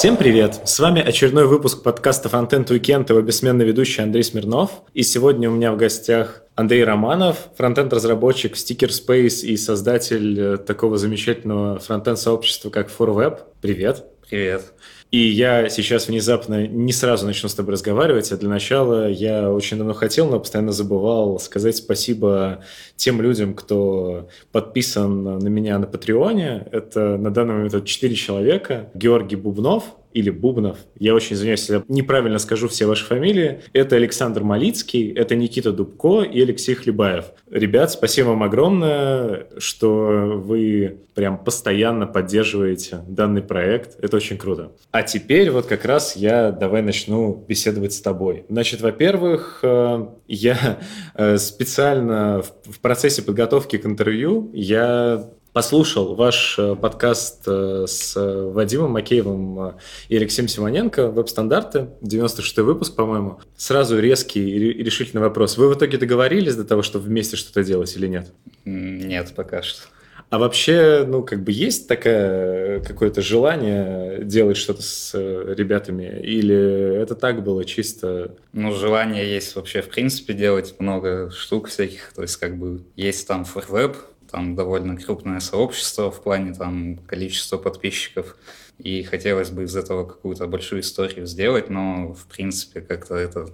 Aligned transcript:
Всем 0.00 0.16
привет! 0.16 0.62
С 0.64 0.80
вами 0.80 1.02
очередной 1.02 1.46
выпуск 1.46 1.82
подкаста 1.82 2.30
Frontend 2.30 2.68
Weekend, 2.68 3.10
его 3.10 3.20
бессменный 3.20 3.66
ведущий 3.66 4.00
Андрей 4.00 4.22
Смирнов. 4.22 4.82
И 4.94 5.02
сегодня 5.02 5.50
у 5.50 5.52
меня 5.52 5.72
в 5.72 5.76
гостях 5.76 6.42
Андрей 6.54 6.84
Романов, 6.84 7.50
фронтенд-разработчик 7.58 8.54
Sticker 8.54 8.88
Space 8.88 9.44
и 9.44 9.58
создатель 9.58 10.40
э, 10.40 10.56
такого 10.56 10.96
замечательного 10.96 11.80
фронтенд-сообщества, 11.80 12.70
как 12.70 12.88
ForWeb. 12.88 13.40
Привет! 13.60 14.06
Привет! 14.26 14.72
И 15.10 15.18
я 15.18 15.68
сейчас 15.68 16.08
внезапно 16.08 16.66
не 16.66 16.92
сразу 16.92 17.26
начну 17.26 17.48
с 17.48 17.54
тобой 17.54 17.72
разговаривать, 17.72 18.30
а 18.30 18.36
для 18.36 18.48
начала 18.48 19.08
я 19.08 19.50
очень 19.50 19.78
давно 19.78 19.92
хотел, 19.92 20.28
но 20.28 20.38
постоянно 20.38 20.72
забывал 20.72 21.38
сказать 21.40 21.76
спасибо 21.76 22.60
тем 22.96 23.20
людям, 23.20 23.54
кто 23.54 24.28
подписан 24.52 25.22
на 25.38 25.48
меня 25.48 25.78
на 25.78 25.86
Патреоне. 25.86 26.68
Это 26.70 27.16
на 27.16 27.30
данный 27.30 27.54
момент 27.54 27.84
4 27.84 28.14
человека. 28.14 28.90
Георгий 28.94 29.36
Бубнов, 29.36 29.96
или 30.12 30.30
Бубнов. 30.30 30.78
Я 30.98 31.14
очень 31.14 31.36
извиняюсь, 31.36 31.60
если 31.60 31.74
я 31.74 31.84
неправильно 31.88 32.38
скажу 32.38 32.68
все 32.68 32.86
ваши 32.86 33.04
фамилии. 33.04 33.60
Это 33.72 33.96
Александр 33.96 34.42
Малицкий, 34.42 35.12
это 35.12 35.36
Никита 35.36 35.72
Дубко 35.72 36.22
и 36.22 36.40
Алексей 36.42 36.74
Хлебаев. 36.74 37.26
Ребят, 37.50 37.92
спасибо 37.92 38.28
вам 38.28 38.42
огромное, 38.42 39.46
что 39.58 40.32
вы 40.34 40.98
прям 41.14 41.38
постоянно 41.38 42.06
поддерживаете 42.06 43.00
данный 43.06 43.42
проект. 43.42 44.02
Это 44.02 44.16
очень 44.16 44.36
круто. 44.36 44.72
А 44.90 44.99
теперь 45.02 45.50
вот 45.50 45.66
как 45.66 45.84
раз 45.84 46.16
я 46.16 46.50
давай 46.50 46.82
начну 46.82 47.34
беседовать 47.48 47.92
с 47.92 48.00
тобой. 48.00 48.44
Значит, 48.48 48.80
во-первых, 48.80 49.60
э, 49.62 50.06
я 50.26 50.78
э, 51.14 51.36
специально 51.38 52.42
в 52.42 52.80
процессе 52.80 53.22
подготовки 53.22 53.78
к 53.78 53.86
интервью 53.86 54.50
я 54.52 55.30
послушал 55.52 56.14
ваш 56.14 56.58
э, 56.58 56.76
подкаст 56.76 57.46
с 57.46 58.14
Вадимом 58.16 58.92
Макеевым 58.92 59.74
и 60.08 60.16
Алексеем 60.16 60.48
Симоненко 60.48 61.10
«Веб-стандарты», 61.10 61.88
96-й 62.02 62.62
выпуск, 62.62 62.94
по-моему. 62.94 63.40
Сразу 63.56 63.98
резкий 63.98 64.48
и 64.48 64.82
решительный 64.82 65.22
вопрос. 65.22 65.56
Вы 65.56 65.68
в 65.68 65.76
итоге 65.76 65.98
договорились 65.98 66.56
до 66.56 66.64
того, 66.64 66.82
чтобы 66.82 67.06
вместе 67.06 67.36
что-то 67.36 67.64
делать 67.64 67.94
или 67.96 68.06
нет? 68.06 68.32
Нет, 68.64 69.32
пока 69.34 69.62
что. 69.62 69.82
А 70.30 70.38
вообще, 70.38 71.04
ну, 71.06 71.24
как 71.24 71.42
бы 71.42 71.50
есть 71.50 71.88
такое 71.88 72.80
какое-то 72.80 73.20
желание 73.20 74.24
делать 74.24 74.56
что-то 74.56 74.80
с 74.80 75.12
ребятами? 75.12 76.20
Или 76.22 76.96
это 77.02 77.16
так 77.16 77.42
было 77.42 77.64
чисто? 77.64 78.36
Ну, 78.52 78.72
желание 78.72 79.28
есть 79.28 79.56
вообще, 79.56 79.82
в 79.82 79.88
принципе, 79.88 80.32
делать 80.32 80.76
много 80.78 81.30
штук 81.32 81.66
всяких. 81.66 82.12
То 82.14 82.22
есть, 82.22 82.36
как 82.36 82.56
бы, 82.56 82.82
есть 82.94 83.26
там 83.26 83.42
ForWeb, 83.42 83.96
там 84.30 84.54
довольно 84.54 84.96
крупное 84.96 85.40
сообщество 85.40 86.12
в 86.12 86.22
плане 86.22 86.54
там 86.54 86.98
количества 87.08 87.58
подписчиков, 87.58 88.36
и 88.78 89.02
хотелось 89.02 89.50
бы 89.50 89.64
из 89.64 89.76
этого 89.76 90.06
какую-то 90.06 90.46
большую 90.46 90.82
историю 90.82 91.26
сделать, 91.26 91.68
но 91.68 92.14
в 92.14 92.26
принципе 92.26 92.80
как-то 92.80 93.16
это... 93.16 93.48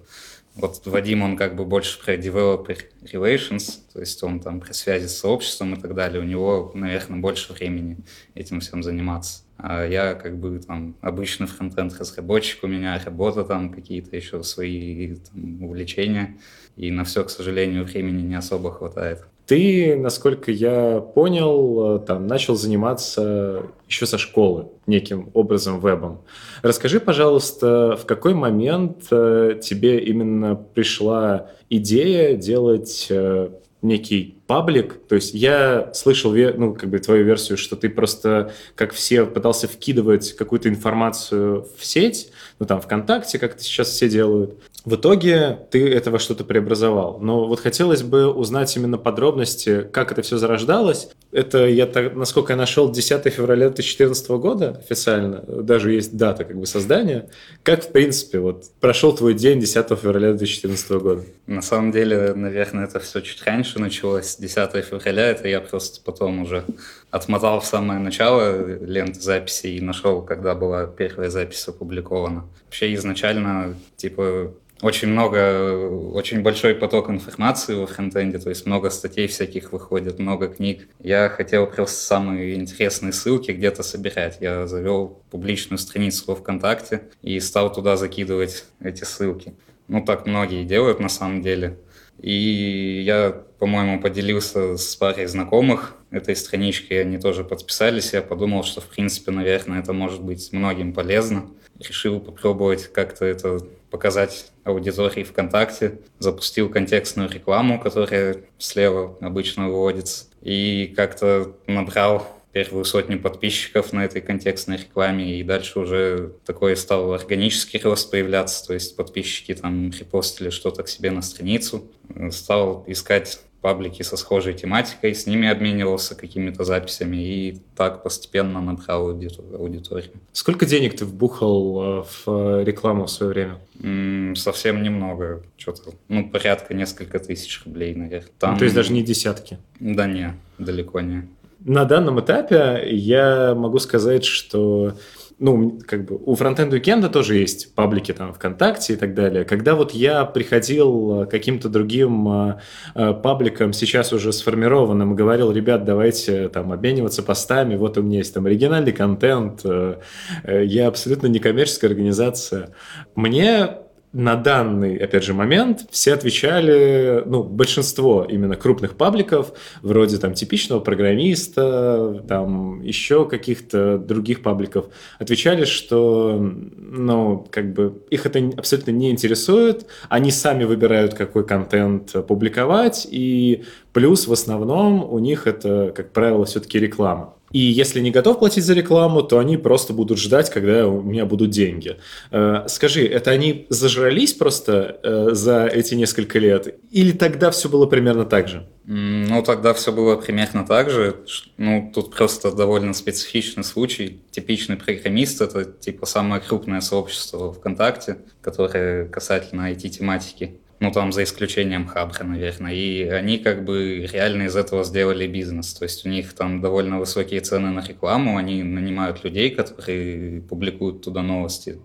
Вот 0.56 0.86
Вадим, 0.86 1.22
он 1.22 1.36
как 1.36 1.54
бы 1.54 1.66
больше 1.66 2.02
про 2.02 2.14
developer 2.14 2.78
relations, 3.02 3.80
то 3.92 4.00
есть 4.00 4.22
он 4.22 4.40
там 4.40 4.60
про 4.60 4.72
связи 4.72 5.06
с 5.06 5.18
сообществом 5.18 5.74
и 5.74 5.80
так 5.80 5.94
далее. 5.94 6.20
У 6.20 6.24
него, 6.24 6.72
наверное, 6.74 7.20
больше 7.20 7.52
времени 7.52 7.98
этим 8.34 8.60
всем 8.60 8.82
заниматься. 8.82 9.42
А 9.58 9.84
я 9.86 10.14
как 10.14 10.38
бы 10.38 10.58
там 10.58 10.96
обычный 11.02 11.46
фронтенд 11.46 11.98
разработчик, 11.98 12.64
у 12.64 12.68
меня 12.68 12.98
работа 13.04 13.44
там 13.44 13.70
какие-то 13.70 14.16
еще 14.16 14.42
свои 14.42 15.16
там, 15.16 15.62
увлечения, 15.62 16.38
и 16.76 16.90
на 16.90 17.04
все, 17.04 17.22
к 17.22 17.30
сожалению, 17.30 17.84
времени 17.84 18.22
не 18.22 18.34
особо 18.34 18.72
хватает. 18.72 19.26
Ты, 19.46 19.94
насколько 19.94 20.50
я 20.50 21.00
понял, 21.00 22.00
там, 22.00 22.26
начал 22.26 22.56
заниматься 22.56 23.62
еще 23.88 24.04
со 24.04 24.18
школы 24.18 24.66
неким 24.86 25.30
образом 25.34 25.80
вебом. 25.80 26.22
Расскажи, 26.62 26.98
пожалуйста, 26.98 27.96
в 27.96 28.06
какой 28.06 28.34
момент 28.34 29.04
э, 29.10 29.60
тебе 29.62 30.00
именно 30.00 30.56
пришла 30.56 31.50
идея 31.70 32.36
делать 32.36 33.06
э, 33.08 33.50
некий 33.82 34.35
паблик, 34.46 34.94
то 35.08 35.14
есть 35.14 35.34
я 35.34 35.90
слышал, 35.94 36.32
ну, 36.32 36.74
как 36.74 36.88
бы 36.88 36.98
твою 36.98 37.24
версию, 37.24 37.58
что 37.58 37.76
ты 37.76 37.88
просто, 37.88 38.52
как 38.74 38.92
все, 38.92 39.26
пытался 39.26 39.68
вкидывать 39.68 40.32
какую-то 40.32 40.68
информацию 40.68 41.66
в 41.76 41.84
сеть, 41.84 42.30
ну, 42.58 42.66
там, 42.66 42.80
ВКонтакте, 42.80 43.38
как 43.38 43.54
это 43.54 43.62
сейчас 43.62 43.88
все 43.88 44.08
делают, 44.08 44.58
в 44.86 44.94
итоге 44.94 45.58
ты 45.72 45.92
этого 45.92 46.20
что-то 46.20 46.44
преобразовал. 46.44 47.18
Но 47.20 47.48
вот 47.48 47.58
хотелось 47.58 48.04
бы 48.04 48.32
узнать 48.32 48.74
именно 48.76 48.98
подробности, 48.98 49.82
как 49.92 50.12
это 50.12 50.22
все 50.22 50.38
зарождалось. 50.38 51.08
Это, 51.32 51.66
я 51.66 51.86
так, 51.86 52.14
насколько 52.14 52.52
я 52.52 52.56
нашел, 52.56 52.92
10 52.92 53.24
февраля 53.32 53.66
2014 53.66 54.28
года 54.30 54.80
официально. 54.80 55.42
Даже 55.42 55.90
есть 55.90 56.16
дата 56.16 56.44
как 56.44 56.56
бы 56.56 56.66
создания. 56.66 57.28
Как, 57.64 57.82
в 57.82 57.88
принципе, 57.90 58.38
вот 58.38 58.66
прошел 58.78 59.12
твой 59.12 59.34
день 59.34 59.58
10 59.58 59.88
февраля 59.98 60.28
2014 60.28 60.90
года? 60.92 61.24
На 61.48 61.62
самом 61.62 61.90
деле, 61.90 62.32
наверное, 62.34 62.84
это 62.84 63.00
все 63.00 63.20
чуть 63.22 63.42
раньше 63.44 63.80
началось. 63.80 64.35
10 64.40 64.84
февраля, 64.84 65.26
это 65.26 65.48
я 65.48 65.60
просто 65.60 66.00
потом 66.04 66.40
уже 66.42 66.64
отмотал 67.10 67.60
в 67.60 67.66
самое 67.66 67.98
начало 67.98 68.78
ленты 68.84 69.20
записи 69.20 69.68
и 69.68 69.80
нашел, 69.80 70.22
когда 70.22 70.54
была 70.54 70.86
первая 70.86 71.30
запись 71.30 71.66
опубликована. 71.68 72.44
Вообще 72.64 72.94
изначально, 72.94 73.74
типа, 73.96 74.52
очень 74.82 75.08
много, 75.08 75.88
очень 76.12 76.42
большой 76.42 76.74
поток 76.74 77.08
информации 77.08 77.74
во 77.74 77.86
фронтенде, 77.86 78.38
то 78.38 78.50
есть 78.50 78.66
много 78.66 78.90
статей 78.90 79.26
всяких 79.26 79.72
выходит, 79.72 80.18
много 80.18 80.48
книг. 80.48 80.86
Я 81.00 81.30
хотел 81.30 81.66
просто 81.66 81.98
самые 81.98 82.56
интересные 82.56 83.12
ссылки 83.12 83.52
где-то 83.52 83.82
собирать. 83.82 84.38
Я 84.40 84.66
завел 84.66 85.22
публичную 85.30 85.78
страницу 85.78 86.24
во 86.26 86.36
ВКонтакте 86.36 87.04
и 87.22 87.40
стал 87.40 87.72
туда 87.72 87.96
закидывать 87.96 88.64
эти 88.80 89.04
ссылки. 89.04 89.54
Ну, 89.88 90.04
так 90.04 90.26
многие 90.26 90.64
делают 90.64 91.00
на 91.00 91.08
самом 91.08 91.40
деле. 91.40 91.78
И 92.20 93.02
я, 93.04 93.42
по-моему, 93.58 94.00
поделился 94.00 94.76
с 94.76 94.96
парой 94.96 95.26
знакомых 95.26 95.96
этой 96.10 96.36
страничкой, 96.36 97.00
они 97.00 97.18
тоже 97.18 97.44
подписались. 97.44 98.12
Я 98.12 98.22
подумал, 98.22 98.64
что, 98.64 98.80
в 98.80 98.86
принципе, 98.86 99.30
наверное, 99.32 99.80
это 99.80 99.92
может 99.92 100.22
быть 100.22 100.52
многим 100.52 100.92
полезно. 100.92 101.50
Решил 101.78 102.20
попробовать 102.20 102.92
как-то 102.92 103.24
это 103.24 103.58
показать 103.90 104.52
аудитории 104.64 105.24
ВКонтакте. 105.24 106.00
Запустил 106.18 106.68
контекстную 106.68 107.30
рекламу, 107.30 107.80
которая 107.80 108.38
слева 108.58 109.16
обычно 109.20 109.68
выводится. 109.68 110.26
И 110.42 110.92
как-то 110.96 111.52
набрал 111.66 112.35
первую 112.56 112.86
сотню 112.86 113.20
подписчиков 113.20 113.92
на 113.92 114.06
этой 114.06 114.22
контекстной 114.22 114.78
рекламе, 114.78 115.38
и 115.38 115.42
дальше 115.42 115.78
уже 115.78 116.32
такой 116.46 116.74
стал 116.74 117.12
органический 117.12 117.78
рост 117.84 118.10
появляться, 118.10 118.66
то 118.66 118.72
есть 118.72 118.96
подписчики 118.96 119.54
там 119.54 119.90
репостили 119.90 120.48
что-то 120.48 120.82
к 120.82 120.88
себе 120.88 121.10
на 121.10 121.20
страницу, 121.20 121.84
стал 122.30 122.82
искать 122.86 123.40
паблики 123.60 124.02
со 124.02 124.16
схожей 124.16 124.54
тематикой, 124.54 125.14
с 125.14 125.26
ними 125.26 125.48
обменивался 125.48 126.14
какими-то 126.14 126.64
записями 126.64 127.16
и 127.16 127.58
так 127.76 128.02
постепенно 128.02 128.62
набрал 128.62 129.10
аудиторию. 129.10 130.12
Сколько 130.32 130.64
денег 130.64 130.96
ты 130.96 131.04
вбухал 131.04 131.82
э, 132.00 132.04
в 132.24 132.64
рекламу 132.64 133.04
в 133.04 133.10
свое 133.10 133.32
время? 133.32 134.34
Совсем 134.34 134.82
немного, 134.82 135.42
что-то, 135.58 135.90
ну, 136.08 136.30
порядка 136.30 136.72
несколько 136.72 137.18
тысяч 137.18 137.62
рублей, 137.66 137.94
наверное. 137.94 138.30
Там... 138.38 138.52
Ну, 138.54 138.58
то 138.58 138.64
есть 138.64 138.74
даже 138.74 138.94
не 138.94 139.02
десятки? 139.02 139.58
Да 139.78 140.06
не, 140.06 140.34
далеко 140.58 141.00
не 141.00 141.28
на 141.66 141.84
данном 141.84 142.20
этапе 142.20 142.84
я 142.90 143.54
могу 143.56 143.80
сказать, 143.80 144.24
что 144.24 144.94
ну, 145.38 145.78
как 145.86 146.06
бы 146.06 146.16
у 146.24 146.34
фронтенд 146.34 146.72
уикенда 146.72 147.10
тоже 147.10 147.36
есть 147.36 147.74
паблики 147.74 148.12
там 148.12 148.32
ВКонтакте 148.32 148.94
и 148.94 148.96
так 148.96 149.14
далее. 149.14 149.44
Когда 149.44 149.74
вот 149.74 149.92
я 149.92 150.24
приходил 150.24 151.26
каким-то 151.26 151.68
другим 151.68 152.28
э, 152.28 152.60
э, 152.94 153.12
пабликам, 153.12 153.72
сейчас 153.74 154.12
уже 154.12 154.32
сформированным, 154.32 155.12
и 155.12 155.16
говорил, 155.16 155.52
ребят, 155.52 155.84
давайте 155.84 156.48
там 156.48 156.72
обмениваться 156.72 157.22
постами, 157.22 157.76
вот 157.76 157.98
у 157.98 158.02
меня 158.02 158.18
есть 158.18 158.32
там 158.32 158.46
оригинальный 158.46 158.92
контент, 158.92 159.60
э, 159.64 159.98
э 160.44 160.64
я 160.64 160.86
абсолютно 160.88 161.26
некоммерческая 161.26 161.90
организация. 161.90 162.70
Мне 163.14 163.85
на 164.16 164.34
данный, 164.34 164.96
опять 164.96 165.24
же, 165.24 165.34
момент 165.34 165.86
все 165.90 166.14
отвечали, 166.14 167.22
ну, 167.26 167.42
большинство 167.42 168.24
именно 168.24 168.56
крупных 168.56 168.96
пабликов, 168.96 169.52
вроде 169.82 170.16
там 170.16 170.32
типичного 170.32 170.80
программиста, 170.80 172.24
там 172.26 172.80
еще 172.80 173.28
каких-то 173.28 173.98
других 173.98 174.42
пабликов, 174.42 174.86
отвечали, 175.18 175.66
что, 175.66 176.38
ну, 176.40 177.46
как 177.50 177.74
бы 177.74 178.02
их 178.08 178.24
это 178.24 178.38
абсолютно 178.56 178.92
не 178.92 179.10
интересует, 179.10 179.86
они 180.08 180.30
сами 180.30 180.64
выбирают, 180.64 181.12
какой 181.12 181.46
контент 181.46 182.14
публиковать, 182.26 183.06
и 183.10 183.64
плюс 183.92 184.26
в 184.26 184.32
основном 184.32 185.04
у 185.04 185.18
них 185.18 185.46
это, 185.46 185.92
как 185.94 186.12
правило, 186.12 186.46
все-таки 186.46 186.78
реклама. 186.78 187.34
И 187.56 187.58
если 187.58 188.00
не 188.00 188.10
готов 188.10 188.38
платить 188.38 188.64
за 188.64 188.74
рекламу, 188.74 189.22
то 189.22 189.38
они 189.38 189.56
просто 189.56 189.94
будут 189.94 190.18
ждать, 190.18 190.50
когда 190.50 190.86
у 190.86 191.00
меня 191.00 191.24
будут 191.24 191.48
деньги. 191.48 191.96
Э, 192.30 192.64
скажи, 192.68 193.06
это 193.06 193.30
они 193.30 193.64
зажрались 193.70 194.34
просто 194.34 195.00
э, 195.02 195.28
за 195.32 195.64
эти 195.64 195.94
несколько 195.94 196.38
лет? 196.38 196.78
Или 196.90 197.12
тогда 197.12 197.50
все 197.50 197.70
было 197.70 197.86
примерно 197.86 198.26
так 198.26 198.48
же? 198.48 198.68
Ну, 198.84 199.42
тогда 199.42 199.72
все 199.72 199.90
было 199.90 200.16
примерно 200.16 200.66
так 200.66 200.90
же. 200.90 201.16
Ну, 201.56 201.90
тут 201.94 202.14
просто 202.14 202.52
довольно 202.52 202.92
специфичный 202.92 203.64
случай. 203.64 204.20
Типичный 204.30 204.76
программист— 204.76 205.40
это, 205.40 205.64
типа, 205.64 206.04
самое 206.04 206.42
крупное 206.42 206.82
сообщество 206.82 207.54
ВКонтакте, 207.54 208.18
которое 208.42 209.06
касательно 209.06 209.72
IT-тематики. 209.72 210.60
Ну, 210.78 210.92
там, 210.92 211.10
за 211.10 211.22
исключением 211.22 211.86
Хабра, 211.86 212.24
наверное. 212.24 212.74
И 212.74 213.02
они 213.04 213.38
как 213.38 213.64
бы 213.64 214.06
реально 214.12 214.44
из 214.44 214.56
этого 214.56 214.84
сделали 214.84 215.26
бизнес. 215.26 215.72
То 215.72 215.84
есть 215.84 216.04
у 216.04 216.08
них 216.10 216.34
там 216.34 216.60
довольно 216.60 216.98
высокие 216.98 217.40
цены 217.40 217.70
на 217.70 217.80
рекламу, 217.80 218.36
они 218.36 218.62
нанимают 218.62 219.24
людей, 219.24 219.50
которые 219.50 220.42
публикуют 220.42 221.02
туда 221.02 221.22
новости. 221.22 221.78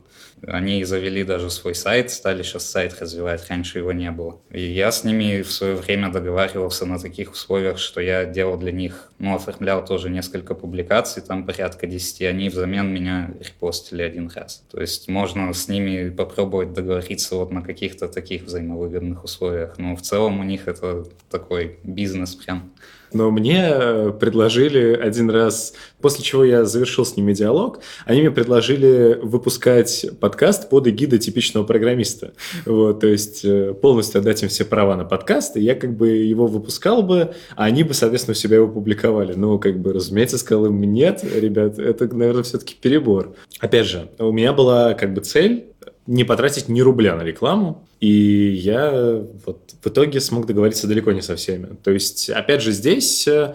Они 0.47 0.83
завели 0.83 1.23
даже 1.23 1.49
свой 1.49 1.75
сайт, 1.75 2.11
стали 2.11 2.43
сейчас 2.43 2.65
сайт 2.65 2.99
развивать, 2.99 3.47
раньше 3.49 3.79
его 3.79 3.91
не 3.91 4.09
было. 4.11 4.41
И 4.49 4.61
я 4.61 4.91
с 4.91 5.03
ними 5.03 5.41
в 5.41 5.51
свое 5.51 5.75
время 5.75 6.11
договаривался 6.11 6.85
на 6.85 6.99
таких 6.99 7.31
условиях, 7.31 7.77
что 7.77 8.01
я 8.01 8.25
делал 8.25 8.57
для 8.57 8.71
них, 8.71 9.11
ну, 9.19 9.35
оформлял 9.35 9.85
тоже 9.85 10.09
несколько 10.09 10.55
публикаций, 10.55 11.21
там 11.21 11.45
порядка 11.45 11.87
10, 11.87 12.21
они 12.23 12.49
взамен 12.49 12.91
меня 12.91 13.31
репостили 13.39 14.01
один 14.01 14.29
раз. 14.29 14.63
То 14.71 14.81
есть 14.81 15.07
можно 15.07 15.53
с 15.53 15.67
ними 15.67 16.09
попробовать 16.09 16.73
договориться 16.73 17.35
вот 17.35 17.51
на 17.51 17.61
каких-то 17.61 18.07
таких 18.07 18.43
взаимовыгодных 18.43 19.23
условиях. 19.23 19.77
Но 19.77 19.95
в 19.95 20.01
целом 20.01 20.39
у 20.39 20.43
них 20.43 20.67
это 20.67 21.05
такой 21.29 21.79
бизнес 21.83 22.35
прям. 22.35 22.71
Но 23.13 23.31
мне 23.31 23.69
э, 23.69 24.13
предложили 24.19 24.93
один 24.93 25.29
раз, 25.29 25.73
после 25.99 26.23
чего 26.23 26.43
я 26.43 26.65
завершил 26.65 27.05
с 27.05 27.15
ними 27.15 27.33
диалог, 27.33 27.79
они 28.05 28.21
мне 28.21 28.31
предложили 28.31 29.19
выпускать 29.21 30.05
подкаст 30.19 30.69
под 30.69 30.87
эгидой 30.87 31.19
типичного 31.19 31.65
программиста. 31.65 32.33
Вот, 32.65 33.01
то 33.01 33.07
есть 33.07 33.43
э, 33.43 33.73
полностью 33.73 34.19
отдать 34.19 34.43
им 34.43 34.49
все 34.49 34.65
права 34.65 34.95
на 34.95 35.05
подкаст, 35.05 35.57
и 35.57 35.61
я 35.61 35.75
как 35.75 35.95
бы 35.95 36.09
его 36.09 36.47
выпускал 36.47 37.03
бы, 37.03 37.33
а 37.55 37.65
они 37.65 37.83
бы, 37.83 37.93
соответственно, 37.93 38.33
у 38.33 38.35
себя 38.35 38.57
его 38.57 38.67
публиковали. 38.67 39.33
Ну, 39.33 39.59
как 39.59 39.79
бы, 39.79 39.93
разумеется, 39.93 40.37
сказал 40.37 40.67
им, 40.67 40.81
нет, 40.81 41.23
ребят, 41.23 41.79
это, 41.79 42.13
наверное, 42.15 42.43
все-таки 42.43 42.75
перебор. 42.79 43.35
Опять 43.59 43.87
же, 43.87 44.09
у 44.19 44.31
меня 44.31 44.53
была 44.53 44.93
как 44.93 45.13
бы 45.13 45.21
цель 45.21 45.65
не 46.07 46.23
потратить 46.23 46.67
ни 46.67 46.81
рубля 46.81 47.15
на 47.15 47.23
рекламу, 47.23 47.87
и 48.01 48.49
я 48.63 49.23
вот 49.45 49.75
в 49.79 49.87
итоге 49.87 50.19
смог 50.19 50.47
договориться 50.47 50.87
далеко 50.87 51.11
не 51.11 51.21
со 51.21 51.35
всеми. 51.35 51.77
То 51.83 51.91
есть, 51.91 52.31
опять 52.31 52.63
же, 52.63 52.71
здесь 52.71 53.27
э, 53.27 53.53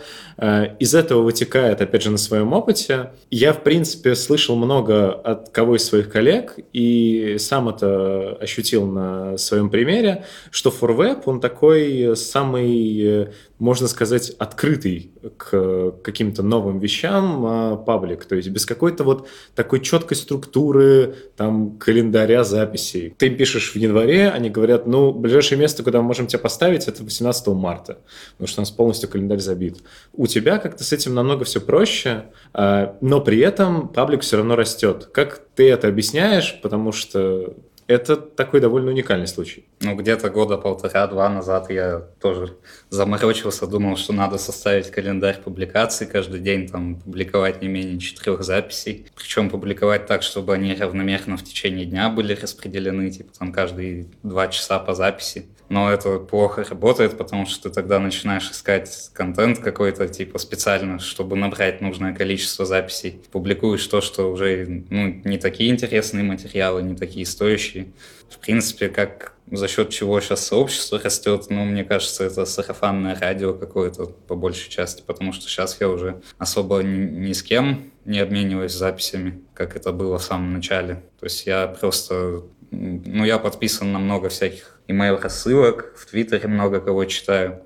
из 0.79 0.95
этого 0.95 1.23
вытекает, 1.23 1.81
опять 1.81 2.03
же, 2.03 2.11
на 2.11 2.17
своем 2.17 2.53
опыте. 2.53 3.11
Я, 3.29 3.53
в 3.53 3.65
принципе, 3.65 4.15
слышал 4.15 4.55
много 4.55 5.13
от 5.13 5.49
кого 5.51 5.75
из 5.75 5.85
своих 5.85 6.11
коллег, 6.11 6.61
и 6.73 7.37
сам 7.41 7.69
это 7.69 8.37
ощутил 8.41 8.87
на 8.87 9.37
своем 9.37 9.69
примере, 9.69 10.25
что 10.53 10.71
ForWeb, 10.71 11.23
он 11.25 11.41
такой 11.41 12.17
самый, 12.17 13.31
можно 13.59 13.89
сказать, 13.89 14.31
открытый 14.39 15.11
к 15.37 15.93
каким-то 16.03 16.43
новым 16.43 16.79
вещам 16.79 17.45
а, 17.47 17.77
паблик. 17.77 18.25
То 18.25 18.37
есть 18.37 18.49
без 18.49 18.65
какой-то 18.65 19.05
вот 19.05 19.29
такой 19.55 19.81
четкой 19.81 20.17
структуры, 20.17 21.17
там, 21.37 21.79
календаря 21.79 22.45
записей. 22.45 23.15
Ты 23.19 23.31
пишешь 23.31 23.73
в 23.73 23.77
январе, 23.77 24.36
они 24.37 24.51
говорят, 24.51 24.87
ну, 24.87 25.13
ближайшее 25.13 25.59
место, 25.59 25.83
куда 25.83 26.01
мы 26.01 26.09
можем 26.09 26.27
тебя 26.27 26.39
поставить, 26.39 26.87
это 26.87 27.03
18 27.03 27.47
марта, 27.49 27.99
потому 28.33 28.49
что 28.49 28.61
у 28.61 28.63
нас 28.63 28.71
полностью 28.71 29.09
календарь 29.09 29.41
забит. 29.41 29.79
У 30.13 30.27
тебя 30.27 30.59
как-то 30.59 30.85
с 30.85 30.93
этим 30.93 31.15
намного 31.15 31.45
все 31.45 31.61
проще, 31.61 32.27
а, 32.53 32.97
но 33.01 33.21
при 33.21 33.39
этом 33.41 33.89
паблик 33.89 34.23
все 34.23 34.37
равно 34.37 34.57
растет. 34.57 35.09
Как 35.13 35.43
ты 35.55 35.71
это 35.71 35.89
объясняешь? 35.89 36.59
Потому 36.63 36.93
что 36.93 37.55
это 37.87 38.17
такой 38.17 38.61
довольно 38.61 38.91
уникальный 38.91 39.27
случай. 39.27 39.65
Ну, 39.81 39.95
где-то 39.95 40.31
года 40.31 40.57
полтора-два 40.57 41.29
назад 41.29 41.71
я 41.71 42.01
тоже 42.21 42.57
заморочился, 42.89 43.67
думал, 43.67 43.97
что 43.97 44.15
надо 44.15 44.39
составить 44.39 44.91
календарь 44.91 45.41
публикаций, 45.43 46.07
каждый 46.07 46.41
день 46.41 46.67
там 46.67 46.97
публиковать 46.97 47.61
не 47.61 47.69
менее 47.69 47.99
четырех 47.99 48.43
записей. 48.43 49.07
Причем 49.15 49.51
публиковать 49.51 50.07
так, 50.07 50.23
чтобы 50.23 50.55
они 50.55 50.75
равномерно 50.75 51.37
в 51.37 51.45
течение 51.45 51.85
дня 51.85 52.09
были 52.09 52.35
распределены, 52.35 53.11
типа 53.11 53.33
там 53.39 53.53
каждые 53.53 54.07
два 54.23 54.49
часа 54.49 54.79
по 54.79 54.95
записи 54.95 55.47
но 55.69 55.91
это 55.91 56.19
плохо 56.19 56.65
работает, 56.65 57.19
потому 57.19 57.47
что 57.47 57.69
ты 57.69 57.75
тогда 57.75 57.99
начинаешь 57.99 58.51
искать 58.51 59.11
контент 59.13 59.59
какой-то, 59.59 60.07
типа, 60.09 60.39
специально, 60.39 60.99
чтобы 60.99 61.37
набрать 61.37 61.81
нужное 61.81 62.15
количество 62.15 62.65
записей. 62.65 63.21
Публикуешь 63.33 63.87
то, 63.87 64.01
что 64.01 64.31
уже 64.31 64.85
ну, 64.91 65.21
не 65.25 65.39
такие 65.39 65.71
интересные 65.71 66.23
материалы, 66.23 66.83
не 66.83 66.95
такие 66.95 67.27
стоящие. 67.27 67.89
В 68.31 68.39
принципе, 68.39 68.89
как 68.89 69.36
за 69.51 69.69
счет 69.69 69.91
чего 69.91 70.21
сейчас 70.21 70.47
сообщество 70.47 70.99
растет, 70.99 71.47
ну, 71.51 71.65
мне 71.65 71.85
кажется, 71.85 72.25
это 72.25 72.45
сарафанное 72.45 73.15
радио 73.19 73.55
какое-то 73.55 74.07
по 74.07 74.35
большей 74.35 74.71
части, 74.71 75.03
потому 75.07 75.33
что 75.33 75.49
сейчас 75.49 75.81
я 75.81 75.89
уже 75.89 76.21
особо 76.39 76.83
ни, 76.83 77.29
ни 77.29 77.33
с 77.33 77.43
кем 77.43 77.93
не 78.05 78.19
обмениваюсь 78.19 78.73
записями, 78.73 79.43
как 79.55 79.77
это 79.77 79.93
было 79.93 80.19
в 80.19 80.23
самом 80.23 80.53
начале. 80.55 81.03
То 81.21 81.27
есть 81.27 81.47
я 81.47 81.67
просто, 81.67 82.43
ну, 82.71 83.25
я 83.25 83.39
подписан 83.39 83.93
на 83.93 83.99
много 83.99 84.29
всяких 84.29 84.81
email 84.89 85.21
рассылок, 85.21 85.95
в 85.97 86.07
Твиттере 86.07 86.49
много 86.49 86.81
кого 86.81 87.05
читаю, 87.05 87.65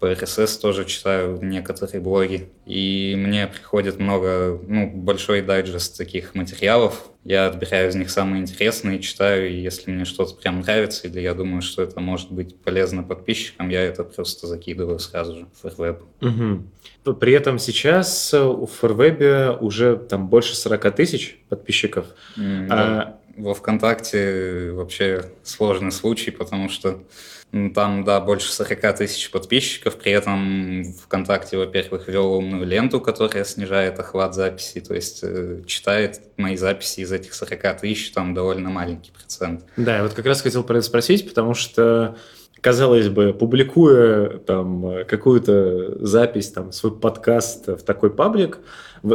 по 0.00 0.10
RSS 0.10 0.58
тоже 0.60 0.86
читаю 0.86 1.38
некоторые 1.42 2.00
блоги, 2.00 2.48
и 2.64 3.14
мне 3.18 3.46
приходит 3.46 3.98
много, 3.98 4.58
ну, 4.66 4.90
большой 4.90 5.42
дайджест 5.42 5.96
таких 5.98 6.34
материалов, 6.34 7.10
я 7.22 7.46
отбираю 7.46 7.90
из 7.90 7.94
них 7.94 8.10
самые 8.10 8.40
интересные, 8.40 8.98
читаю, 9.00 9.50
и 9.50 9.60
если 9.60 9.90
мне 9.90 10.06
что-то 10.06 10.34
прям 10.34 10.60
нравится, 10.60 11.06
или 11.06 11.20
я 11.20 11.34
думаю, 11.34 11.60
что 11.60 11.82
это 11.82 12.00
может 12.00 12.32
быть 12.32 12.56
полезно 12.56 13.02
подписчикам, 13.02 13.68
я 13.68 13.82
это 13.82 14.02
просто 14.04 14.46
закидываю 14.46 14.98
сразу 14.98 15.34
же 15.34 15.46
в 15.52 15.66
Fairweb. 15.66 16.02
Угу. 16.22 17.14
При 17.14 17.34
этом 17.34 17.58
сейчас 17.58 18.32
у 18.32 18.64
Fairweb 18.64 19.58
уже 19.60 19.96
там 19.96 20.28
больше 20.28 20.56
40 20.56 20.96
тысяч 20.96 21.38
подписчиков. 21.50 22.06
Mm, 22.38 22.66
а, 22.70 23.20
во 23.36 23.54
ВКонтакте 23.54 24.72
вообще 24.72 25.26
сложный 25.42 25.92
случай, 25.92 26.30
потому 26.30 26.68
что 26.70 27.02
там, 27.74 28.04
да, 28.04 28.20
больше 28.20 28.52
40 28.52 28.96
тысяч 28.96 29.30
подписчиков, 29.30 29.96
при 29.96 30.12
этом 30.12 30.84
ВКонтакте, 31.04 31.56
во-первых, 31.56 32.06
ввел 32.06 32.34
умную 32.34 32.64
ленту, 32.64 33.00
которая 33.00 33.44
снижает 33.44 33.98
охват 33.98 34.34
записи, 34.34 34.80
то 34.80 34.94
есть 34.94 35.20
э, 35.22 35.62
читает 35.66 36.20
мои 36.36 36.56
записи 36.56 37.00
из 37.00 37.10
этих 37.10 37.34
40 37.34 37.80
тысяч, 37.80 38.12
там 38.12 38.34
довольно 38.34 38.70
маленький 38.70 39.10
процент. 39.10 39.64
Да, 39.76 39.96
я 39.96 40.02
вот 40.04 40.12
как 40.12 40.26
раз 40.26 40.42
хотел 40.42 40.62
про 40.62 40.78
это 40.78 40.86
спросить, 40.86 41.28
потому 41.28 41.54
что 41.54 42.16
казалось 42.60 43.08
бы, 43.08 43.32
публикуя 43.32 44.38
там 44.38 45.04
какую-то 45.06 46.06
запись, 46.06 46.50
там 46.50 46.72
свой 46.72 46.96
подкаст 46.96 47.66
в 47.66 47.82
такой 47.82 48.10
паблик, 48.10 48.58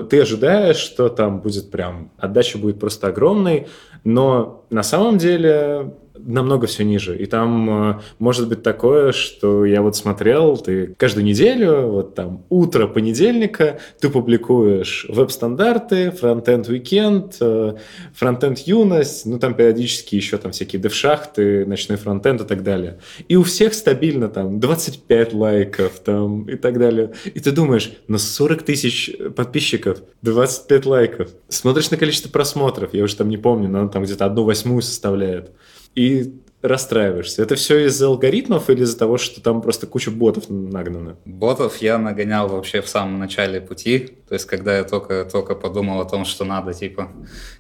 ты 0.10 0.22
ожидаешь, 0.22 0.78
что 0.78 1.10
там 1.10 1.40
будет 1.40 1.72
прям 1.72 2.12
отдача 2.18 2.58
будет 2.58 2.80
просто 2.80 3.08
огромной, 3.08 3.68
но 4.04 4.66
на 4.70 4.84
самом 4.84 5.18
деле 5.18 5.94
намного 6.20 6.68
все 6.68 6.84
ниже. 6.84 7.18
И 7.18 7.26
там 7.26 7.90
э, 7.90 8.00
может 8.20 8.48
быть 8.48 8.64
такое, 8.64 9.12
что 9.12 9.66
я 9.66 9.82
вот 9.82 9.96
смотрел, 9.96 10.58
ты 10.58 10.96
каждую 10.98 11.26
неделю, 11.26 11.88
вот 11.88 12.16
там 12.16 12.46
утро 12.50 12.88
понедельника, 12.88 13.80
ты 14.00 14.10
публикуешь 14.10 15.06
веб-стандарты, 15.10 16.12
фронтенд 16.12 16.68
уикенд, 16.68 17.38
э, 17.40 17.76
фронтенд 18.14 18.60
юность, 18.60 19.26
ну 19.26 19.40
там 19.40 19.54
периодически 19.54 20.16
еще 20.16 20.38
там 20.38 20.52
всякие 20.52 20.82
дев-шахты, 20.82 21.66
ночной 21.66 21.98
фронтенд 21.98 22.42
и 22.42 22.46
так 22.46 22.64
далее. 22.64 23.00
И 23.28 23.36
у 23.36 23.44
всех 23.44 23.74
стабильно 23.74 24.30
там 24.30 24.60
25 24.60 25.34
лайков 25.34 26.00
там 26.00 26.44
и 26.46 26.56
так 26.56 26.80
далее. 26.80 27.14
И 27.26 27.40
ты 27.40 27.52
думаешь, 27.52 27.92
на 28.08 28.18
40 28.18 28.64
тысяч 28.64 29.12
подписчиков 29.36 30.00
25 30.22 30.86
лайков. 30.86 31.30
Смотришь 31.50 31.92
на 31.92 31.98
количество 31.98 32.30
просмотров, 32.30 32.94
я 32.94 33.04
уже 33.04 33.16
там 33.16 33.30
не 33.30 33.38
помню, 33.38 33.70
но 33.70 33.88
там 33.88 34.04
где-то 34.04 34.26
одну 34.26 34.44
восьмую 34.44 34.82
составляет 34.82 35.52
и 35.96 36.32
расстраиваешься. 36.62 37.44
Это 37.44 37.56
все 37.56 37.86
из-за 37.86 38.08
алгоритмов 38.08 38.70
или 38.70 38.84
из-за 38.84 38.98
того, 38.98 39.18
что 39.18 39.42
там 39.42 39.62
просто 39.62 39.88
куча 39.88 40.12
ботов 40.12 40.46
нагнано? 40.50 41.18
Ботов 41.26 41.78
я 41.78 41.98
нагонял 41.98 42.48
вообще 42.48 42.82
в 42.82 42.90
самом 42.90 43.20
начале 43.20 43.62
пути. 43.62 44.18
То 44.28 44.34
есть, 44.34 44.46
когда 44.46 44.78
я 44.78 44.84
только, 44.84 45.26
только 45.26 45.54
подумал 45.54 46.02
о 46.02 46.06
том, 46.06 46.26
что 46.26 46.46
надо, 46.46 46.74
типа, 46.74 47.12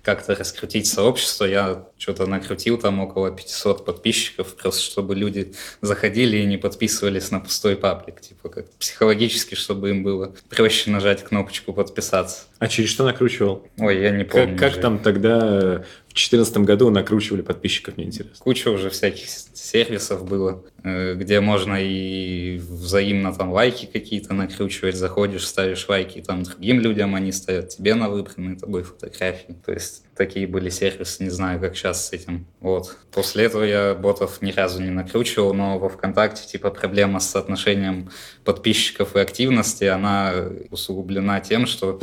как-то 0.02 0.34
раскрутить 0.36 0.88
сообщество, 0.88 1.46
я 1.46 1.86
что-то 1.98 2.26
накрутил 2.26 2.80
там 2.80 3.00
около 3.00 3.30
500 3.30 3.86
подписчиков, 3.86 4.56
просто 4.56 4.82
чтобы 4.82 5.16
люди 5.16 5.54
заходили 5.82 6.38
и 6.38 6.46
не 6.46 6.58
подписывались 6.58 7.30
на 7.30 7.40
пустой 7.40 7.76
паблик. 7.76 8.20
Типа, 8.22 8.50
как 8.50 8.72
психологически, 8.72 9.54
чтобы 9.54 9.92
им 9.92 10.04
было 10.04 10.34
проще 10.50 10.90
нажать 10.90 11.24
кнопочку 11.24 11.74
подписаться. 11.74 12.46
А 12.58 12.68
через 12.68 12.90
что 12.90 13.04
накручивал? 13.04 13.68
Ой, 13.78 14.02
я 14.02 14.10
не 14.10 14.24
помню. 14.24 14.58
Как, 14.58 14.74
как 14.74 14.82
там 14.82 14.98
тогда 14.98 15.84
в 16.08 16.14
2014 16.14 16.58
году 16.60 16.90
накручивали 16.90 17.42
подписчиков, 17.42 17.98
мне 17.98 18.06
интересно. 18.08 18.38
Куча 18.40 18.70
уже 18.70 18.90
всяких 18.96 19.30
сервисов 19.30 20.26
было, 20.26 20.64
э, 20.84 21.16
где 21.16 21.40
можно 21.40 21.76
и 21.80 22.58
взаимно 22.58 23.34
там 23.34 23.52
лайки 23.52 23.86
какие-то 23.86 24.34
накручивать, 24.34 24.96
заходишь, 24.96 25.48
ставишь 25.48 25.88
лайки 25.88 26.22
там 26.22 26.44
другим 26.44 26.80
людям, 26.80 27.16
они 27.16 27.32
ставят 27.32 27.70
тебе 27.70 27.96
на 27.96 28.10
выбранные 28.10 28.58
тобой 28.58 28.84
фотографии. 28.84 29.56
То 29.66 29.74
есть 29.74 30.04
такие 30.16 30.48
были 30.48 30.70
сервисы, 30.70 31.24
не 31.24 31.30
знаю, 31.30 31.60
как 31.60 31.76
сейчас 31.76 32.08
с 32.08 32.14
этим. 32.14 32.46
Вот. 32.60 32.98
После 33.12 33.46
этого 33.46 33.64
я 33.64 33.96
ботов 33.96 34.42
ни 34.42 34.52
разу 34.52 34.82
не 34.82 34.92
накручивал, 34.92 35.54
но 35.54 35.80
во 35.80 35.90
ВКонтакте 35.90 36.48
типа 36.48 36.72
проблема 36.72 37.20
с 37.20 37.30
соотношением 37.30 38.10
подписчиков 38.44 39.16
и 39.16 39.20
активности, 39.20 39.86
она 39.86 40.34
усугублена 40.70 41.40
тем, 41.40 41.66
что 41.66 42.00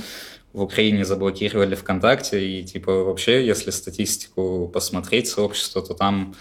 в 0.52 0.62
Украине 0.62 1.04
заблокировали 1.04 1.74
ВКонтакте, 1.74 2.46
и 2.46 2.62
типа 2.62 3.04
вообще, 3.04 3.46
если 3.46 3.70
статистику 3.70 4.68
посмотреть 4.68 5.28
сообщество, 5.28 5.82
то 5.82 5.94
там 5.94 6.34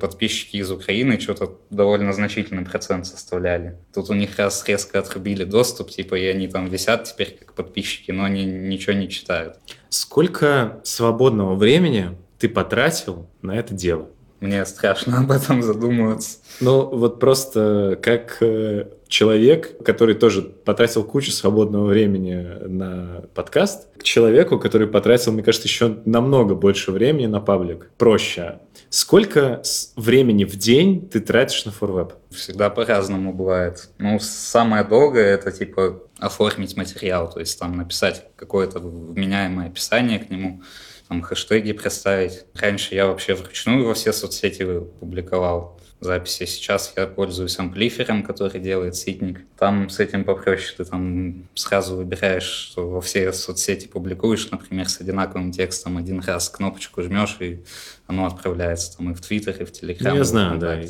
подписчики 0.00 0.56
из 0.56 0.70
Украины 0.70 1.18
что-то 1.18 1.58
довольно 1.70 2.12
значительный 2.12 2.64
процент 2.64 3.06
составляли. 3.06 3.78
Тут 3.92 4.10
у 4.10 4.14
них 4.14 4.38
раз 4.38 4.66
резко 4.66 4.98
отрубили 4.98 5.44
доступ, 5.44 5.90
типа, 5.90 6.14
и 6.14 6.26
они 6.26 6.48
там 6.48 6.66
висят 6.66 7.04
теперь 7.04 7.36
как 7.38 7.54
подписчики, 7.54 8.10
но 8.10 8.24
они 8.24 8.44
ничего 8.44 8.92
не 8.92 9.08
читают. 9.08 9.56
Сколько 9.88 10.80
свободного 10.84 11.56
времени 11.56 12.16
ты 12.38 12.48
потратил 12.48 13.28
на 13.42 13.56
это 13.56 13.74
дело? 13.74 14.08
Мне 14.40 14.64
страшно 14.64 15.18
об 15.20 15.30
этом 15.30 15.62
задумываться. 15.62 16.38
Ну, 16.60 16.86
вот 16.86 17.20
просто 17.20 17.98
как 18.02 18.38
э, 18.40 18.86
человек, 19.06 19.82
который 19.84 20.14
тоже 20.14 20.42
потратил 20.42 21.04
кучу 21.04 21.30
свободного 21.30 21.86
времени 21.86 22.46
на 22.66 23.24
подкаст, 23.34 23.88
к 23.98 24.02
человеку, 24.02 24.58
который 24.58 24.86
потратил, 24.86 25.32
мне 25.32 25.42
кажется, 25.42 25.68
еще 25.68 25.98
намного 26.06 26.54
больше 26.54 26.90
времени 26.90 27.26
на 27.26 27.40
паблик. 27.40 27.90
Проще. 27.98 28.58
Сколько 28.88 29.62
времени 29.96 30.44
в 30.44 30.56
день 30.56 31.08
ты 31.08 31.20
тратишь 31.20 31.64
на 31.64 31.72
форвеб? 31.72 32.14
Всегда 32.30 32.70
по-разному 32.70 33.32
бывает. 33.32 33.90
Ну, 33.98 34.18
самое 34.20 34.84
долгое 34.84 35.34
это 35.34 35.52
типа 35.52 36.00
оформить 36.18 36.76
материал, 36.76 37.30
то 37.30 37.40
есть 37.40 37.58
там 37.58 37.76
написать 37.76 38.24
какое-то 38.36 38.78
вменяемое 38.78 39.68
описание 39.68 40.18
к 40.18 40.30
нему, 40.30 40.62
там 41.10 41.22
хэштеги 41.22 41.72
проставить. 41.72 42.44
Раньше 42.54 42.94
я 42.94 43.08
вообще 43.08 43.34
вручную 43.34 43.84
во 43.84 43.94
все 43.94 44.12
соцсети 44.12 44.64
публиковал 45.00 45.76
записи. 45.98 46.46
Сейчас 46.46 46.92
я 46.96 47.08
пользуюсь 47.08 47.58
амплифером, 47.58 48.22
который 48.22 48.60
делает 48.60 48.94
ситник. 48.94 49.40
Там 49.58 49.90
с 49.90 49.98
этим 49.98 50.24
попроще. 50.24 50.72
Ты 50.76 50.84
там 50.84 51.48
сразу 51.56 51.96
выбираешь, 51.96 52.44
что 52.44 52.88
во 52.88 53.00
все 53.00 53.32
соцсети 53.32 53.88
публикуешь, 53.88 54.52
например, 54.52 54.88
с 54.88 55.00
одинаковым 55.00 55.50
текстом. 55.50 55.96
Один 55.96 56.20
раз 56.20 56.48
кнопочку 56.48 57.02
жмешь, 57.02 57.38
и 57.40 57.64
оно 58.06 58.26
отправляется 58.26 58.96
там 58.96 59.10
и 59.10 59.14
в 59.14 59.20
Твиттер, 59.20 59.60
и 59.60 59.64
в 59.64 59.72
Телеграм. 59.72 60.12
Ну, 60.12 60.18
я 60.18 60.24
знаю, 60.24 60.60
да. 60.60 60.80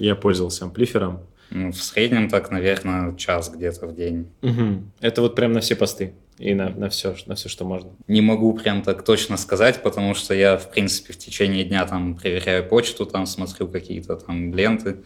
Я 0.00 0.16
пользовался 0.16 0.64
амплифером. 0.64 1.20
Ну, 1.50 1.72
в 1.72 1.82
среднем 1.82 2.28
так, 2.28 2.50
наверное, 2.50 3.14
час 3.16 3.50
где-то 3.50 3.86
в 3.86 3.94
день. 3.94 4.28
Угу. 4.42 4.82
Это 5.00 5.22
вот 5.22 5.34
прям 5.34 5.52
на 5.52 5.60
все 5.60 5.74
посты 5.74 6.14
и 6.40 6.54
на, 6.54 6.70
на, 6.70 6.88
все, 6.88 7.14
на 7.26 7.34
все, 7.34 7.48
что 7.48 7.64
можно. 7.64 7.90
Не 8.08 8.22
могу 8.22 8.54
прям 8.54 8.82
так 8.82 9.04
точно 9.04 9.36
сказать, 9.36 9.82
потому 9.82 10.14
что 10.14 10.32
я, 10.34 10.56
в 10.56 10.70
принципе, 10.70 11.12
в 11.12 11.18
течение 11.18 11.64
дня 11.64 11.84
там 11.86 12.16
проверяю 12.16 12.66
почту, 12.66 13.04
там 13.04 13.26
смотрю 13.26 13.68
какие-то 13.68 14.16
там 14.16 14.54
ленты, 14.54 14.96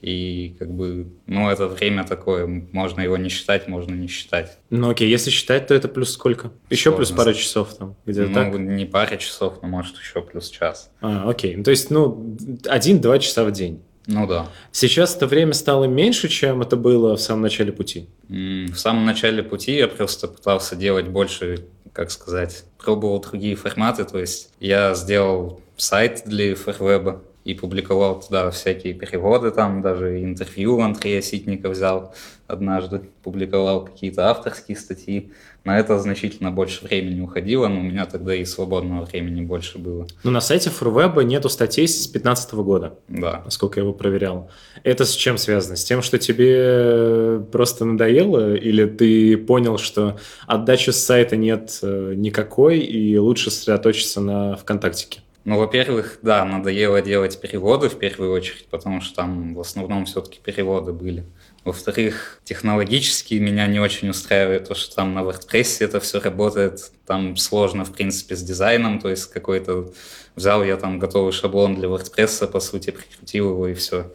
и 0.00 0.54
как 0.58 0.70
бы, 0.70 1.08
ну, 1.26 1.48
это 1.48 1.66
время 1.66 2.04
такое, 2.04 2.46
можно 2.46 3.00
его 3.00 3.16
не 3.16 3.28
считать, 3.28 3.66
можно 3.68 3.94
не 3.94 4.06
считать. 4.06 4.58
Ну, 4.70 4.90
окей, 4.90 5.08
если 5.08 5.30
считать, 5.30 5.66
то 5.66 5.74
это 5.74 5.88
плюс 5.88 6.12
сколько? 6.12 6.52
Еще 6.70 6.90
Сложно. 6.90 6.96
плюс 6.98 7.10
пара 7.10 7.34
часов 7.34 7.74
там, 7.74 7.96
где-то 8.04 8.28
ну, 8.28 8.34
так? 8.34 8.60
не 8.60 8.84
пара 8.84 9.16
часов, 9.16 9.62
но 9.62 9.68
может 9.68 9.96
еще 9.96 10.22
плюс 10.22 10.50
час. 10.50 10.90
А, 11.00 11.28
окей, 11.28 11.60
то 11.62 11.70
есть, 11.70 11.90
ну, 11.90 12.36
один-два 12.66 13.18
часа 13.18 13.44
в 13.44 13.52
день. 13.52 13.82
Ну 14.06 14.26
да. 14.26 14.48
Сейчас 14.70 15.16
это 15.16 15.26
время 15.26 15.54
стало 15.54 15.84
меньше, 15.84 16.28
чем 16.28 16.62
это 16.62 16.76
было 16.76 17.16
в 17.16 17.20
самом 17.20 17.42
начале 17.42 17.72
пути? 17.72 18.08
В 18.28 18.74
самом 18.74 19.06
начале 19.06 19.42
пути 19.42 19.76
я 19.76 19.88
просто 19.88 20.28
пытался 20.28 20.76
делать 20.76 21.08
больше, 21.08 21.66
как 21.92 22.10
сказать, 22.10 22.64
пробовал 22.78 23.20
другие 23.20 23.56
форматы. 23.56 24.04
То 24.04 24.18
есть 24.18 24.50
я 24.60 24.94
сделал 24.94 25.60
сайт 25.76 26.22
для 26.26 26.54
форвеба 26.54 27.22
и 27.44 27.54
публиковал 27.54 28.20
туда 28.20 28.50
всякие 28.50 28.94
переводы, 28.94 29.50
там 29.50 29.82
даже 29.82 30.22
интервью 30.22 30.80
Андрея 30.80 31.20
Ситника 31.20 31.68
взял 31.68 32.14
однажды, 32.46 33.02
публиковал 33.22 33.84
какие-то 33.84 34.30
авторские 34.30 34.76
статьи. 34.78 35.32
На 35.64 35.78
это 35.78 35.98
значительно 35.98 36.50
больше 36.50 36.84
времени 36.84 37.22
уходило, 37.22 37.68
но 37.68 37.80
у 37.80 37.82
меня 37.82 38.04
тогда 38.04 38.34
и 38.34 38.44
свободного 38.44 39.06
времени 39.06 39.40
больше 39.40 39.78
было. 39.78 40.06
Но 40.22 40.30
на 40.30 40.42
сайте 40.42 40.68
Фурвеба 40.68 41.22
нету 41.22 41.48
статей 41.48 41.88
с 41.88 41.94
2015 42.02 42.54
года. 42.54 42.98
Да. 43.08 43.40
Насколько 43.46 43.80
я 43.80 43.84
его 43.84 43.94
проверял. 43.94 44.50
Это 44.82 45.06
с 45.06 45.12
чем 45.12 45.38
связано? 45.38 45.76
С 45.76 45.84
тем, 45.84 46.02
что 46.02 46.18
тебе 46.18 47.40
просто 47.50 47.86
надоело? 47.86 48.54
Или 48.54 48.84
ты 48.84 49.38
понял, 49.38 49.78
что 49.78 50.18
отдачи 50.46 50.90
с 50.90 51.02
сайта 51.02 51.36
нет 51.36 51.78
э, 51.80 52.12
никакой, 52.14 52.80
и 52.80 53.16
лучше 53.16 53.50
сосредоточиться 53.50 54.20
на 54.20 54.56
ВКонтактике? 54.56 55.20
Ну, 55.44 55.58
во-первых, 55.58 56.18
да, 56.22 56.44
надоело 56.44 57.02
делать 57.02 57.38
переводы 57.38 57.88
в 57.90 57.98
первую 57.98 58.32
очередь, 58.32 58.66
потому 58.70 59.02
что 59.02 59.16
там 59.16 59.54
в 59.54 59.60
основном 59.60 60.06
все-таки 60.06 60.40
переводы 60.42 60.92
были. 60.92 61.24
Во-вторых, 61.64 62.40
технологически 62.44 63.34
меня 63.34 63.66
не 63.66 63.80
очень 63.80 64.10
устраивает 64.10 64.68
то, 64.68 64.74
что 64.74 64.94
там 64.94 65.14
на 65.14 65.20
WordPress 65.20 65.78
это 65.80 65.98
все 65.98 66.20
работает. 66.20 66.92
Там 67.06 67.36
сложно, 67.36 67.86
в 67.86 67.92
принципе, 67.92 68.36
с 68.36 68.42
дизайном. 68.42 69.00
То 69.00 69.08
есть 69.08 69.30
какой-то... 69.30 69.92
Взял 70.36 70.64
я 70.64 70.76
там 70.76 70.98
готовый 70.98 71.32
шаблон 71.32 71.76
для 71.76 71.88
WordPress, 71.88 72.48
по 72.48 72.60
сути, 72.60 72.90
прикрутил 72.90 73.50
его 73.50 73.68
и 73.68 73.74
все. 73.74 74.12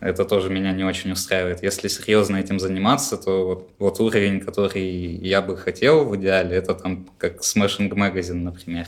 Это 0.00 0.24
тоже 0.24 0.50
меня 0.50 0.72
не 0.72 0.82
очень 0.82 1.12
устраивает. 1.12 1.62
Если 1.62 1.88
серьезно 1.88 2.36
этим 2.36 2.58
заниматься, 2.58 3.16
то 3.16 3.46
вот, 3.46 3.70
вот 3.78 4.00
уровень, 4.00 4.40
который 4.40 4.82
я 4.82 5.42
бы 5.42 5.56
хотел 5.56 6.04
в 6.04 6.16
идеале, 6.16 6.56
это 6.56 6.74
там 6.74 7.06
как 7.18 7.40
Smashing 7.40 7.90
Magazine, 7.90 8.42
например. 8.42 8.86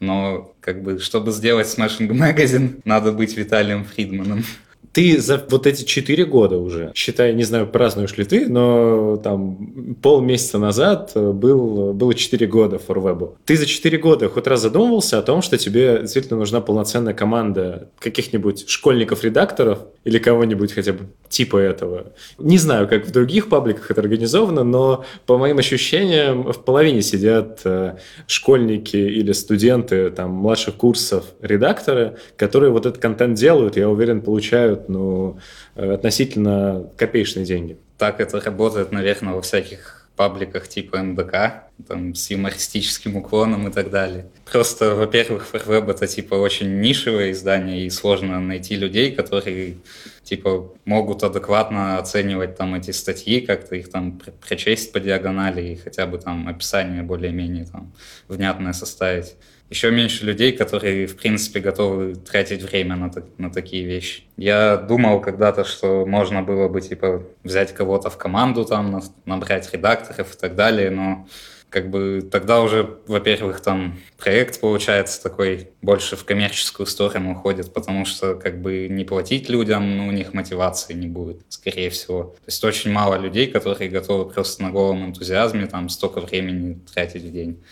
Но 0.00 0.52
как 0.60 0.82
бы, 0.82 0.98
чтобы 1.00 1.32
сделать 1.32 1.66
Smashing 1.66 2.08
Magazine, 2.08 2.80
надо 2.84 3.12
быть 3.12 3.36
Виталием 3.36 3.84
Фридманом. 3.84 4.44
Ты 4.92 5.20
за 5.20 5.42
вот 5.48 5.66
эти 5.66 5.84
четыре 5.84 6.26
года 6.26 6.58
уже, 6.58 6.92
считай, 6.94 7.32
не 7.34 7.44
знаю, 7.44 7.66
празднуешь 7.66 8.16
ли 8.16 8.24
ты, 8.24 8.46
но 8.48 9.16
там 9.16 9.96
полмесяца 10.02 10.58
назад 10.58 11.12
был, 11.14 11.92
было 11.94 12.14
четыре 12.14 12.46
года 12.46 12.78
форвебу. 12.78 13.36
Ты 13.46 13.56
за 13.56 13.66
четыре 13.66 13.98
года 13.98 14.28
хоть 14.28 14.46
раз 14.46 14.60
задумывался 14.60 15.18
о 15.18 15.22
том, 15.22 15.40
что 15.40 15.56
тебе 15.56 16.00
действительно 16.02 16.38
нужна 16.38 16.60
полноценная 16.60 17.14
команда 17.14 17.88
каких-нибудь 17.98 18.68
школьников-редакторов 18.68 19.78
или 20.04 20.18
кого-нибудь 20.18 20.72
хотя 20.72 20.92
бы 20.92 21.06
типа 21.28 21.56
этого. 21.56 22.12
Не 22.38 22.58
знаю, 22.58 22.86
как 22.86 23.06
в 23.06 23.12
других 23.12 23.48
пабликах 23.48 23.90
это 23.90 24.02
организовано, 24.02 24.64
но 24.64 25.04
по 25.26 25.38
моим 25.38 25.58
ощущениям 25.58 26.52
в 26.52 26.62
половине 26.64 27.00
сидят 27.00 27.60
э, 27.64 27.96
школьники 28.26 28.96
или 28.96 29.32
студенты 29.32 30.10
там 30.10 30.32
младших 30.32 30.74
курсов 30.74 31.24
редакторы, 31.40 32.16
которые 32.36 32.70
вот 32.70 32.84
этот 32.84 33.00
контент 33.00 33.38
делают, 33.38 33.76
я 33.76 33.88
уверен, 33.88 34.20
получают 34.20 34.81
ну, 34.88 35.38
относительно 35.74 36.90
копеечные 36.96 37.44
деньги. 37.44 37.76
Так 37.98 38.20
это 38.20 38.40
работает, 38.40 38.92
наверное, 38.92 39.34
во 39.34 39.42
всяких 39.42 40.08
пабликах 40.16 40.68
типа 40.68 40.98
МДК, 41.02 41.64
там, 41.86 42.14
с 42.14 42.30
юмористическим 42.30 43.16
уклоном 43.16 43.68
и 43.68 43.72
так 43.72 43.90
далее. 43.90 44.26
Просто, 44.50 44.94
во-первых, 44.94 45.46
форвеб 45.46 45.88
это 45.88 46.06
типа 46.06 46.34
очень 46.34 46.80
нишевое 46.80 47.32
издание, 47.32 47.86
и 47.86 47.90
сложно 47.90 48.40
найти 48.40 48.76
людей, 48.76 49.12
которые 49.12 49.76
типа 50.22 50.72
могут 50.84 51.22
адекватно 51.22 51.98
оценивать 51.98 52.56
там 52.56 52.74
эти 52.74 52.90
статьи, 52.90 53.40
как-то 53.40 53.76
их 53.76 53.90
там 53.90 54.20
прочесть 54.46 54.92
по 54.92 55.00
диагонали 55.00 55.72
и 55.72 55.76
хотя 55.76 56.06
бы 56.06 56.18
там 56.18 56.48
описание 56.48 57.02
более-менее 57.02 57.66
там 57.66 57.92
внятное 58.28 58.72
составить 58.72 59.36
еще 59.72 59.90
меньше 59.90 60.26
людей, 60.26 60.52
которые, 60.52 61.06
в 61.06 61.16
принципе, 61.16 61.58
готовы 61.60 62.14
тратить 62.14 62.62
время 62.62 62.94
на, 62.96 63.10
на 63.38 63.50
такие 63.50 63.86
вещи. 63.86 64.24
Я 64.36 64.76
думал 64.76 65.22
когда-то, 65.22 65.64
что 65.64 66.04
можно 66.04 66.42
было 66.42 66.68
бы, 66.68 66.82
типа, 66.82 67.22
взять 67.42 67.72
кого-то 67.72 68.10
в 68.10 68.18
команду, 68.18 68.66
там, 68.66 69.02
набрать 69.24 69.72
редакторов 69.72 70.34
и 70.34 70.38
так 70.38 70.54
далее, 70.56 70.90
но 70.90 71.26
как 71.72 71.88
бы 71.88 72.28
тогда 72.30 72.60
уже, 72.60 72.98
во-первых, 73.06 73.60
там 73.60 73.98
проект 74.18 74.60
получается 74.60 75.22
такой 75.22 75.70
больше 75.80 76.16
в 76.16 76.24
коммерческую 76.24 76.86
сторону 76.86 77.32
уходит, 77.32 77.72
потому 77.72 78.04
что 78.04 78.34
как 78.34 78.60
бы 78.60 78.88
не 78.90 79.04
платить 79.04 79.48
людям, 79.48 79.96
ну, 79.96 80.08
у 80.08 80.10
них 80.12 80.34
мотивации 80.34 80.92
не 80.92 81.06
будет, 81.06 81.40
скорее 81.48 81.88
всего. 81.88 82.24
То 82.24 82.46
есть 82.46 82.62
очень 82.62 82.92
мало 82.92 83.16
людей, 83.16 83.46
которые 83.46 83.88
готовы 83.88 84.30
просто 84.30 84.62
на 84.62 84.70
голом 84.70 85.06
энтузиазме 85.06 85.66
там 85.66 85.88
столько 85.88 86.20
времени 86.20 86.78
тратить 86.92 87.22
в 87.22 87.32
день. 87.32 87.62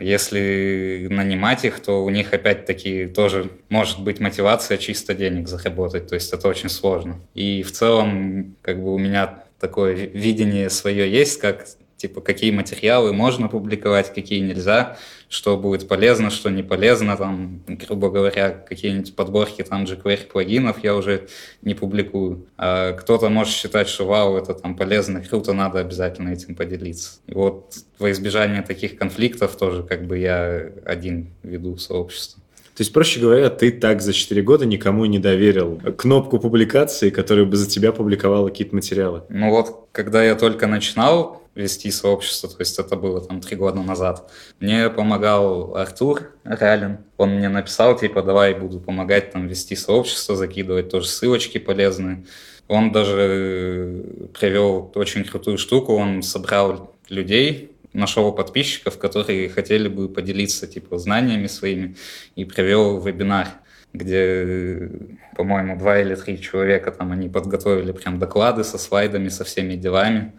Если 0.00 1.08
нанимать 1.10 1.64
их, 1.64 1.80
то 1.80 2.04
у 2.04 2.10
них 2.10 2.32
опять-таки 2.32 3.06
тоже 3.06 3.50
может 3.68 4.00
быть 4.00 4.20
мотивация 4.20 4.78
чисто 4.78 5.14
денег 5.14 5.48
заработать, 5.48 6.06
то 6.06 6.14
есть 6.14 6.32
это 6.32 6.46
очень 6.46 6.68
сложно. 6.68 7.20
И 7.34 7.64
в 7.64 7.72
целом, 7.72 8.54
как 8.62 8.80
бы 8.80 8.94
у 8.94 8.98
меня 8.98 9.42
такое 9.58 9.94
видение 9.94 10.70
свое 10.70 11.10
есть, 11.10 11.40
как 11.40 11.66
типа, 11.98 12.22
какие 12.22 12.50
материалы 12.50 13.12
можно 13.12 13.48
публиковать, 13.48 14.14
какие 14.14 14.40
нельзя, 14.40 14.96
что 15.28 15.58
будет 15.58 15.86
полезно, 15.88 16.30
что 16.30 16.48
не 16.48 16.62
полезно, 16.62 17.16
там, 17.16 17.60
грубо 17.66 18.08
говоря, 18.08 18.50
какие-нибудь 18.50 19.14
подборки 19.14 19.62
там 19.62 19.84
jQuery 19.84 20.28
плагинов 20.28 20.82
я 20.82 20.94
уже 20.94 21.26
не 21.60 21.74
публикую. 21.74 22.46
А 22.56 22.92
кто-то 22.92 23.28
может 23.28 23.52
считать, 23.52 23.88
что 23.88 24.06
вау, 24.06 24.36
это 24.36 24.54
там 24.54 24.76
полезно, 24.76 25.22
круто, 25.22 25.52
надо 25.52 25.80
обязательно 25.80 26.30
этим 26.30 26.54
поделиться. 26.54 27.18
И 27.26 27.34
вот 27.34 27.74
во 27.98 28.10
избежание 28.10 28.62
таких 28.62 28.96
конфликтов 28.96 29.56
тоже 29.56 29.82
как 29.82 30.06
бы 30.06 30.18
я 30.18 30.70
один 30.86 31.34
веду 31.42 31.76
сообщество. 31.76 32.42
То 32.76 32.82
есть, 32.82 32.92
проще 32.92 33.18
говоря, 33.18 33.50
ты 33.50 33.72
так 33.72 34.00
за 34.00 34.12
4 34.12 34.40
года 34.42 34.64
никому 34.64 35.04
не 35.06 35.18
доверил 35.18 35.80
кнопку 35.98 36.38
публикации, 36.38 37.10
которая 37.10 37.44
бы 37.44 37.56
за 37.56 37.68
тебя 37.68 37.90
публиковала 37.90 38.50
какие-то 38.50 38.76
материалы? 38.76 39.24
Ну 39.30 39.50
вот, 39.50 39.88
когда 39.90 40.22
я 40.22 40.36
только 40.36 40.68
начинал 40.68 41.42
вести 41.58 41.90
сообщество, 41.90 42.48
то 42.48 42.56
есть 42.60 42.78
это 42.78 42.96
было 42.96 43.20
там 43.20 43.40
три 43.40 43.56
года 43.56 43.82
назад, 43.82 44.30
мне 44.60 44.88
помогал 44.88 45.76
Артур 45.76 46.30
Ралин. 46.44 46.98
Он 47.16 47.30
мне 47.36 47.48
написал, 47.48 47.98
типа, 47.98 48.22
давай 48.22 48.54
буду 48.54 48.80
помогать 48.80 49.32
там 49.32 49.46
вести 49.48 49.76
сообщество, 49.76 50.36
закидывать 50.36 50.90
тоже 50.90 51.08
ссылочки 51.08 51.58
полезные. 51.58 52.24
Он 52.68 52.92
даже 52.92 54.28
привел 54.38 54.92
очень 54.94 55.24
крутую 55.24 55.58
штуку, 55.58 55.94
он 55.94 56.22
собрал 56.22 56.94
людей, 57.08 57.72
нашел 57.92 58.32
подписчиков, 58.32 58.98
которые 58.98 59.48
хотели 59.48 59.88
бы 59.88 60.08
поделиться 60.08 60.66
типа 60.66 60.98
знаниями 60.98 61.46
своими 61.46 61.96
и 62.36 62.44
провел 62.44 63.00
вебинар, 63.00 63.48
где, 63.92 64.90
по-моему, 65.36 65.78
два 65.78 66.00
или 66.00 66.14
три 66.14 66.40
человека 66.40 66.90
там 66.90 67.12
они 67.12 67.28
подготовили 67.28 67.92
прям 67.92 68.18
доклады 68.18 68.64
со 68.64 68.78
слайдами, 68.78 69.28
со 69.28 69.44
всеми 69.44 69.74
делами, 69.74 70.32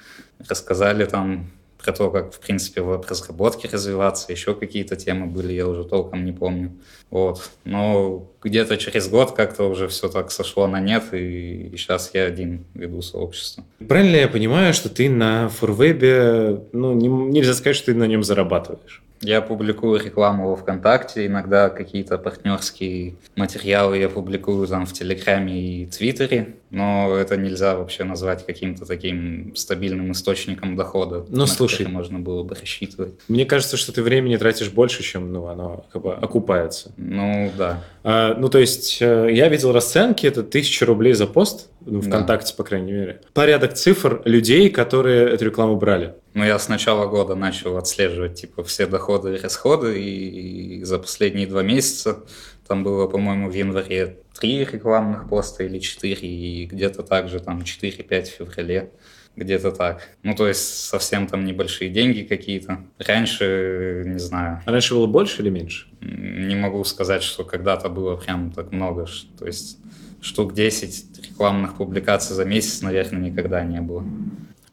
рассказали 0.48 1.06
там 1.06 1.52
про 1.84 1.94
то, 1.94 2.12
как, 2.12 2.34
в 2.34 2.40
принципе, 2.40 2.82
в 2.82 3.06
разработке 3.08 3.70
развиваться, 3.72 4.32
еще 4.32 4.54
какие-то 4.54 4.96
темы 4.96 5.28
были, 5.28 5.54
я 5.54 5.66
уже 5.68 5.86
толком 5.86 6.26
не 6.26 6.34
помню. 6.34 6.74
Вот. 7.10 7.50
Но 7.64 8.30
где-то 8.44 8.78
через 8.78 9.08
год 9.08 9.32
как-то 9.32 9.64
уже 9.64 9.88
все 9.88 10.10
так 10.10 10.32
сошло 10.32 10.68
на 10.68 10.82
нет, 10.82 11.14
и, 11.14 11.72
сейчас 11.78 12.12
я 12.14 12.26
один 12.26 12.66
веду 12.74 13.02
сообщество. 13.02 13.64
Правильно 13.88 14.18
я 14.18 14.28
понимаю, 14.28 14.74
что 14.74 14.90
ты 14.90 15.10
на 15.10 15.48
форвебе, 15.48 16.64
ну, 16.74 16.94
не, 16.94 17.08
нельзя 17.08 17.54
сказать, 17.54 17.78
что 17.78 17.88
ты 17.88 17.94
на 17.96 18.06
нем 18.06 18.24
зарабатываешь? 18.24 19.02
Я 19.22 19.42
публикую 19.42 20.04
рекламу 20.04 20.50
во 20.50 20.56
ВКонтакте, 20.56 21.26
иногда 21.26 21.70
какие-то 21.70 22.18
партнерские 22.18 23.16
материалы 23.36 23.98
я 23.98 24.10
публикую 24.10 24.66
там 24.68 24.86
в 24.86 24.94
Телеграме 24.94 25.84
и 25.84 25.86
Твиттере, 25.86 26.56
но 26.70 27.16
это 27.16 27.36
нельзя 27.36 27.76
вообще 27.76 28.04
назвать 28.04 28.46
каким-то 28.46 28.86
таким 28.86 29.56
стабильным 29.56 30.12
источником 30.12 30.76
дохода, 30.76 31.26
ну, 31.30 31.46
слушай, 31.48 31.88
можно 31.88 32.20
было 32.20 32.44
бы 32.44 32.56
рассчитывать. 32.56 33.14
Мне 33.28 33.46
кажется, 33.46 33.76
что 33.76 33.92
ты 33.92 34.04
времени 34.04 34.38
тратишь 34.38 34.70
больше, 34.70 35.04
чем 35.04 35.34
ну, 35.34 35.48
оно 35.48 35.86
как 35.92 36.02
бы 36.02 36.14
окупается. 36.14 36.92
Ну, 36.98 37.52
да. 37.58 37.84
А, 38.04 38.36
ну, 38.36 38.50
то 38.50 38.60
есть, 38.60 38.98
э, 39.02 39.30
я 39.32 39.50
видел 39.50 39.74
расценки, 39.74 40.26
это 40.28 40.44
тысяча 40.44 40.86
рублей 40.86 41.14
за 41.14 41.28
пост, 41.28 41.70
ну, 41.90 42.02
ВКонтакте, 42.02 42.54
да. 42.54 42.58
по 42.58 42.64
крайней 42.64 42.92
мере. 42.92 43.22
Порядок 43.34 43.74
цифр 43.74 44.22
людей, 44.26 44.70
которые 44.70 45.30
эту 45.30 45.46
рекламу 45.46 45.76
брали. 45.78 46.16
Ну, 46.34 46.44
я 46.44 46.60
с 46.60 46.70
начала 46.70 47.08
года 47.08 47.36
начал 47.36 47.78
отслеживать, 47.78 48.36
типа, 48.36 48.64
все 48.64 48.86
доходы 48.88 49.36
и 49.36 49.40
расходы, 49.40 50.02
и 50.02 50.84
за 50.84 51.00
последние 51.00 51.48
два 51.48 51.64
месяца 51.64 52.24
там 52.68 52.84
было, 52.84 53.08
по-моему, 53.08 53.50
в 53.50 53.54
январе 53.54 54.20
три 54.40 54.64
рекламных 54.64 55.28
поста 55.28 55.64
или 55.64 55.80
четыре, 55.80 56.28
и 56.30 56.66
где-то 56.66 57.04
также 57.04 57.40
там 57.40 57.62
4-5 57.62 58.24
в 58.24 58.28
феврале 58.28 58.92
где-то 59.36 59.72
так. 59.72 60.02
Ну, 60.24 60.36
то 60.36 60.48
есть 60.48 60.86
совсем 60.86 61.28
там 61.28 61.46
небольшие 61.46 61.90
деньги 61.90 62.24
какие-то. 62.24 62.84
Раньше, 63.00 64.04
не 64.06 64.20
знаю. 64.20 64.62
А 64.66 64.72
раньше 64.72 64.94
было 64.94 65.08
больше 65.08 65.42
или 65.42 65.50
меньше? 65.50 65.88
Не 66.02 66.56
могу 66.56 66.84
сказать, 66.84 67.24
что 67.24 67.44
когда-то 67.44 67.90
было 67.90 68.18
прям 68.18 68.52
так 68.52 68.72
много. 68.72 69.08
То 69.38 69.46
есть 69.46 69.80
штук 70.22 70.54
10 70.54 71.26
рекламных 71.26 71.78
публикаций 71.78 72.36
за 72.36 72.46
месяц, 72.46 72.82
наверное, 72.82 73.30
никогда 73.30 73.64
не 73.64 73.82
было. 73.82 74.04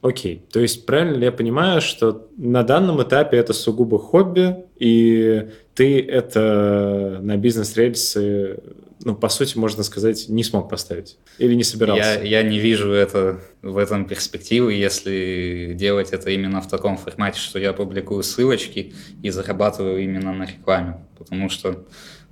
Окей, 0.03 0.45
то 0.53 0.61
есть 0.61 0.87
правильно 0.87 1.17
ли 1.17 1.25
я 1.25 1.33
понимаю, 1.33 1.81
что 1.81 2.29
на 2.37 2.63
данном 2.63 3.03
этапе 3.03 3.39
это 3.39 3.53
сугубо 3.53 3.99
хобби, 3.99 4.57
и 4.77 5.49
ты 5.75 6.01
это 6.01 7.19
на 7.23 7.37
бизнес-рельсы, 7.37 8.59
ну, 9.05 9.17
по 9.17 9.29
сути, 9.29 9.59
можно 9.59 9.83
сказать, 9.83 10.27
не 10.29 10.45
смог 10.45 10.69
поставить? 10.69 11.19
Или 11.39 11.55
не 11.55 11.65
собирался? 11.65 12.21
Я, 12.23 12.41
я 12.41 12.43
не 12.43 12.59
вижу 12.59 12.93
это, 12.93 13.41
в 13.63 13.79
этом 13.79 14.07
перспективы, 14.07 14.75
если 14.75 15.73
делать 15.75 16.11
это 16.13 16.31
именно 16.31 16.61
в 16.61 16.69
таком 16.69 16.99
формате, 16.99 17.41
что 17.41 17.59
я 17.59 17.73
публикую 17.73 18.23
ссылочки 18.23 18.95
и 19.23 19.31
зарабатываю 19.31 20.03
именно 20.03 20.33
на 20.33 20.45
рекламе. 20.45 21.05
Потому 21.19 21.49
что 21.49 21.85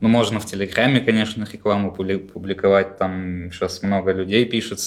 ну, 0.05 0.11
можно 0.11 0.39
в 0.39 0.45
Телеграме, 0.45 1.01
конечно, 1.01 1.49
рекламу 1.51 1.91
публиковать, 1.91 2.99
там 2.99 3.51
сейчас 3.51 3.83
много 3.83 4.13
людей 4.13 4.45
пишет, 4.45 4.79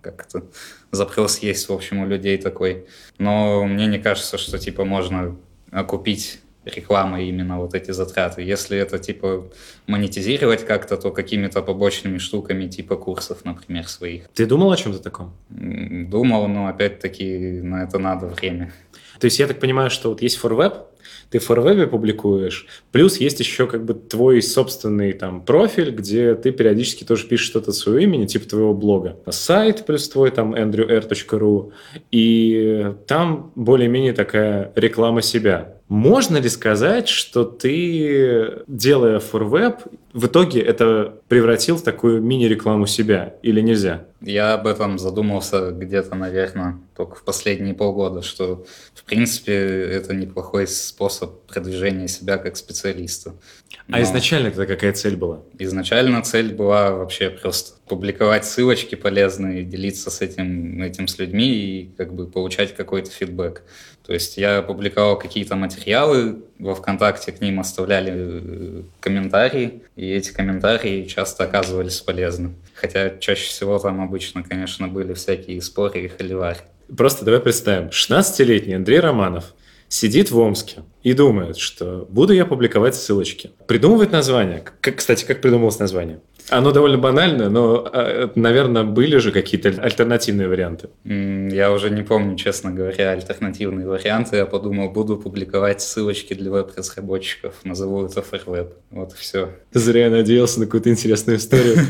как-то 0.00 0.42
запрос 0.90 1.38
есть, 1.38 1.68
в 1.68 1.72
общем, 1.72 2.00
у 2.00 2.06
людей 2.06 2.36
такой. 2.36 2.86
Но 3.18 3.64
мне 3.64 3.86
не 3.86 4.00
кажется, 4.00 4.36
что, 4.36 4.58
типа, 4.58 4.84
можно 4.84 5.36
окупить 5.70 6.40
рекламой 6.64 7.28
именно 7.28 7.60
вот 7.60 7.76
эти 7.76 7.92
затраты. 7.92 8.42
Если 8.42 8.76
это, 8.76 8.98
типа, 8.98 9.52
монетизировать 9.86 10.66
как-то, 10.66 10.96
то 10.96 11.12
какими-то 11.12 11.62
побочными 11.62 12.18
штуками, 12.18 12.66
типа 12.66 12.96
курсов, 12.96 13.44
например, 13.44 13.86
своих. 13.86 14.28
Ты 14.34 14.46
думал 14.46 14.72
о 14.72 14.76
чем-то 14.76 14.98
таком? 14.98 15.32
Думал, 15.48 16.48
но 16.48 16.66
опять-таки 16.66 17.60
на 17.62 17.84
это 17.84 18.00
надо 18.00 18.26
время. 18.26 18.72
То 19.20 19.26
есть 19.26 19.38
я 19.38 19.46
так 19.46 19.60
понимаю, 19.60 19.90
что 19.90 20.08
вот 20.08 20.22
есть 20.22 20.40
ForWeb, 20.42 20.86
ты 21.30 21.38
в 21.38 21.44
форвебе 21.44 21.86
публикуешь, 21.86 22.66
плюс 22.92 23.18
есть 23.18 23.40
еще 23.40 23.66
как 23.66 23.84
бы 23.84 23.94
твой 23.94 24.42
собственный 24.42 25.12
там 25.12 25.42
профиль, 25.42 25.90
где 25.90 26.34
ты 26.34 26.52
периодически 26.52 27.04
тоже 27.04 27.26
пишешь 27.26 27.46
что-то 27.46 27.72
своего 27.72 28.00
имени, 28.00 28.26
типа 28.26 28.48
твоего 28.48 28.74
блога. 28.74 29.16
Сайт 29.28 29.86
плюс 29.86 30.08
твой 30.08 30.30
там 30.30 30.54
andrewer.ru, 30.54 31.72
и 32.10 32.92
там 33.06 33.52
более-менее 33.54 34.12
такая 34.12 34.72
реклама 34.74 35.22
себя. 35.22 35.74
Можно 35.88 36.36
ли 36.36 36.50
сказать, 36.50 37.08
что 37.08 37.44
ты, 37.44 38.62
делая 38.66 39.20
форвеб, 39.20 39.76
в 40.12 40.26
итоге 40.26 40.60
это 40.60 41.14
превратил 41.28 41.76
в 41.76 41.82
такую 41.82 42.20
мини-рекламу 42.20 42.86
себя 42.86 43.36
или 43.42 43.62
нельзя? 43.62 44.04
Я 44.20 44.54
об 44.54 44.66
этом 44.66 44.98
задумался 44.98 45.70
где-то, 45.70 46.14
наверное, 46.14 46.78
только 46.98 47.14
в 47.14 47.22
последние 47.22 47.74
полгода, 47.74 48.22
что, 48.22 48.66
в 48.92 49.04
принципе, 49.04 49.54
это 49.54 50.16
неплохой 50.16 50.66
способ 50.66 51.46
продвижения 51.46 52.08
себя 52.08 52.38
как 52.38 52.56
специалиста. 52.56 53.34
А 53.70 53.92
Но 53.92 53.96
а 53.98 54.02
изначально 54.02 54.48
это 54.48 54.66
какая 54.66 54.92
цель 54.92 55.16
была? 55.16 55.42
Изначально 55.60 56.22
цель 56.22 56.52
была 56.52 56.90
вообще 56.90 57.30
просто 57.30 57.78
публиковать 57.86 58.44
ссылочки 58.44 58.96
полезные, 58.96 59.62
делиться 59.62 60.10
с 60.10 60.20
этим, 60.20 60.82
этим 60.82 61.06
с 61.06 61.18
людьми 61.20 61.48
и 61.48 61.90
как 61.96 62.12
бы 62.12 62.26
получать 62.26 62.74
какой-то 62.74 63.12
фидбэк. 63.12 63.62
То 64.04 64.12
есть 64.12 64.36
я 64.36 64.62
публиковал 64.62 65.16
какие-то 65.18 65.54
материалы, 65.54 66.42
во 66.58 66.74
ВКонтакте 66.74 67.30
к 67.30 67.40
ним 67.40 67.60
оставляли 67.60 68.12
э, 68.16 68.82
комментарии, 69.00 69.82
и 69.94 70.10
эти 70.10 70.32
комментарии 70.32 71.04
часто 71.04 71.44
оказывались 71.44 72.00
полезны. 72.00 72.54
Хотя 72.74 73.10
чаще 73.18 73.48
всего 73.48 73.78
там 73.78 74.00
обычно, 74.00 74.42
конечно, 74.42 74.88
были 74.88 75.12
всякие 75.12 75.60
споры 75.60 76.00
и 76.00 76.08
холивари. 76.08 76.60
Просто 76.96 77.24
давай 77.24 77.40
представим, 77.40 77.88
16-летний 77.88 78.74
Андрей 78.74 79.00
Романов 79.00 79.54
сидит 79.88 80.30
в 80.30 80.38
Омске 80.38 80.82
и 81.02 81.12
думает, 81.14 81.56
что 81.56 82.06
буду 82.10 82.32
я 82.32 82.44
публиковать 82.44 82.94
ссылочки. 82.94 83.50
Придумывает 83.66 84.12
название. 84.12 84.62
Как, 84.80 84.96
кстати, 84.96 85.24
как 85.24 85.40
придумалось 85.40 85.78
название? 85.78 86.20
Оно 86.50 86.72
довольно 86.72 86.96
банальное, 86.96 87.50
но, 87.50 87.86
а, 87.92 88.30
наверное, 88.34 88.82
были 88.82 89.18
же 89.18 89.32
какие-то 89.32 89.68
альтернативные 89.68 90.48
варианты. 90.48 90.88
Я 91.04 91.72
уже 91.72 91.90
не 91.90 92.02
помню, 92.02 92.36
честно 92.36 92.70
говоря, 92.70 93.10
альтернативные 93.10 93.86
варианты. 93.86 94.36
Я 94.36 94.46
подумал, 94.46 94.90
буду 94.90 95.18
публиковать 95.18 95.82
ссылочки 95.82 96.32
для 96.34 96.50
веб-разработчиков. 96.50 97.54
Назову 97.64 98.06
это 98.06 98.20
FairWeb. 98.20 98.72
Вот 98.90 99.12
все. 99.12 99.50
Зря 99.72 100.04
я 100.04 100.10
надеялся 100.10 100.60
на 100.60 100.66
какую-то 100.66 100.90
интересную 100.90 101.38
историю. 101.38 101.76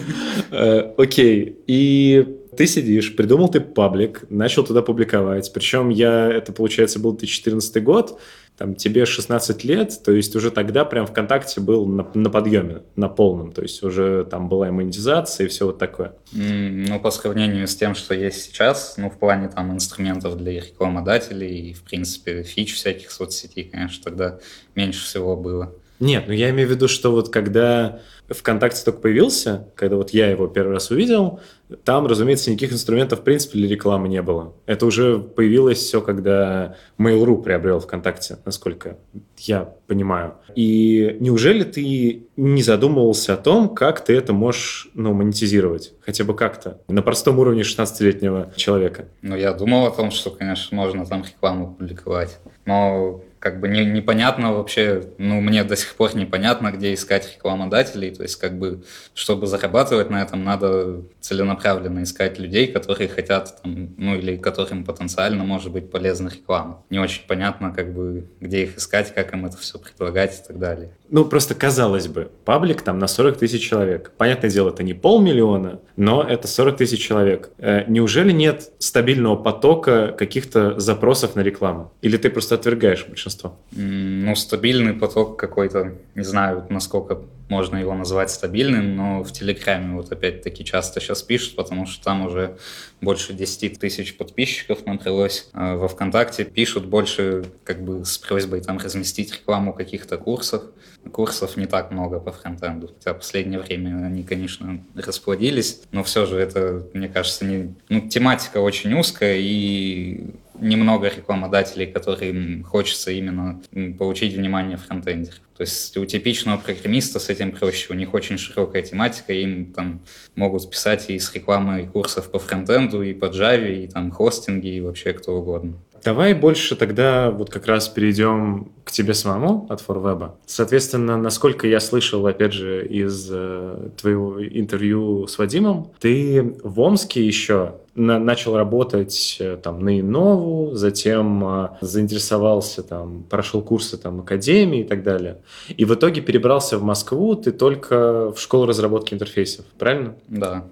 Э, 0.50 0.92
окей. 0.96 1.58
И 1.66 2.38
ты 2.58 2.66
сидишь, 2.66 3.14
придумал 3.14 3.48
ты 3.48 3.60
паблик, 3.60 4.24
начал 4.30 4.64
туда 4.64 4.82
публиковать. 4.82 5.52
Причем 5.54 5.90
я, 5.90 6.28
это, 6.28 6.52
получается, 6.52 6.98
был 6.98 7.12
2014 7.12 7.84
год, 7.84 8.20
там 8.56 8.74
тебе 8.74 9.06
16 9.06 9.62
лет, 9.62 10.02
то 10.04 10.10
есть 10.10 10.34
уже 10.34 10.50
тогда 10.50 10.84
прям 10.84 11.06
ВКонтакте 11.06 11.60
был 11.60 11.86
на, 11.86 12.04
на 12.14 12.30
подъеме, 12.30 12.82
на 12.96 13.08
полном, 13.08 13.52
то 13.52 13.62
есть 13.62 13.80
уже 13.84 14.26
там 14.28 14.48
была 14.48 14.66
и 14.66 14.70
монетизация 14.72 15.46
и 15.46 15.48
все 15.48 15.66
вот 15.66 15.78
такое. 15.78 16.16
Mm, 16.32 16.86
ну, 16.88 16.98
по 16.98 17.12
сравнению 17.12 17.68
с 17.68 17.76
тем, 17.76 17.94
что 17.94 18.12
есть 18.12 18.42
сейчас, 18.42 18.96
ну, 18.96 19.08
в 19.08 19.16
плане 19.18 19.48
там 19.48 19.70
инструментов 19.70 20.36
для 20.36 20.54
рекламодателей 20.54 21.70
и, 21.70 21.72
в 21.74 21.84
принципе, 21.84 22.42
фич 22.42 22.74
всяких 22.74 23.12
соцсетей, 23.12 23.70
конечно, 23.70 24.02
тогда 24.02 24.40
меньше 24.74 25.04
всего 25.04 25.36
было. 25.36 25.72
Нет, 26.00 26.24
ну 26.28 26.32
я 26.32 26.50
имею 26.50 26.68
в 26.68 26.70
виду, 26.70 26.86
что 26.86 27.10
вот 27.10 27.28
когда 27.28 28.00
ВКонтакте 28.28 28.84
только 28.84 29.00
появился, 29.00 29.68
когда 29.74 29.96
вот 29.96 30.10
я 30.10 30.30
его 30.30 30.46
первый 30.46 30.74
раз 30.74 30.90
увидел, 30.90 31.40
там, 31.84 32.06
разумеется, 32.06 32.50
никаких 32.50 32.72
инструментов, 32.72 33.20
в 33.20 33.22
принципе, 33.22 33.58
для 33.58 33.68
рекламы 33.68 34.08
не 34.08 34.22
было. 34.22 34.54
Это 34.66 34.86
уже 34.86 35.18
появилось 35.18 35.78
все, 35.78 36.00
когда 36.00 36.76
Mail.ru 36.98 37.42
приобрел 37.42 37.80
ВКонтакте, 37.80 38.38
насколько 38.44 38.98
я 39.38 39.64
понимаю. 39.86 40.34
И 40.54 41.16
неужели 41.20 41.64
ты 41.64 42.26
не 42.36 42.62
задумывался 42.62 43.34
о 43.34 43.36
том, 43.36 43.74
как 43.74 44.04
ты 44.04 44.14
это 44.14 44.32
можешь 44.32 44.88
ну, 44.94 45.12
монетизировать? 45.12 45.92
Хотя 46.00 46.24
бы 46.24 46.34
как-то. 46.34 46.80
На 46.88 47.02
простом 47.02 47.38
уровне 47.38 47.62
16-летнего 47.62 48.52
человека. 48.56 49.08
Ну, 49.22 49.36
я 49.36 49.52
думал 49.52 49.86
о 49.86 49.90
том, 49.90 50.10
что, 50.10 50.30
конечно, 50.30 50.76
можно 50.76 51.04
там 51.06 51.22
рекламу 51.22 51.74
публиковать. 51.74 52.38
Но 52.64 53.22
как 53.38 53.60
бы 53.60 53.68
не, 53.68 53.84
непонятно 53.84 54.54
вообще, 54.54 55.04
ну, 55.18 55.40
мне 55.40 55.64
до 55.64 55.76
сих 55.76 55.94
пор 55.94 56.16
непонятно, 56.16 56.70
где 56.72 56.92
искать 56.94 57.34
рекламодателей, 57.34 58.10
то 58.10 58.22
есть 58.22 58.36
как 58.36 58.58
бы, 58.58 58.82
чтобы 59.14 59.46
зарабатывать 59.46 60.10
на 60.10 60.22
этом, 60.22 60.44
надо 60.44 61.02
целенаправленно 61.20 62.02
искать 62.02 62.38
людей, 62.38 62.66
которые 62.66 63.08
хотят, 63.08 63.62
там, 63.62 63.94
ну, 63.96 64.16
или 64.16 64.36
которым 64.36 64.84
потенциально 64.84 65.44
может 65.44 65.72
быть 65.72 65.90
полезна 65.90 66.28
реклама. 66.28 66.82
Не 66.90 66.98
очень 66.98 67.26
понятно, 67.26 67.72
как 67.72 67.92
бы, 67.92 68.26
где 68.40 68.64
их 68.64 68.76
искать, 68.76 69.14
как 69.14 69.32
им 69.32 69.46
это 69.46 69.56
все 69.56 69.78
предлагать 69.78 70.40
и 70.40 70.48
так 70.48 70.58
далее. 70.58 70.90
Ну, 71.08 71.24
просто 71.24 71.54
казалось 71.54 72.08
бы, 72.08 72.30
паблик 72.44 72.82
там 72.82 72.98
на 72.98 73.06
40 73.06 73.38
тысяч 73.38 73.66
человек. 73.66 74.12
Понятное 74.16 74.50
дело, 74.50 74.70
это 74.70 74.82
не 74.82 74.94
полмиллиона, 74.94 75.80
но 75.96 76.22
это 76.22 76.48
40 76.48 76.76
тысяч 76.76 77.00
человек. 77.00 77.50
Э, 77.58 77.84
неужели 77.86 78.32
нет 78.32 78.72
стабильного 78.78 79.36
потока 79.36 80.14
каких-то 80.18 80.78
запросов 80.78 81.34
на 81.36 81.40
рекламу? 81.40 81.92
Или 82.02 82.16
ты 82.16 82.30
просто 82.30 82.56
отвергаешь 82.56 83.06
большинство? 83.06 83.27
Ну, 83.72 84.34
стабильный 84.36 84.94
поток 84.94 85.38
какой-то, 85.38 85.94
не 86.14 86.24
знаю, 86.24 86.66
насколько 86.68 87.20
можно 87.48 87.76
его 87.76 87.94
назвать 87.94 88.30
стабильным, 88.30 88.96
но 88.96 89.22
в 89.22 89.32
Телеграме 89.32 89.96
вот 89.96 90.12
опять-таки 90.12 90.64
часто 90.64 91.00
сейчас 91.00 91.22
пишут, 91.22 91.56
потому 91.56 91.86
что 91.86 92.04
там 92.04 92.26
уже 92.26 92.58
больше 93.00 93.32
10 93.32 93.78
тысяч 93.78 94.16
подписчиков 94.16 94.84
набралось. 94.86 95.48
А 95.52 95.76
во 95.76 95.88
ВКонтакте 95.88 96.44
пишут 96.44 96.86
больше 96.86 97.46
как 97.64 97.82
бы 97.82 98.04
с 98.04 98.18
просьбой 98.18 98.60
там 98.60 98.78
разместить 98.78 99.34
рекламу 99.34 99.72
каких-то 99.72 100.18
курсов. 100.18 100.64
Курсов 101.12 101.56
не 101.56 101.66
так 101.66 101.90
много 101.90 102.20
по 102.20 102.32
фронтенду, 102.32 102.88
хотя 102.88 103.14
в 103.14 103.18
последнее 103.18 103.60
время 103.60 104.06
они, 104.06 104.22
конечно, 104.22 104.82
расплодились, 104.94 105.82
но 105.92 106.02
все 106.04 106.26
же 106.26 106.36
это, 106.36 106.86
мне 106.94 107.08
кажется, 107.08 107.44
не... 107.44 107.74
ну, 107.88 108.08
тематика 108.08 108.58
очень 108.58 108.94
узкая 108.94 109.36
и 109.38 110.34
немного 110.60 111.08
рекламодателей, 111.08 111.86
которым 111.86 112.64
хочется 112.64 113.10
именно 113.10 113.60
получить 113.98 114.34
внимание 114.34 114.76
фронтендеров. 114.76 115.40
То 115.56 115.62
есть 115.62 115.96
у 115.96 116.04
типичного 116.04 116.56
программиста 116.58 117.18
с 117.18 117.28
этим 117.28 117.50
проще, 117.50 117.92
у 117.92 117.96
них 117.96 118.14
очень 118.14 118.38
широкая 118.38 118.82
тематика, 118.82 119.32
им 119.32 119.72
там 119.72 120.00
могут 120.36 120.70
писать 120.70 121.10
и 121.10 121.18
с 121.18 121.34
рекламой 121.34 121.86
курсов 121.86 122.30
по 122.30 122.38
фронтенду, 122.38 123.02
и 123.02 123.12
по 123.12 123.26
Java, 123.26 123.68
и 123.68 123.88
там 123.88 124.10
хостинги, 124.12 124.68
и 124.68 124.80
вообще 124.80 125.12
кто 125.12 125.36
угодно. 125.36 125.74
Давай 126.04 126.34
больше 126.34 126.76
тогда 126.76 127.30
вот 127.30 127.50
как 127.50 127.66
раз 127.66 127.88
перейдем 127.88 128.72
к 128.84 128.90
тебе 128.90 129.14
самому 129.14 129.66
от 129.68 129.82
ForWeb. 129.86 130.30
Соответственно, 130.46 131.16
насколько 131.16 131.66
я 131.66 131.80
слышал, 131.80 132.26
опять 132.26 132.52
же, 132.52 132.86
из 132.86 133.28
э, 133.30 133.90
твоего 134.00 134.42
интервью 134.44 135.26
с 135.26 135.38
Вадимом, 135.38 135.90
ты 136.00 136.56
в 136.62 136.80
Омске 136.80 137.26
еще 137.26 137.74
на, 137.94 138.18
начал 138.18 138.56
работать 138.56 139.36
э, 139.40 139.58
там 139.62 139.80
на 139.80 140.00
Иннову, 140.00 140.74
затем 140.74 141.44
э, 141.46 141.68
заинтересовался, 141.80 142.82
там, 142.82 143.24
прошел 143.28 143.60
курсы 143.60 143.98
там 143.98 144.20
Академии 144.20 144.80
и 144.80 144.84
так 144.84 145.02
далее. 145.02 145.38
И 145.76 145.84
в 145.84 145.94
итоге 145.94 146.22
перебрался 146.22 146.78
в 146.78 146.82
Москву 146.82 147.34
ты 147.34 147.52
только 147.52 148.32
в 148.32 148.40
школу 148.40 148.66
разработки 148.66 149.14
интерфейсов, 149.14 149.64
правильно? 149.78 150.14
Да. 150.28 150.64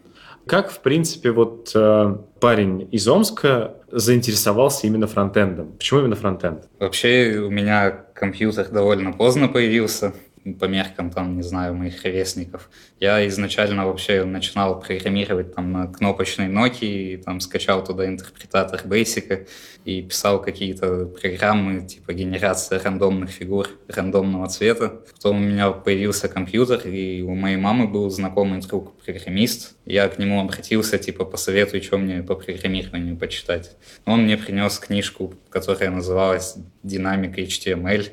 Как, 0.46 0.70
в 0.70 0.80
принципе, 0.80 1.32
вот 1.32 1.72
э, 1.74 2.16
парень 2.40 2.88
из 2.92 3.08
Омска 3.08 3.74
заинтересовался 3.90 4.86
именно 4.86 5.08
фронтендом? 5.08 5.72
Почему 5.72 6.00
именно 6.00 6.14
фронтенд? 6.14 6.68
Вообще 6.78 7.38
у 7.44 7.50
меня 7.50 7.90
компьютер 7.90 8.68
довольно 8.68 9.12
поздно 9.12 9.48
появился 9.48 10.12
по 10.54 10.66
меркам, 10.66 11.10
там, 11.10 11.36
не 11.36 11.42
знаю, 11.42 11.74
моих 11.74 12.02
ровесников. 12.04 12.70
Я 13.00 13.26
изначально 13.28 13.86
вообще 13.86 14.24
начинал 14.24 14.80
программировать 14.80 15.54
там 15.54 15.72
на 15.72 15.86
кнопочной 15.86 16.48
Nokia, 16.48 16.86
и 16.86 17.16
там 17.16 17.40
скачал 17.40 17.84
туда 17.84 18.06
интерпретатор 18.06 18.82
Basic 18.84 19.48
и 19.84 20.02
писал 20.02 20.40
какие-то 20.40 21.06
программы, 21.06 21.86
типа 21.86 22.12
генерация 22.12 22.80
рандомных 22.80 23.30
фигур 23.30 23.68
рандомного 23.88 24.48
цвета. 24.48 25.00
Потом 25.14 25.36
у 25.36 25.40
меня 25.40 25.70
появился 25.70 26.28
компьютер, 26.28 26.86
и 26.86 27.22
у 27.22 27.34
моей 27.34 27.56
мамы 27.56 27.88
был 27.88 28.08
знакомый 28.10 28.60
друг 28.60 28.96
программист. 29.02 29.76
Я 29.84 30.08
к 30.08 30.18
нему 30.18 30.40
обратился, 30.40 30.98
типа, 30.98 31.24
посоветуй, 31.24 31.82
что 31.82 31.98
мне 31.98 32.22
по 32.22 32.34
программированию 32.34 33.16
почитать. 33.16 33.76
Он 34.04 34.22
мне 34.22 34.36
принес 34.36 34.78
книжку, 34.78 35.34
которая 35.50 35.90
называлась 35.90 36.56
«Динамика 36.82 37.40
HTML», 37.40 38.10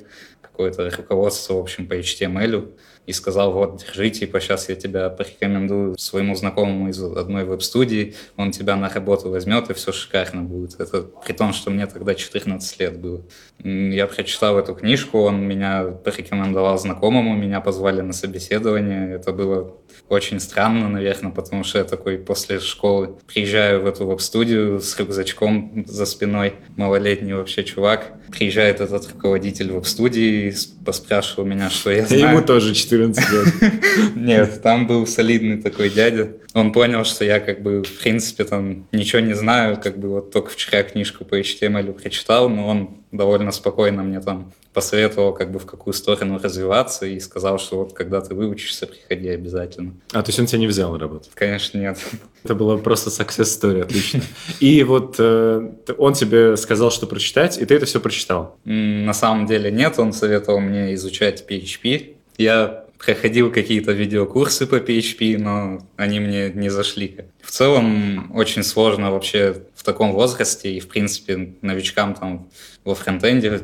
какое-то 0.54 0.88
руководство, 0.96 1.56
в 1.56 1.60
общем, 1.60 1.88
по 1.88 1.96
HTML 1.96 2.72
и 3.08 3.12
сказал, 3.12 3.52
вот, 3.52 3.84
держи, 3.84 4.12
типа, 4.12 4.40
сейчас 4.40 4.70
я 4.70 4.76
тебя 4.76 5.10
порекомендую 5.10 5.98
своему 5.98 6.36
знакомому 6.36 6.90
из 6.90 7.02
одной 7.02 7.44
веб-студии, 7.44 8.14
он 8.38 8.52
тебя 8.52 8.76
на 8.76 8.88
работу 8.88 9.30
возьмет, 9.30 9.70
и 9.70 9.74
все 9.74 9.92
шикарно 9.92 10.44
будет. 10.44 10.80
Это 10.80 11.02
при 11.02 11.34
том, 11.34 11.54
что 11.54 11.72
мне 11.72 11.88
тогда 11.88 12.14
14 12.14 12.80
лет 12.80 13.00
было. 13.00 13.24
Я 13.64 14.08
прочитал 14.08 14.58
эту 14.60 14.76
книжку, 14.76 15.20
он 15.22 15.42
меня 15.42 15.86
порекомендовал 15.86 16.78
знакомому, 16.78 17.36
меня 17.36 17.60
позвали 17.60 18.02
на 18.02 18.14
собеседование. 18.14 19.16
Это 19.16 19.34
было 19.34 19.76
очень 20.14 20.40
странно, 20.40 20.90
наверное, 20.90 21.32
потому 21.32 21.64
что 21.64 21.80
я 21.80 21.84
такой 21.84 22.18
после 22.18 22.60
школы 22.60 23.16
приезжаю 23.28 23.82
в 23.82 23.86
эту 23.86 24.06
веб-студию 24.06 24.80
с 24.80 24.98
рюкзачком 24.98 25.86
за 25.88 26.06
спиной, 26.06 26.54
малолетний 26.78 27.34
вообще 27.34 27.64
чувак. 27.64 28.14
Приезжает 28.32 28.82
этот 28.82 29.12
руководитель 29.12 29.72
веб-студии, 29.72 30.54
поспрашивал 30.86 31.46
меня, 31.46 31.70
что 31.70 31.92
я 31.92 32.06
знаю. 32.08 32.30
Ему 32.30 32.42
тоже 32.42 32.74
14 32.74 33.32
лет. 33.32 33.72
Нет, 34.16 34.62
там 34.62 34.88
был 34.88 35.06
солидный 35.06 35.62
такой 35.62 35.90
дядя. 35.90 36.32
Он 36.54 36.72
понял, 36.72 37.04
что 37.04 37.26
я 37.26 37.40
как 37.40 37.62
бы 37.62 37.84
в 37.84 38.00
принципе 38.00 38.44
там 38.44 38.88
ничего 38.92 39.22
не 39.22 39.34
знаю, 39.34 39.80
как 39.82 39.98
бы 39.98 40.10
вот 40.10 40.32
только 40.32 40.52
вчера 40.52 40.84
книжку 40.84 41.26
по 41.26 41.40
HTML 41.40 41.94
прочитал, 41.94 42.50
но 42.50 42.68
он 42.68 43.03
довольно 43.14 43.52
спокойно 43.52 44.04
мне 44.04 44.20
там 44.20 44.52
посоветовал, 44.74 45.34
как 45.34 45.52
бы 45.52 45.60
в 45.60 45.66
какую 45.66 45.94
сторону 45.94 46.40
развиваться 46.42 47.06
и 47.06 47.20
сказал, 47.20 47.60
что 47.60 47.78
вот 47.78 47.94
когда 47.94 48.20
ты 48.22 48.34
выучишься, 48.34 48.88
приходи 48.88 49.30
обязательно. 49.30 49.94
А, 50.12 50.24
то 50.24 50.30
есть 50.30 50.40
он 50.40 50.48
тебя 50.48 50.60
не 50.60 50.68
взял 50.68 50.92
на 50.92 51.00
работу? 51.00 51.30
Конечно, 51.34 51.78
нет. 51.78 51.98
Это 52.44 52.56
была 52.56 52.78
просто 52.78 53.10
success 53.10 53.62
story, 53.62 53.84
отлично. 53.84 54.22
И 54.60 54.84
вот 54.84 55.16
э, 55.20 55.72
он 55.98 56.14
тебе 56.14 56.58
сказал, 56.58 56.92
что 56.92 57.06
прочитать, 57.06 57.58
и 57.58 57.66
ты 57.66 57.76
это 57.76 57.86
все 57.86 58.00
прочитал? 58.00 58.58
На 58.66 59.14
самом 59.14 59.46
деле 59.46 59.72
нет, 59.72 60.00
он 60.00 60.12
советовал 60.12 60.60
мне 60.60 60.94
изучать 60.96 61.46
PHP. 61.48 62.16
Я 62.38 62.83
проходил 63.06 63.52
какие-то 63.52 63.92
видеокурсы 63.92 64.66
по 64.66 64.76
PHP, 64.76 65.38
но 65.38 65.86
они 65.98 66.20
мне 66.20 66.50
не 66.50 66.70
зашли. 66.70 67.26
В 67.42 67.52
целом 67.52 68.32
очень 68.36 68.64
сложно 68.64 69.12
вообще 69.12 69.64
в 69.76 69.84
таком 69.84 70.14
возрасте 70.14 70.74
и, 70.74 70.80
в 70.80 70.88
принципе, 70.88 71.56
новичкам 71.62 72.16
там 72.16 72.50
во 72.84 72.96
фронтенде 72.96 73.62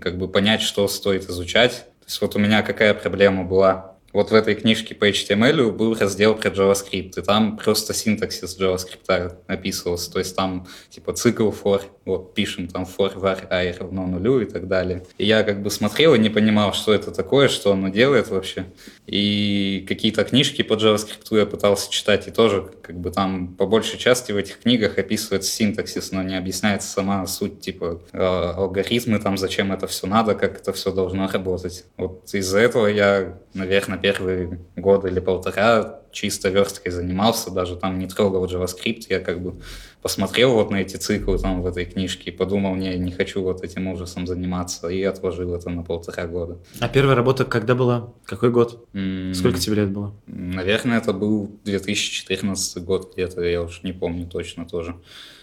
как 0.00 0.18
бы 0.18 0.28
понять, 0.28 0.62
что 0.62 0.86
стоит 0.88 1.28
изучать. 1.28 1.72
То 2.00 2.06
есть 2.06 2.20
вот 2.20 2.36
у 2.36 2.38
меня 2.38 2.62
какая 2.62 2.94
проблема 2.94 3.44
была 3.44 3.96
вот 4.12 4.30
в 4.30 4.34
этой 4.34 4.54
книжке 4.56 4.94
по 4.94 5.08
HTML 5.08 5.70
был 5.70 5.94
раздел 5.94 6.34
про 6.34 6.50
JavaScript, 6.50 7.12
и 7.18 7.22
там 7.22 7.56
просто 7.56 7.94
синтаксис 7.94 8.58
JavaScript 8.58 9.36
описывался, 9.46 10.12
то 10.12 10.18
есть 10.18 10.34
там 10.34 10.66
типа 10.90 11.12
цикл 11.12 11.50
for, 11.50 11.82
вот 12.10 12.34
пишем 12.34 12.68
там 12.68 12.84
for 12.84 13.14
var 13.16 13.46
i 13.50 13.72
равно 13.72 14.06
нулю 14.06 14.40
и 14.40 14.44
так 14.44 14.68
далее. 14.68 15.04
И 15.18 15.26
я 15.26 15.42
как 15.42 15.62
бы 15.62 15.70
смотрел 15.70 16.14
и 16.14 16.18
не 16.18 16.30
понимал, 16.30 16.72
что 16.72 16.92
это 16.92 17.10
такое, 17.10 17.48
что 17.48 17.72
оно 17.72 17.88
делает 17.88 18.28
вообще. 18.28 18.66
И 19.06 19.84
какие-то 19.88 20.24
книжки 20.24 20.62
по 20.62 20.74
JavaScript 20.74 21.26
я 21.30 21.46
пытался 21.46 21.90
читать, 21.90 22.28
и 22.28 22.30
тоже 22.30 22.68
как 22.82 22.98
бы 22.98 23.10
там 23.10 23.48
по 23.54 23.66
большей 23.66 23.98
части 23.98 24.32
в 24.32 24.36
этих 24.36 24.60
книгах 24.60 24.98
описывается 24.98 25.50
синтаксис, 25.50 26.12
но 26.12 26.22
не 26.22 26.36
объясняется 26.36 26.88
сама 26.88 27.26
суть, 27.26 27.60
типа 27.60 28.02
э, 28.12 28.18
алгоритмы, 28.18 29.18
там 29.18 29.36
зачем 29.36 29.72
это 29.72 29.86
все 29.86 30.06
надо, 30.06 30.34
как 30.34 30.60
это 30.60 30.72
все 30.72 30.92
должно 30.92 31.28
работать. 31.28 31.84
Вот 31.96 32.28
из-за 32.32 32.58
этого 32.58 32.86
я, 32.86 33.38
наверное, 33.54 33.98
первые 33.98 34.60
годы 34.76 35.08
или 35.08 35.20
полтора 35.20 36.00
чисто 36.12 36.48
версткой 36.48 36.92
занимался, 36.92 37.50
даже 37.50 37.76
там 37.76 37.98
не 37.98 38.06
трогал 38.06 38.44
JavaScript, 38.46 39.06
я 39.08 39.20
как 39.20 39.40
бы 39.40 39.60
посмотрел 40.02 40.52
вот 40.54 40.70
на 40.70 40.76
эти 40.76 40.96
циклы 40.96 41.38
там 41.38 41.62
в 41.62 41.66
этой 41.66 41.84
книжке 41.84 42.30
и 42.30 42.36
подумал, 42.36 42.74
не, 42.74 42.96
не 42.98 43.12
хочу 43.12 43.42
вот 43.42 43.62
этим 43.62 43.86
ужасом 43.88 44.26
заниматься, 44.26 44.88
и 44.88 45.02
отложил 45.02 45.54
это 45.54 45.70
на 45.70 45.82
полтора 45.82 46.26
года. 46.26 46.58
А 46.80 46.88
первая 46.88 47.14
работа 47.14 47.44
когда 47.44 47.74
была? 47.74 48.12
Какой 48.24 48.50
год? 48.50 48.86
Mm, 48.92 49.34
Сколько 49.34 49.58
тебе 49.58 49.76
лет 49.76 49.90
было? 49.90 50.14
Наверное, 50.26 50.98
это 50.98 51.12
был 51.12 51.50
2014 51.64 52.82
год 52.84 53.12
где-то, 53.14 53.42
я 53.42 53.62
уж 53.62 53.82
не 53.82 53.92
помню 53.92 54.26
точно 54.26 54.66
тоже. 54.66 54.96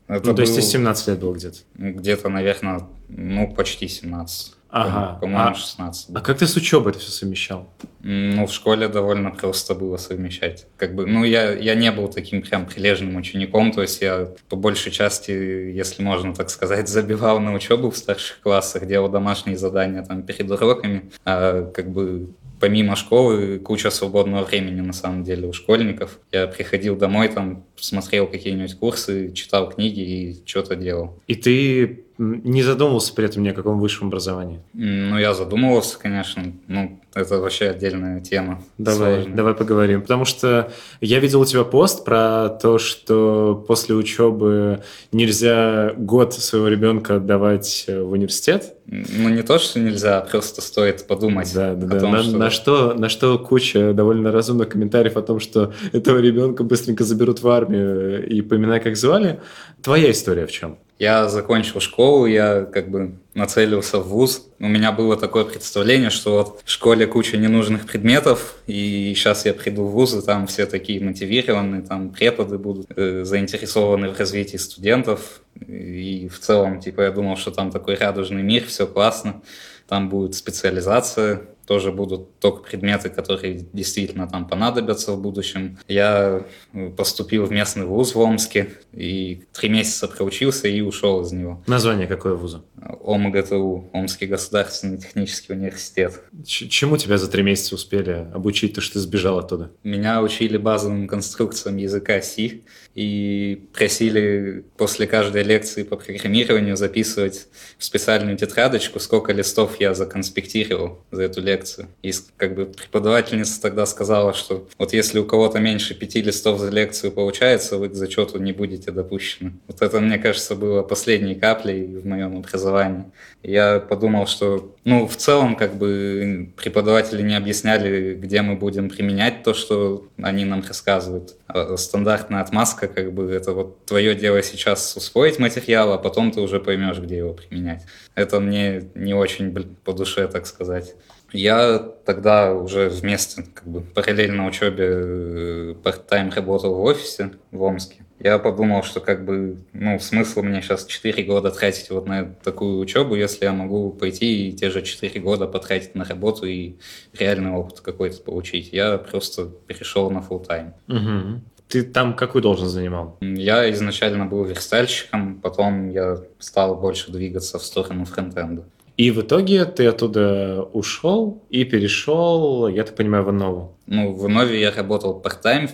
Это 0.08 0.28
ну, 0.28 0.36
то 0.36 0.41
есть 0.41 0.62
17 0.62 1.08
лет 1.08 1.20
было 1.20 1.34
где-то? 1.34 1.58
Где-то, 1.76 2.30
наверное, 2.30 2.88
ну, 3.10 3.54
почти 3.54 3.88
17. 3.88 4.54
Ага. 4.70 5.17
По-моему, 5.20 5.56
16. 5.56 6.15
А 6.15 6.22
как 6.22 6.38
ты 6.38 6.48
с 6.48 6.56
учебой 6.56 6.91
это 6.91 7.00
все 7.00 7.12
совмещал? 7.12 7.70
Ну, 8.02 8.46
в 8.46 8.52
школе 8.52 8.88
довольно 8.88 9.32
просто 9.32 9.76
было 9.76 9.98
совмещать. 9.98 10.67
Как 10.78 10.93
бы, 10.93 11.06
ну, 11.06 11.24
я, 11.24 11.54
я 11.54 11.76
не 11.76 11.91
был 11.91 12.10
таким 12.10 12.41
прям 12.41 12.65
прилежным 12.65 13.15
учеником, 13.15 13.72
то 13.72 13.82
есть 13.82 14.02
я 14.02 14.30
по 14.50 14.56
большей 14.56 14.91
части, 14.91 15.32
если 15.32 16.04
можно 16.04 16.34
так 16.34 16.50
сказать, 16.50 16.88
забивал 16.89 17.39
на 17.39 17.54
учебу 17.54 17.89
в 17.89 17.98
старших 17.98 18.41
классах, 18.41 18.88
делал 18.88 19.10
домашние 19.10 19.58
задания 19.58 20.04
там 20.04 20.24
перед 20.24 20.50
уроками, 20.52 21.12
а 21.26 21.63
как 21.72 21.89
бы 21.89 22.30
помимо 22.60 22.96
школы 22.96 23.60
куча 23.60 23.89
свободного 23.89 24.43
времени 24.43 24.82
на 24.82 24.93
самом 24.93 25.24
деле 25.24 25.48
у 25.48 25.54
школьников. 25.54 26.20
Я 26.32 26.48
приходил 26.48 26.96
домой, 26.96 27.30
там 27.30 27.65
смотрел 27.76 28.28
какие-нибудь 28.28 28.76
курсы, 28.76 29.32
читал 29.34 29.70
книги 29.70 30.00
и 30.00 30.43
что-то 30.46 30.76
делал. 30.76 31.22
И 31.28 31.36
ты 31.36 32.07
не 32.17 32.63
задумывался 32.63 33.13
при 33.13 33.25
этом 33.25 33.43
ни 33.43 33.49
о 33.49 33.53
каком 33.53 33.80
высшем 33.80 34.08
образовании? 34.08 34.60
Ну, 34.73 35.17
я 35.17 35.34
задумывался, 35.34 35.99
конечно. 35.99 36.43
Ну, 36.67 36.99
это 37.13 37.39
вообще 37.39 37.69
отдельная 37.69 38.21
тема. 38.21 38.63
Давай, 38.77 39.15
сложная. 39.15 39.36
давай 39.36 39.53
поговорим. 39.53 40.01
Потому 40.01 40.25
что 40.25 40.71
я 41.01 41.19
видел 41.19 41.41
у 41.41 41.45
тебя 41.45 41.63
пост 41.63 42.06
про 42.06 42.49
то, 42.49 42.77
что 42.80 43.63
после 43.67 43.95
учебы 43.95 44.84
нельзя 45.12 45.93
год 45.95 46.34
своего 46.34 46.67
ребенка 46.67 47.17
отдавать 47.17 47.86
в 47.88 48.12
университет. 48.12 48.73
Ну, 48.88 49.30
не 49.30 49.43
то, 49.43 49.60
что 49.60 49.80
нельзя, 49.80 50.19
а 50.19 50.21
просто 50.21 50.62
стоит 50.62 51.06
подумать. 51.08 51.53
Да, 51.53 51.75
да, 51.75 51.99
да. 51.99 52.10
на, 52.10 52.23
что... 52.23 52.38
На, 52.38 52.49
что, 52.49 52.93
на 52.93 53.10
что 53.10 53.38
куча 53.38 53.93
довольно 53.93 54.32
разумных 54.32 54.69
комментариев 54.69 55.17
о 55.17 55.21
том, 55.21 55.39
что 55.39 55.73
этого 55.91 56.19
ребенка 56.19 56.63
быстренько 56.63 57.03
заберут 57.03 57.41
в 57.41 57.47
армию 57.49 58.27
и 58.27 58.41
поминай, 58.41 58.80
как 58.80 58.95
звали. 58.95 59.39
Твоя 59.82 60.10
история 60.12 60.47
в 60.47 60.51
чем? 60.51 60.77
Я 60.99 61.29
закончил 61.29 61.79
школу, 61.79 62.25
я 62.25 62.63
как 62.63 62.89
бы 62.89 63.13
нацелился 63.36 63.99
в 63.99 64.07
ВУЗ. 64.07 64.47
У 64.60 64.67
меня 64.67 64.91
было 64.91 65.15
такое 65.15 65.45
представление, 65.45 66.10
что 66.10 66.38
вот 66.38 66.62
в 66.65 66.71
школе 66.71 67.05
куча 67.05 67.38
ненужных 67.38 67.86
предметов, 67.86 68.55
и 68.65 69.13
сейчас 69.15 69.45
я 69.45 69.53
приду 69.53 69.83
в 69.83 69.91
ВУЗ, 69.91 70.15
и 70.15 70.25
там 70.25 70.47
все 70.47 70.65
такие 70.65 71.03
мотивированные, 71.03 71.83
там 71.83 72.10
преподы 72.10 72.57
будут 72.57 72.88
э, 72.95 73.23
заинтересованы 73.23 74.10
в 74.10 74.17
развитии 74.17 74.57
студентов. 74.57 75.41
И 75.67 76.29
в 76.29 76.39
целом, 76.39 76.79
типа, 76.79 77.01
я 77.01 77.12
думал, 77.12 77.38
что 77.38 77.51
там 77.51 77.69
такой 77.69 77.95
радужный 77.95 78.41
мир, 78.41 78.65
все 78.65 78.88
классно. 78.88 79.41
Там 79.88 80.10
будет 80.10 80.33
специализация, 80.33 81.43
тоже 81.67 81.91
будут 81.91 82.39
только 82.39 82.63
предметы, 82.63 83.10
которые 83.10 83.65
действительно 83.73 84.27
там 84.27 84.47
понадобятся 84.47 85.12
в 85.12 85.21
будущем. 85.21 85.77
Я 85.88 86.45
э, 86.73 86.89
поступил 86.91 87.45
в 87.45 87.51
местный 87.51 87.86
вуз 87.86 88.15
в 88.15 88.19
Омске 88.19 88.69
и 88.93 89.43
три 89.51 89.69
месяца 89.69 90.08
проучился 90.08 90.69
и 90.69 90.80
ушел 90.82 91.21
из 91.21 91.32
него. 91.34 91.62
Название 91.67 92.08
какое 92.08 92.36
вуза? 92.36 92.63
ОМГТУ, 93.03 93.89
Омский 93.91 94.27
государственный 94.27 94.97
технический 94.97 95.53
университет. 95.53 96.21
Ч- 96.45 96.69
чему 96.69 96.97
тебя 96.97 97.17
за 97.17 97.30
три 97.30 97.43
месяца 97.43 97.75
успели 97.75 98.27
обучить, 98.34 98.73
то 98.73 98.82
что 98.82 98.93
ты 98.93 98.99
сбежал 98.99 99.39
оттуда? 99.39 99.71
Меня 99.84 100.21
учили 100.21 100.58
базовым 100.58 101.08
конструкциям 101.08 101.77
языка 101.77 102.21
C 102.21 102.62
и 102.95 103.67
просили 103.73 104.63
после 104.77 105.06
каждой 105.06 105.43
лекции 105.43 105.84
по 105.84 105.97
программированию 105.97 106.77
записывать 106.77 107.47
в 107.77 107.84
специальную 107.84 108.38
тетрадочку, 108.38 108.99
сколько 108.99 109.34
листов 109.34 109.80
я 109.80 109.93
законспектировал 109.93 110.99
за 111.12 111.23
эту 111.23 111.41
лекцию 111.41 111.57
лекцию. 111.58 111.88
И 112.04 112.12
как 112.38 112.56
бы 112.56 112.65
преподавательница 112.65 113.62
тогда 113.62 113.86
сказала, 113.86 114.34
что 114.34 114.67
вот 114.78 114.93
если 114.93 115.20
у 115.20 115.26
кого-то 115.26 115.60
меньше 115.60 115.96
пяти 115.96 116.22
листов 116.22 116.60
за 116.60 116.70
лекцию 116.70 117.12
получается, 117.12 117.78
вы 117.78 117.89
к 117.89 117.96
зачету 117.96 118.39
не 118.39 118.52
будете 118.52 118.91
допущены. 118.91 119.54
Вот 119.67 119.82
это, 119.82 120.00
мне 120.00 120.17
кажется, 120.17 120.56
было 120.56 120.84
последней 120.84 121.36
каплей 121.36 121.86
в 121.86 122.06
моем 122.06 122.38
образовании. 122.38 123.06
Я 123.43 123.80
подумал, 123.80 124.28
что, 124.28 124.76
ну, 124.84 125.08
в 125.08 125.15
целом, 125.15 125.56
как 125.56 125.76
бы 125.76 126.52
преподаватели 126.58 127.22
не 127.22 127.36
объясняли, 127.36 128.13
где 128.15 128.41
мы 128.41 128.56
будем 128.56 128.89
применять 128.89 129.43
то, 129.43 129.54
что 129.54 130.08
они 130.22 130.46
нам 130.46 130.63
рассказывают. 130.67 131.36
А 131.48 131.78
стандартная 131.78 132.41
отмазка, 132.41 132.88
как 132.88 133.13
бы, 133.13 133.32
это 133.32 133.54
вот 133.54 133.86
твое 133.86 134.15
дело 134.15 134.43
сейчас 134.43 134.96
усвоить 134.96 135.39
материал, 135.39 135.93
а 135.93 135.98
потом 135.98 136.32
ты 136.32 136.41
уже 136.41 136.60
поймешь, 136.60 137.00
где 137.00 137.17
его 137.17 137.34
применять. 137.34 137.84
Это 138.15 138.39
мне 138.39 138.84
не 138.96 139.13
очень 139.13 139.54
по 139.84 139.93
душе, 139.93 140.28
так 140.28 140.46
сказать. 140.46 140.96
Я 141.33 141.79
тогда 142.05 142.53
уже 142.53 142.89
вместе, 142.89 143.43
как 143.53 143.67
бы, 143.67 143.81
параллельно 143.81 144.47
учебе 144.47 144.85
э, 144.87 145.75
part-time 145.83 146.33
работал 146.33 146.75
в 146.75 146.81
офисе 146.81 147.31
в 147.51 147.61
Омске. 147.61 148.03
Я 148.19 148.39
подумал, 148.39 148.81
что 148.81 148.99
как 148.99 149.25
бы, 149.25 149.57
ну, 149.73 149.99
смысл 149.99 150.41
мне 150.41 150.61
сейчас 150.61 150.85
4 150.85 151.23
года 151.23 151.51
тратить 151.51 151.91
вот 151.91 152.07
на 152.07 152.25
такую 152.43 152.79
учебу, 152.79 153.15
если 153.15 153.45
я 153.45 153.53
могу 153.53 153.91
пойти 153.91 154.49
и 154.49 154.51
те 154.53 154.71
же 154.71 154.81
4 154.81 155.19
года 155.19 155.47
потратить 155.47 155.93
на 155.93 156.03
работу 156.03 156.47
и 156.47 156.77
реальный 157.13 157.51
опыт 157.51 157.81
какой-то 157.81 158.21
получить. 158.23 158.73
Я 158.73 158.97
просто 158.97 159.45
перешел 159.67 160.09
на 160.09 160.19
full 160.19 160.47
time. 160.47 160.71
Угу. 160.87 161.41
Ты 161.67 161.83
там 161.83 162.15
какую 162.15 162.41
должность 162.41 162.71
занимал? 162.71 163.17
Я 163.21 163.69
изначально 163.71 164.25
был 164.25 164.45
верстальщиком, 164.45 165.39
потом 165.39 165.89
я 165.89 166.17
стал 166.39 166.75
больше 166.75 167.11
двигаться 167.11 167.59
в 167.59 167.63
сторону 167.63 168.05
фронтенда. 168.05 168.63
И 168.97 169.12
в 169.12 169.21
итоге 169.21 169.65
ты 169.65 169.86
оттуда 169.86 170.63
ушел 170.73 171.43
и 171.49 171.63
перешел, 171.63 172.67
я 172.67 172.83
так 172.83 172.95
понимаю, 172.95 173.23
в 173.23 173.29
Иннову. 173.29 173.77
Ну, 173.86 174.13
в 174.13 174.27
Иннове 174.27 174.60
я 174.60 174.71
работал 174.71 175.21
part-time 175.23 175.69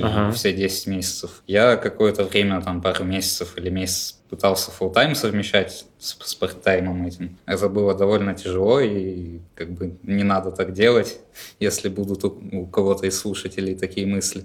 ага. 0.00 0.32
все 0.32 0.54
10 0.54 0.86
месяцев. 0.86 1.42
Я 1.46 1.76
какое-то 1.76 2.24
время, 2.24 2.62
там 2.62 2.80
пару 2.80 3.04
месяцев 3.04 3.58
или 3.58 3.68
месяц 3.68 4.21
пытался 4.32 4.70
full 4.70 4.90
тайм 4.90 5.14
совмещать 5.14 5.84
с, 5.98 6.16
с 6.18 6.40
part-таймом 6.40 7.06
этим. 7.06 7.36
Это 7.44 7.68
было 7.68 7.94
довольно 7.94 8.34
тяжело, 8.34 8.80
и 8.80 9.40
как 9.54 9.70
бы 9.72 9.98
не 10.04 10.22
надо 10.22 10.50
так 10.50 10.72
делать, 10.72 11.18
если 11.60 11.90
будут 11.90 12.24
у, 12.24 12.38
у 12.52 12.66
кого-то 12.66 13.06
из 13.06 13.18
слушателей 13.18 13.74
такие 13.74 14.06
мысли. 14.06 14.44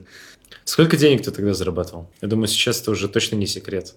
Сколько 0.68 0.98
денег 0.98 1.24
ты 1.24 1.32
тогда 1.32 1.54
зарабатывал? 1.54 2.10
Я 2.22 2.28
думаю, 2.28 2.48
сейчас 2.48 2.82
это 2.82 2.92
уже 2.92 3.08
точно 3.08 3.38
не 3.38 3.48
секрет. 3.48 3.96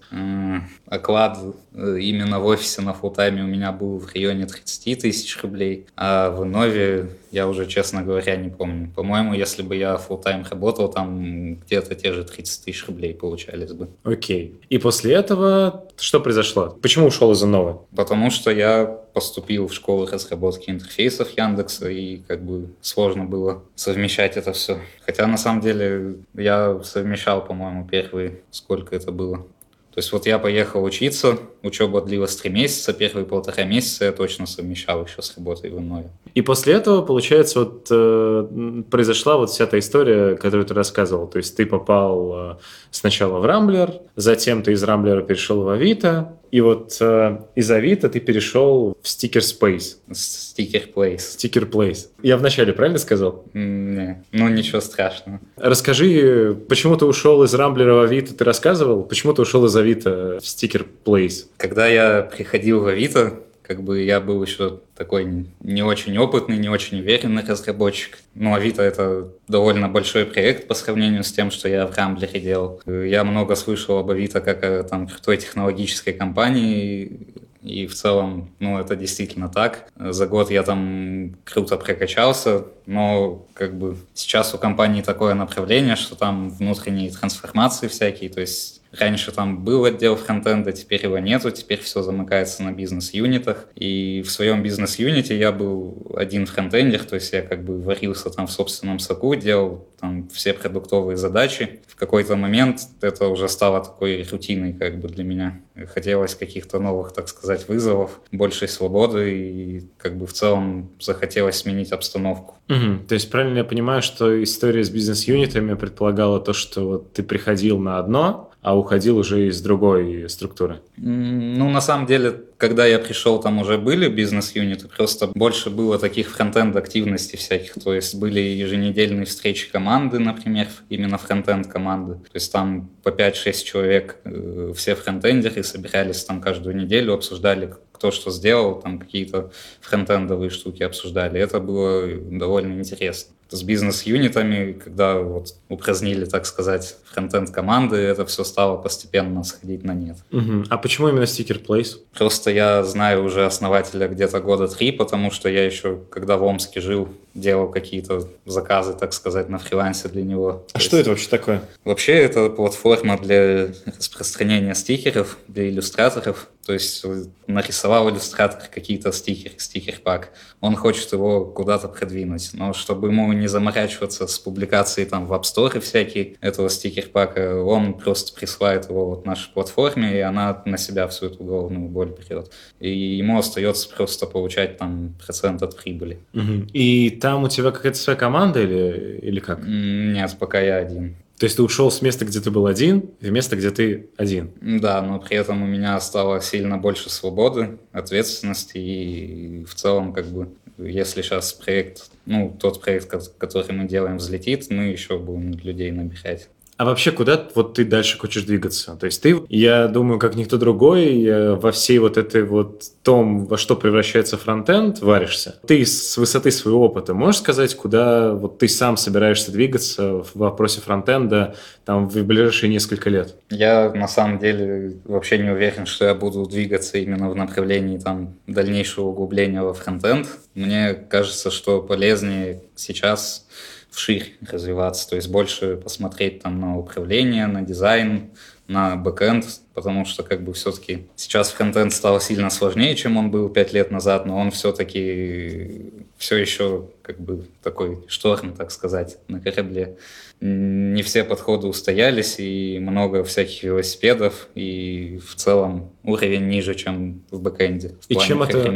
оклад 0.87 1.37
э, 1.73 1.97
именно 1.99 2.39
в 2.39 2.45
офисе 2.45 2.81
на 2.81 2.93
фултайме 2.93 3.43
у 3.43 3.47
меня 3.47 3.73
был 3.73 3.97
в 3.97 4.13
районе 4.13 4.45
30 4.45 5.01
тысяч 5.01 5.37
рублей, 5.43 5.87
а 5.97 6.29
в 6.29 6.45
Нове 6.45 7.09
я 7.31 7.49
уже, 7.49 7.65
честно 7.65 8.03
говоря, 8.03 8.37
не 8.37 8.49
помню. 8.49 8.89
По-моему, 8.95 9.33
если 9.33 9.63
бы 9.63 9.75
я 9.75 9.97
фултайм 9.97 10.45
работал, 10.49 10.89
там 10.89 11.55
где-то 11.55 11.95
те 11.95 12.13
же 12.13 12.23
30 12.23 12.65
тысяч 12.65 12.87
рублей 12.87 13.13
получались 13.13 13.73
бы. 13.73 13.89
Окей. 14.03 14.59
И 14.69 14.77
после 14.77 15.15
этого 15.15 15.80
что 15.97 16.19
произошло? 16.19 16.77
Почему 16.81 17.07
ушел 17.07 17.31
из 17.31 17.41
Новы? 17.41 17.79
Потому 17.95 18.31
что 18.31 18.51
я 18.51 18.85
поступил 18.85 19.67
в 19.67 19.73
школу 19.73 20.05
разработки 20.05 20.69
интерфейсов 20.69 21.37
Яндекса, 21.37 21.89
и 21.89 22.17
как 22.27 22.43
бы 22.43 22.69
сложно 22.81 23.25
было 23.25 23.63
совмещать 23.75 24.37
это 24.37 24.53
все. 24.53 24.79
Хотя 25.05 25.27
на 25.27 25.37
самом 25.37 25.61
деле 25.61 26.15
я 26.33 26.81
совмещал, 26.83 27.45
по-моему, 27.45 27.87
первые, 27.87 28.41
сколько 28.51 28.95
это 28.95 29.11
было, 29.11 29.45
то 29.93 29.99
есть 29.99 30.11
вот 30.13 30.25
я 30.25 30.39
поехал 30.39 30.83
учиться, 30.85 31.37
учеба 31.63 32.01
длилась 32.01 32.37
три 32.37 32.49
месяца, 32.49 32.93
первые 32.93 33.25
полтора 33.25 33.65
месяца 33.65 34.05
я 34.05 34.13
точно 34.13 34.47
совмещал 34.47 35.05
еще 35.05 35.21
с 35.21 35.35
работой 35.35 35.69
в 35.69 35.79
Иннове. 35.79 36.09
И 36.33 36.41
после 36.41 36.75
этого, 36.75 37.01
получается, 37.01 37.59
вот 37.59 37.87
э, 37.91 38.83
произошла 38.89 39.35
вот 39.35 39.49
вся 39.49 39.65
та 39.65 39.77
история, 39.77 40.37
которую 40.37 40.65
ты 40.65 40.73
рассказывал. 40.73 41.27
То 41.27 41.39
есть 41.39 41.57
ты 41.57 41.65
попал 41.65 42.33
э, 42.33 42.57
сначала 42.89 43.39
в 43.39 43.45
Рамблер, 43.45 43.91
затем 44.15 44.63
ты 44.63 44.71
из 44.71 44.81
Рамблера 44.81 45.23
перешел 45.23 45.61
в 45.63 45.67
Авито, 45.67 46.37
и 46.51 46.59
вот 46.59 46.97
э, 46.99 47.39
из 47.55 47.71
Авито 47.71 48.09
ты 48.09 48.19
перешел 48.19 48.97
в 49.01 49.05
Sticker 49.05 49.39
Space. 49.39 49.95
Sticker 50.11 50.93
Place. 50.93 51.17
Sticker 51.17 51.69
Place. 51.69 52.07
Я 52.21 52.37
вначале 52.37 52.73
правильно 52.73 52.99
сказал? 52.99 53.45
Не, 53.53 54.23
ну 54.31 54.49
ничего 54.49 54.81
страшного. 54.81 55.39
Расскажи, 55.55 56.57
почему 56.67 56.97
ты 56.97 57.05
ушел 57.05 57.41
из 57.43 57.53
Рамблера 57.53 57.93
в 57.93 58.01
Авито, 58.01 58.33
ты 58.33 58.43
рассказывал? 58.43 59.03
Почему 59.03 59.33
ты 59.33 59.41
ушел 59.43 59.65
из 59.65 59.75
Авито 59.75 60.39
в 60.41 60.43
Sticker 60.43 60.85
Place? 61.05 61.45
Когда 61.55 61.87
я 61.87 62.21
приходил 62.21 62.81
в 62.81 62.87
Авито, 62.87 63.39
как 63.71 63.83
бы 63.83 64.03
я 64.03 64.19
был 64.19 64.43
еще 64.43 64.81
такой 64.97 65.45
не 65.61 65.81
очень 65.81 66.17
опытный, 66.17 66.57
не 66.57 66.67
очень 66.67 66.99
уверенный 66.99 67.41
разработчик. 67.41 68.17
Ну, 68.35 68.53
Авито— 68.53 68.81
это 68.83 69.29
довольно 69.47 69.87
большой 69.87 70.25
проект 70.25 70.67
по 70.67 70.73
сравнению 70.73 71.23
с 71.23 71.31
тем, 71.31 71.51
что 71.51 71.69
я 71.69 71.87
в 71.87 71.95
Рамблере 71.95 72.41
делал. 72.41 72.81
Я 72.85 73.23
много 73.23 73.55
слышал 73.55 73.97
об 73.97 74.11
Авито 74.11 74.41
как 74.41 74.61
о 74.65 74.83
там, 74.83 75.07
крутой 75.07 75.37
технологической 75.37 76.11
компании, 76.11 77.27
и 77.61 77.87
в 77.87 77.93
целом, 77.93 78.49
ну, 78.59 78.77
это 78.77 78.97
действительно 78.97 79.47
так. 79.47 79.87
За 79.95 80.27
год 80.27 80.51
я 80.51 80.63
там 80.63 81.37
круто 81.45 81.77
прокачался, 81.77 82.65
но 82.85 83.45
как 83.53 83.77
бы 83.77 83.95
сейчас 84.13 84.53
у 84.53 84.57
компании 84.57 85.01
такое 85.01 85.33
направление, 85.33 85.95
что 85.95 86.15
там 86.15 86.49
внутренние 86.49 87.09
трансформации 87.09 87.87
всякие, 87.87 88.29
то 88.29 88.41
есть 88.41 88.80
раньше 88.97 89.31
там 89.31 89.63
был 89.63 89.85
отдел 89.85 90.15
фронтенда, 90.15 90.71
теперь 90.71 91.03
его 91.03 91.17
нету, 91.19 91.51
теперь 91.51 91.79
все 91.79 92.01
замыкается 92.01 92.63
на 92.63 92.71
бизнес-юнитах. 92.71 93.67
И 93.75 94.21
в 94.25 94.31
своем 94.31 94.63
бизнес-юните 94.63 95.37
я 95.37 95.51
был 95.51 96.13
один 96.15 96.45
фронтендер, 96.45 97.03
то 97.03 97.15
есть 97.15 97.33
я 97.33 97.41
как 97.41 97.63
бы 97.63 97.81
варился 97.81 98.29
там 98.29 98.47
в 98.47 98.51
собственном 98.51 98.99
соку, 98.99 99.35
делал 99.35 99.87
там 99.99 100.27
все 100.29 100.53
продуктовые 100.53 101.17
задачи. 101.17 101.81
В 101.87 101.95
какой-то 101.95 102.35
момент 102.35 102.81
это 103.01 103.27
уже 103.27 103.47
стало 103.47 103.83
такой 103.83 104.25
рутиной 104.29 104.73
как 104.73 104.99
бы 104.99 105.07
для 105.07 105.23
меня. 105.23 105.61
Хотелось 105.93 106.35
каких-то 106.35 106.79
новых, 106.79 107.13
так 107.13 107.27
сказать, 107.27 107.67
вызовов, 107.67 108.19
большей 108.31 108.67
свободы 108.67 109.39
и 109.39 109.83
как 109.97 110.17
бы 110.17 110.27
в 110.27 110.33
целом 110.33 110.91
захотелось 110.99 111.57
сменить 111.57 111.91
обстановку. 111.91 112.55
Угу. 112.69 113.07
То 113.07 113.15
есть 113.15 113.29
правильно 113.29 113.59
я 113.59 113.63
понимаю, 113.63 114.01
что 114.01 114.43
история 114.43 114.83
с 114.83 114.89
бизнес-юнитами 114.89 115.73
предполагала 115.75 116.39
то, 116.39 116.53
что 116.53 116.87
вот 116.87 117.13
ты 117.13 117.23
приходил 117.23 117.77
на 117.79 117.99
одно, 117.99 118.50
а 118.61 118.77
уходил 118.77 119.17
уже 119.17 119.47
из 119.47 119.61
другой 119.61 120.29
структуры? 120.29 120.81
Ну, 120.97 121.69
на 121.69 121.81
самом 121.81 122.05
деле, 122.05 122.43
когда 122.57 122.85
я 122.85 122.99
пришел, 122.99 123.39
там 123.39 123.59
уже 123.59 123.77
были 123.77 124.07
бизнес-юниты, 124.07 124.87
просто 124.87 125.27
больше 125.27 125.71
было 125.71 125.97
таких 125.97 126.29
фронтенд 126.29 126.75
активностей 126.75 127.37
всяких, 127.37 127.73
то 127.83 127.93
есть 127.93 128.15
были 128.15 128.39
еженедельные 128.39 129.25
встречи 129.25 129.71
команды, 129.71 130.19
например, 130.19 130.67
именно 130.89 131.17
фронтенд 131.17 131.67
команды, 131.67 132.15
то 132.15 132.35
есть 132.35 132.51
там 132.51 132.89
по 133.03 133.09
5-6 133.09 133.63
человек, 133.63 134.17
э, 134.25 134.73
все 134.75 134.95
фронтендеры 134.95 135.63
собирались 135.63 136.23
там 136.23 136.39
каждую 136.39 136.75
неделю, 136.75 137.13
обсуждали 137.13 137.73
кто 138.01 138.09
что 138.09 138.31
сделал, 138.31 138.81
там 138.81 138.97
какие-то 138.97 139.51
фронтендовые 139.79 140.49
штуки 140.49 140.81
обсуждали. 140.81 141.39
Это 141.39 141.59
было 141.59 142.07
довольно 142.31 142.79
интересно 142.79 143.35
с 143.51 143.61
бизнес-юнитами, 143.63 144.71
когда 144.71 145.19
вот 145.19 145.53
упразднили, 145.69 146.25
так 146.25 146.45
сказать, 146.45 146.95
фронтенд 147.11 147.51
команды, 147.51 147.97
это 147.97 148.25
все 148.25 148.43
стало 148.43 148.77
постепенно 148.77 149.43
сходить 149.43 149.83
на 149.83 149.93
нет. 149.93 150.17
Угу. 150.31 150.63
А 150.69 150.77
почему 150.77 151.09
именно 151.09 151.27
стикер 151.27 151.57
Place? 151.57 151.97
Просто 152.17 152.49
я 152.49 152.83
знаю 152.83 153.23
уже 153.23 153.45
основателя 153.45 154.07
где-то 154.07 154.39
года 154.39 154.67
три, 154.67 154.91
потому 154.91 155.31
что 155.31 155.49
я 155.49 155.65
еще, 155.65 155.99
когда 156.09 156.37
в 156.37 156.43
Омске 156.43 156.81
жил, 156.81 157.09
делал 157.33 157.69
какие-то 157.69 158.27
заказы, 158.45 158.93
так 158.93 159.13
сказать, 159.13 159.49
на 159.49 159.57
фрилансе 159.57 160.07
для 160.09 160.23
него. 160.23 160.65
А 160.73 160.77
То 160.77 160.83
что 160.83 160.97
есть... 160.97 161.01
это 161.01 161.09
вообще 161.11 161.29
такое? 161.29 161.61
Вообще 161.85 162.13
это 162.13 162.49
платформа 162.49 163.17
для 163.17 163.69
распространения 163.85 164.75
стикеров, 164.75 165.37
для 165.47 165.69
иллюстраторов. 165.69 166.49
То 166.65 166.73
есть 166.73 167.03
нарисовал 167.47 168.09
иллюстратор 168.09 168.69
какие-то 168.69 169.11
стикеры, 169.11 169.55
стикер-пак. 169.57 170.31
Он 170.59 170.75
хочет 170.75 171.11
его 171.11 171.45
куда-то 171.45 171.87
продвинуть. 171.87 172.51
Но 172.53 172.73
чтобы 172.73 173.07
ему 173.07 173.33
не 173.33 173.47
заморачиваться 173.47 174.27
с 174.27 174.37
публикацией 174.37 175.07
там 175.07 175.25
в 175.25 175.33
App 175.33 175.41
Store 175.41 175.79
всякие 175.79 176.35
этого 176.39 176.69
стикер-пака, 176.69 177.63
он 177.63 177.95
просто 177.95 178.33
присылает 178.33 178.89
его 178.89 179.07
вот 179.07 179.25
нашей 179.25 179.51
платформе, 179.51 180.17
и 180.17 180.19
она 180.19 180.61
на 180.65 180.77
себя 180.77 181.07
всю 181.07 181.27
эту 181.27 181.43
головную 181.43 181.87
боль 181.87 182.09
берет. 182.09 182.51
И 182.79 182.89
ему 183.17 183.39
остается 183.39 183.89
просто 183.89 184.27
получать 184.27 184.77
там 184.77 185.15
процент 185.25 185.63
от 185.63 185.75
прибыли. 185.75 186.19
Угу. 186.33 186.67
И 186.73 187.09
там 187.21 187.43
у 187.43 187.49
тебя 187.49 187.71
какая-то 187.71 187.97
своя 187.97 188.17
команда 188.17 188.61
или, 188.61 189.19
или 189.21 189.39
как? 189.39 189.59
Нет, 189.63 190.35
пока 190.39 190.59
я 190.59 190.77
один. 190.77 191.15
То 191.37 191.45
есть 191.45 191.55
ты 191.55 191.63
ушел 191.63 191.89
с 191.89 192.01
места, 192.03 192.25
где 192.25 192.39
ты 192.39 192.51
был 192.51 192.67
один, 192.67 193.09
в 193.19 193.31
место, 193.31 193.55
где 193.55 193.71
ты 193.71 194.09
один. 194.15 194.51
Да, 194.61 195.01
но 195.01 195.19
при 195.19 195.37
этом 195.37 195.63
у 195.63 195.65
меня 195.65 195.99
стало 195.99 196.39
сильно 196.41 196.77
больше 196.77 197.09
свободы, 197.09 197.79
ответственности 197.91 198.77
и 198.77 199.65
в 199.65 199.73
целом 199.73 200.13
как 200.13 200.27
бы 200.27 200.49
если 200.77 201.21
сейчас 201.21 201.53
проект, 201.53 202.11
ну, 202.25 202.55
тот 202.59 202.81
проект, 202.81 203.09
который 203.37 203.73
мы 203.73 203.87
делаем, 203.87 204.17
взлетит, 204.17 204.69
мы 204.69 204.85
еще 204.85 205.17
будем 205.17 205.51
людей 205.59 205.91
набирать. 205.91 206.49
А 206.81 206.85
вообще, 206.85 207.11
куда 207.11 207.47
вот 207.53 207.75
ты 207.75 207.85
дальше 207.85 208.17
хочешь 208.17 208.41
двигаться? 208.41 208.97
То 208.99 209.05
есть 209.05 209.21
ты, 209.21 209.39
я 209.49 209.87
думаю, 209.87 210.17
как 210.17 210.33
никто 210.33 210.57
другой, 210.57 211.55
во 211.57 211.71
всей 211.71 211.99
вот 211.99 212.17
этой 212.17 212.41
вот 212.41 212.85
том, 213.03 213.45
во 213.45 213.55
что 213.59 213.75
превращается 213.75 214.35
фронтенд, 214.35 214.99
варишься. 214.99 215.59
Ты 215.67 215.85
с 215.85 216.17
высоты 216.17 216.49
своего 216.49 216.83
опыта 216.83 217.13
можешь 217.13 217.41
сказать, 217.41 217.75
куда 217.75 218.33
вот 218.33 218.57
ты 218.57 218.67
сам 218.67 218.97
собираешься 218.97 219.51
двигаться 219.51 220.23
в 220.23 220.31
вопросе 220.33 220.81
фронтенда 220.81 221.53
там 221.85 222.09
в 222.09 222.23
ближайшие 222.23 222.71
несколько 222.71 223.11
лет? 223.11 223.35
Я 223.51 223.91
на 223.93 224.07
самом 224.07 224.39
деле 224.39 224.97
вообще 225.05 225.37
не 225.37 225.51
уверен, 225.51 225.85
что 225.85 226.05
я 226.05 226.15
буду 226.15 226.47
двигаться 226.47 226.97
именно 226.97 227.29
в 227.29 227.35
направлении 227.35 227.99
там 227.99 228.37
дальнейшего 228.47 229.09
углубления 229.09 229.61
во 229.61 229.75
фронтенд. 229.75 230.27
Мне 230.55 230.95
кажется, 230.95 231.51
что 231.51 231.83
полезнее 231.83 232.63
сейчас 232.75 233.45
вширь 233.91 234.37
развиваться, 234.49 235.07
то 235.09 235.17
есть 235.17 235.29
больше 235.29 235.75
посмотреть 235.75 236.41
там 236.41 236.59
на 236.59 236.77
управление, 236.77 237.45
на 237.47 237.61
дизайн, 237.61 238.31
на 238.67 238.95
бэкэнд, 238.95 239.45
потому 239.73 240.05
что 240.05 240.23
как 240.23 240.43
бы 240.43 240.53
все-таки 240.53 241.07
сейчас 241.17 241.51
фронтенд 241.51 241.91
стал 241.91 242.21
сильно 242.21 242.49
сложнее, 242.49 242.95
чем 242.95 243.17
он 243.17 243.29
был 243.29 243.49
пять 243.49 243.73
лет 243.73 243.91
назад, 243.91 244.25
но 244.25 244.37
он 244.37 244.49
все-таки 244.51 245.91
все 246.17 246.37
еще 246.37 246.87
как 247.01 247.19
бы 247.19 247.45
такой 247.63 248.05
шторм, 248.07 248.53
так 248.53 248.71
сказать, 248.71 249.17
на 249.27 249.41
корабле. 249.41 249.97
Не 250.39 251.03
все 251.03 251.25
подходы 251.25 251.67
устоялись, 251.67 252.35
и 252.39 252.79
много 252.79 253.25
всяких 253.25 253.63
велосипедов, 253.63 254.47
и 254.55 255.19
в 255.27 255.35
целом 255.35 255.91
уровень 256.03 256.47
ниже, 256.47 256.73
чем 256.73 257.23
в 257.29 257.41
бэкэнде. 257.41 257.95
В 257.99 258.09
и 258.09 258.17
чем 258.17 258.41
это, 258.41 258.73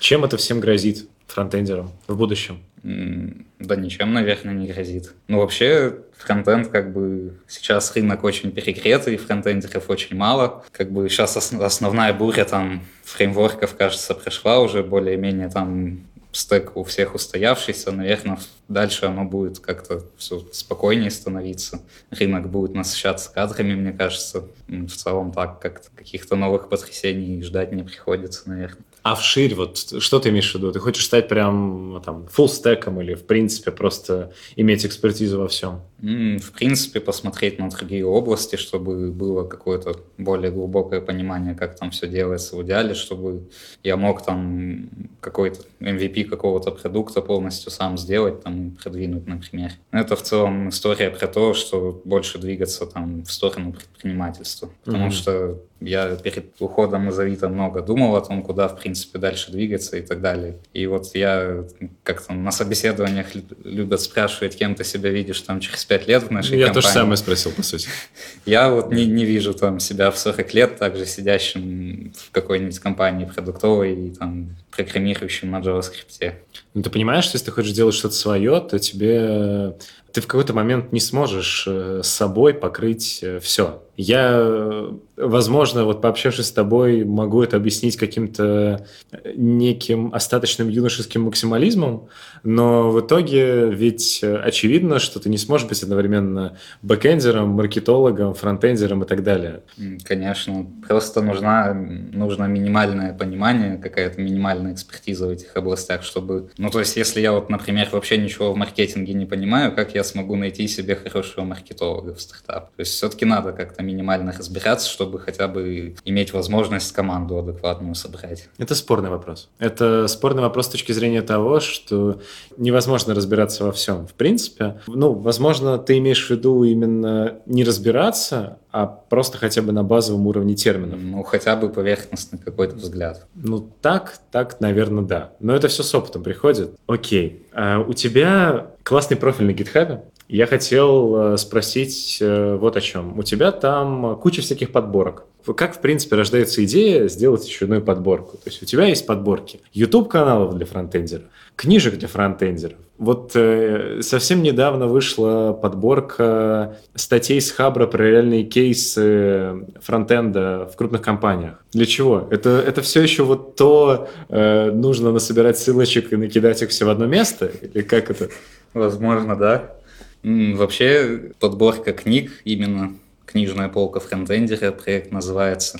чем 0.00 0.24
это 0.24 0.36
всем 0.38 0.60
грозит 0.60 1.06
фронтендерам 1.28 1.92
в 2.08 2.16
будущем? 2.16 2.62
Да 2.82 3.76
ничем, 3.76 4.12
наверное, 4.12 4.54
не 4.54 4.66
грозит. 4.68 5.12
Ну, 5.26 5.38
вообще, 5.38 5.98
фронтенд, 6.16 6.68
как 6.68 6.92
бы, 6.92 7.34
сейчас 7.48 7.94
рынок 7.94 8.24
очень 8.24 8.52
перегретый, 8.52 9.16
фронтендеров 9.16 9.90
очень 9.90 10.16
мало. 10.16 10.64
Как 10.72 10.90
бы 10.90 11.08
сейчас 11.08 11.36
основная 11.36 12.12
буря 12.12 12.44
там 12.44 12.84
фреймворков, 13.04 13.76
кажется, 13.76 14.14
прошла 14.14 14.60
уже 14.60 14.82
более-менее 14.82 15.48
там 15.48 16.06
стек 16.30 16.76
у 16.76 16.84
всех 16.84 17.14
устоявшийся, 17.14 17.90
наверное, 17.90 18.38
дальше 18.68 19.06
оно 19.06 19.24
будет 19.24 19.58
как-то 19.58 20.04
все 20.18 20.40
спокойнее 20.52 21.10
становиться. 21.10 21.80
Рынок 22.10 22.48
будет 22.48 22.74
насыщаться 22.74 23.32
кадрами, 23.32 23.74
мне 23.74 23.92
кажется. 23.92 24.44
В 24.68 24.90
целом 24.90 25.32
так, 25.32 25.58
как 25.58 25.82
каких-то 25.96 26.36
новых 26.36 26.68
потрясений 26.68 27.42
ждать 27.42 27.72
не 27.72 27.82
приходится, 27.82 28.48
наверное. 28.48 28.84
А 29.08 29.14
вширь, 29.14 29.54
вот 29.54 30.02
что 30.02 30.18
ты 30.18 30.28
имеешь 30.28 30.52
в 30.52 30.54
виду? 30.54 30.70
Ты 30.70 30.80
хочешь 30.80 31.06
стать 31.06 31.28
прям 31.28 32.02
там 32.04 32.26
full 32.26 32.48
стеком 32.48 33.00
или 33.00 33.14
в 33.14 33.24
принципе 33.24 33.70
просто 33.70 34.34
иметь 34.54 34.84
экспертизу 34.84 35.38
во 35.40 35.48
всем? 35.48 35.80
В 35.98 36.52
принципе, 36.52 37.00
посмотреть 37.00 37.58
на 37.58 37.70
другие 37.70 38.04
области, 38.04 38.56
чтобы 38.56 39.10
было 39.10 39.44
какое-то 39.44 39.96
более 40.18 40.52
глубокое 40.52 41.00
понимание, 41.00 41.54
как 41.54 41.76
там 41.76 41.90
все 41.90 42.06
делается 42.06 42.54
в 42.54 42.62
идеале, 42.64 42.92
чтобы 42.92 43.48
я 43.82 43.96
мог 43.96 44.22
там 44.22 44.90
какой-то 45.20 45.60
MVP 45.80 46.24
какого-то 46.24 46.70
продукта 46.70 47.22
полностью 47.22 47.72
сам 47.72 47.96
сделать 47.96 48.42
там 48.42 48.68
и 48.68 48.70
продвинуть, 48.72 49.26
например. 49.26 49.72
Это 49.90 50.16
в 50.16 50.22
целом 50.22 50.68
история 50.68 51.08
про 51.08 51.28
то, 51.28 51.54
что 51.54 51.98
больше 52.04 52.38
двигаться 52.38 52.84
там 52.84 53.22
в 53.24 53.32
сторону 53.32 53.72
предпринимательства. 53.72 54.68
Потому 54.84 55.06
mm-hmm. 55.06 55.10
что 55.12 55.62
я 55.80 56.16
перед 56.16 56.60
уходом 56.60 57.08
из 57.08 57.18
Авито 57.18 57.48
много 57.48 57.82
думал 57.82 58.16
о 58.16 58.20
том, 58.20 58.42
куда, 58.42 58.68
в 58.68 58.78
принципе, 58.80 59.18
дальше 59.18 59.52
двигаться 59.52 59.96
и 59.96 60.02
так 60.02 60.20
далее. 60.20 60.58
И 60.72 60.86
вот 60.86 61.14
я 61.14 61.64
как-то 62.02 62.32
на 62.32 62.50
собеседованиях 62.50 63.28
любят 63.62 64.00
спрашивать, 64.00 64.56
кем 64.56 64.74
ты 64.74 64.84
себя 64.84 65.10
видишь 65.10 65.40
там 65.42 65.60
через 65.60 65.84
пять 65.84 66.08
лет 66.08 66.24
в 66.24 66.30
нашей 66.30 66.58
я 66.58 66.66
компании. 66.66 66.68
Я 66.68 66.74
тоже 66.74 66.88
самое 66.88 67.16
спросил, 67.16 67.52
по 67.52 67.62
сути. 67.62 67.88
Я 68.44 68.70
вот 68.70 68.92
не, 68.92 69.06
не 69.06 69.24
вижу 69.24 69.54
там 69.54 69.78
себя 69.78 70.10
в 70.10 70.18
40 70.18 70.54
лет 70.54 70.78
также 70.78 71.06
сидящим 71.06 72.12
в 72.16 72.30
какой-нибудь 72.32 72.78
компании 72.78 73.24
продуктовой 73.24 73.94
и 73.94 74.10
там 74.10 74.56
программирующим 74.70 75.50
на 75.50 75.60
JavaScript. 75.60 76.34
Ну, 76.74 76.82
ты 76.82 76.90
понимаешь, 76.90 77.24
что 77.24 77.36
если 77.36 77.46
ты 77.46 77.52
хочешь 77.52 77.72
делать 77.72 77.94
что-то 77.94 78.14
свое, 78.14 78.60
то 78.60 78.78
тебе 78.78 79.76
ты 80.12 80.20
в 80.20 80.26
какой-то 80.26 80.54
момент 80.54 80.92
не 80.92 81.00
сможешь 81.00 81.64
э, 81.66 82.00
с 82.02 82.08
собой 82.08 82.54
покрыть 82.54 83.20
э, 83.22 83.38
все. 83.40 83.82
Я, 84.00 84.92
возможно, 85.16 85.84
вот 85.84 86.00
пообщавшись 86.00 86.46
с 86.46 86.52
тобой, 86.52 87.04
могу 87.04 87.42
это 87.42 87.56
объяснить 87.56 87.96
каким-то 87.96 88.86
э, 89.10 89.32
неким 89.34 90.14
остаточным 90.14 90.68
юношеским 90.68 91.22
максимализмом, 91.22 92.08
но 92.44 92.92
в 92.92 93.00
итоге 93.00 93.68
ведь 93.70 94.22
очевидно, 94.22 95.00
что 95.00 95.18
ты 95.18 95.28
не 95.28 95.36
сможешь 95.36 95.66
быть 95.66 95.82
одновременно 95.82 96.56
бэкэндером, 96.82 97.48
маркетологом, 97.48 98.34
фронтендером 98.34 99.02
и 99.02 99.06
так 99.06 99.24
далее. 99.24 99.62
Конечно. 100.04 100.64
Просто 100.86 101.20
нужна, 101.20 101.74
нужно 101.74 102.44
минимальное 102.44 103.12
понимание, 103.12 103.78
какая-то 103.78 104.20
минимальная 104.20 104.74
экспертиза 104.74 105.26
в 105.26 105.30
этих 105.30 105.56
областях, 105.56 106.04
чтобы... 106.04 106.50
Ну, 106.56 106.70
то 106.70 106.78
есть, 106.78 106.96
если 106.96 107.20
я 107.20 107.32
вот, 107.32 107.50
например, 107.50 107.88
вообще 107.90 108.16
ничего 108.16 108.52
в 108.52 108.56
маркетинге 108.56 109.12
не 109.12 109.26
понимаю, 109.26 109.74
как 109.74 109.96
я 109.96 110.04
смогу 110.04 110.36
найти 110.36 110.68
себе 110.68 110.94
хорошего 110.94 111.44
маркетолога 111.44 112.14
в 112.14 112.20
стартап? 112.20 112.70
То 112.76 112.80
есть, 112.80 112.92
все-таки 112.92 113.24
надо 113.24 113.50
как-то 113.50 113.87
минимально 113.88 114.32
разбираться, 114.36 114.88
чтобы 114.88 115.18
хотя 115.18 115.48
бы 115.48 115.94
иметь 116.04 116.32
возможность 116.32 116.92
команду 116.92 117.38
адекватную 117.38 117.94
собрать. 117.94 118.48
Это 118.58 118.74
спорный 118.74 119.08
вопрос. 119.10 119.48
Это 119.58 120.06
спорный 120.08 120.42
вопрос 120.42 120.66
с 120.66 120.70
точки 120.70 120.92
зрения 120.92 121.22
того, 121.22 121.60
что 121.60 122.20
невозможно 122.56 123.14
разбираться 123.14 123.64
во 123.64 123.72
всем. 123.72 124.06
В 124.06 124.12
принципе, 124.12 124.80
ну, 124.86 125.12
возможно, 125.12 125.78
ты 125.78 125.98
имеешь 125.98 126.26
в 126.26 126.30
виду 126.30 126.64
именно 126.64 127.38
не 127.46 127.64
разбираться, 127.64 128.58
а 128.70 128.86
просто 128.86 129.38
хотя 129.38 129.62
бы 129.62 129.72
на 129.72 129.82
базовом 129.82 130.26
уровне 130.26 130.54
терминов. 130.54 131.00
Ну, 131.02 131.22
хотя 131.22 131.56
бы 131.56 131.70
поверхностный 131.70 132.38
какой-то 132.38 132.76
взгляд. 132.76 133.26
Ну, 133.34 133.70
так, 133.80 134.18
так, 134.30 134.60
наверное, 134.60 135.04
да. 135.04 135.32
Но 135.40 135.54
это 135.54 135.68
все 135.68 135.82
с 135.82 135.94
опытом 135.94 136.22
приходит. 136.22 136.76
Окей. 136.86 137.46
А 137.52 137.80
у 137.80 137.92
тебя 137.94 138.66
классный 138.82 139.16
профиль 139.16 139.46
на 139.46 139.52
гитхабе. 139.52 140.02
Я 140.28 140.46
хотел 140.46 141.34
э, 141.34 141.36
спросить 141.38 142.18
э, 142.20 142.56
вот 142.56 142.76
о 142.76 142.80
чем. 142.82 143.18
У 143.18 143.22
тебя 143.22 143.50
там 143.50 144.16
куча 144.20 144.42
всяких 144.42 144.72
подборок. 144.72 145.24
Как, 145.56 145.74
в 145.74 145.80
принципе, 145.80 146.16
рождается 146.16 146.62
идея 146.64 147.08
сделать 147.08 147.44
очередную 147.44 147.82
подборку? 147.82 148.36
То 148.36 148.50
есть 148.50 148.62
у 148.62 148.66
тебя 148.66 148.84
есть 148.84 149.06
подборки 149.06 149.60
YouTube-каналов 149.72 150.54
для 150.54 150.66
фронтендеров, 150.66 151.24
книжек 151.56 151.96
для 151.96 152.08
фронтендеров. 152.08 152.76
Вот 152.98 153.32
э, 153.36 154.00
совсем 154.02 154.42
недавно 154.42 154.86
вышла 154.86 155.52
подборка 155.52 156.76
статей 156.94 157.40
с 157.40 157.50
Хабра 157.50 157.86
про 157.86 158.02
реальные 158.02 158.44
кейсы 158.44 159.66
фронтенда 159.80 160.68
в 160.70 160.76
крупных 160.76 161.00
компаниях. 161.00 161.64
Для 161.72 161.86
чего? 161.86 162.26
Это, 162.30 162.50
это 162.66 162.82
все 162.82 163.00
еще 163.00 163.22
вот 163.22 163.56
то, 163.56 164.10
э, 164.28 164.72
нужно 164.72 165.12
насобирать 165.12 165.56
ссылочек 165.56 166.12
и 166.12 166.16
накидать 166.16 166.60
их 166.60 166.68
все 166.68 166.84
в 166.84 166.90
одно 166.90 167.06
место? 167.06 167.50
Или 167.62 167.82
как 167.82 168.10
это? 168.10 168.28
Возможно, 168.74 169.34
да. 169.34 169.77
Вообще, 170.22 171.32
подборка 171.38 171.92
книг, 171.92 172.32
именно 172.44 172.96
книжная 173.24 173.68
полка 173.68 174.00
фронтендера, 174.00 174.72
проект 174.72 175.12
называется. 175.12 175.78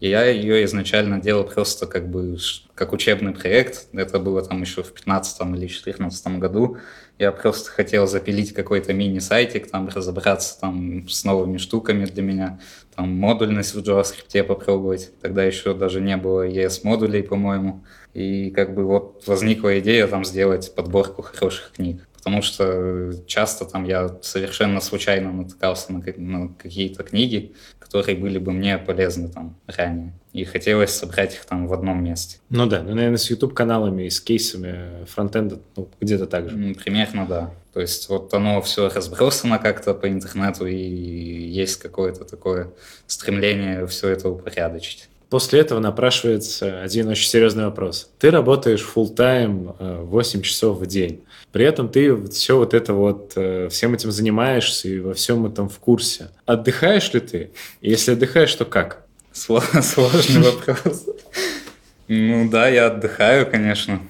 И 0.00 0.08
я 0.08 0.26
ее 0.26 0.64
изначально 0.64 1.20
делал 1.20 1.44
просто 1.44 1.86
как 1.86 2.08
бы 2.08 2.38
как 2.74 2.92
учебный 2.92 3.32
проект. 3.32 3.88
Это 3.92 4.20
было 4.20 4.42
там 4.42 4.60
еще 4.60 4.82
в 4.82 4.92
15 4.92 5.40
или 5.56 5.66
14 5.66 6.38
году. 6.38 6.78
Я 7.18 7.32
просто 7.32 7.70
хотел 7.70 8.06
запилить 8.06 8.54
какой-то 8.54 8.92
мини-сайтик, 8.92 9.68
там 9.68 9.88
разобраться 9.88 10.60
там 10.60 11.08
с 11.08 11.24
новыми 11.24 11.58
штуками 11.58 12.04
для 12.04 12.22
меня, 12.22 12.60
там 12.94 13.10
модульность 13.10 13.74
в 13.74 13.78
JavaScript 13.80 14.44
попробовать. 14.44 15.10
Тогда 15.20 15.42
еще 15.42 15.74
даже 15.74 16.00
не 16.00 16.16
было 16.16 16.46
ES-модулей, 16.46 17.24
по-моему. 17.24 17.84
И 18.14 18.50
как 18.50 18.74
бы 18.74 18.84
вот 18.84 19.24
возникла 19.26 19.80
идея 19.80 20.06
там 20.06 20.24
сделать 20.24 20.72
подборку 20.76 21.22
хороших 21.22 21.72
книг 21.72 22.07
потому 22.28 22.42
что 22.42 23.10
часто 23.26 23.64
там 23.64 23.84
я 23.84 24.18
совершенно 24.20 24.80
случайно 24.80 25.32
натыкался 25.32 25.94
на, 25.94 26.04
на 26.18 26.48
какие-то 26.48 27.02
книги, 27.02 27.54
которые 27.78 28.18
были 28.18 28.36
бы 28.36 28.52
мне 28.52 28.76
полезны 28.76 29.30
там 29.30 29.56
ранее. 29.66 30.12
И 30.34 30.44
хотелось 30.44 30.90
собрать 30.90 31.32
их 31.36 31.46
там 31.46 31.66
в 31.66 31.72
одном 31.72 32.04
месте. 32.04 32.36
Ну 32.50 32.66
да, 32.66 32.82
ну, 32.82 32.94
наверное, 32.94 33.16
с 33.16 33.30
YouTube-каналами 33.30 34.02
и 34.02 34.10
с 34.10 34.20
кейсами 34.20 35.06
фронтенда 35.06 35.58
ну, 35.74 35.88
где-то 36.02 36.26
так 36.26 36.50
же. 36.50 36.74
Примерно, 36.74 37.24
да. 37.26 37.50
То 37.72 37.80
есть 37.80 38.10
вот 38.10 38.34
оно 38.34 38.60
все 38.60 38.90
разбросано 38.90 39.58
как-то 39.58 39.94
по 39.94 40.06
интернету, 40.06 40.66
и 40.66 40.76
есть 40.76 41.76
какое-то 41.80 42.26
такое 42.26 42.70
стремление 43.06 43.86
все 43.86 44.10
это 44.10 44.28
упорядочить. 44.28 45.08
После 45.30 45.60
этого 45.60 45.78
напрашивается 45.78 46.80
один 46.80 47.08
очень 47.08 47.28
серьезный 47.28 47.64
вопрос. 47.64 48.10
Ты 48.18 48.30
работаешь 48.30 48.86
full 48.94 49.14
time 49.14 50.04
8 50.04 50.42
часов 50.42 50.78
в 50.78 50.86
день. 50.86 51.22
При 51.52 51.64
этом 51.64 51.88
ты 51.88 52.16
все 52.28 52.56
вот 52.56 52.72
это 52.72 52.94
вот, 52.94 53.32
э, 53.36 53.68
всем 53.70 53.94
этим 53.94 54.10
занимаешься 54.10 54.88
и 54.88 54.98
во 55.00 55.14
всем 55.14 55.44
этом 55.46 55.68
в 55.68 55.78
курсе. 55.78 56.30
Отдыхаешь 56.46 57.12
ли 57.12 57.20
ты? 57.20 57.50
Если 57.80 58.12
отдыхаешь, 58.12 58.54
то 58.54 58.64
как? 58.64 59.04
Сложный 59.32 60.42
вопрос. 60.42 61.04
Ну 62.10 62.48
да, 62.48 62.68
я 62.68 62.86
отдыхаю, 62.86 63.50
конечно. 63.50 64.00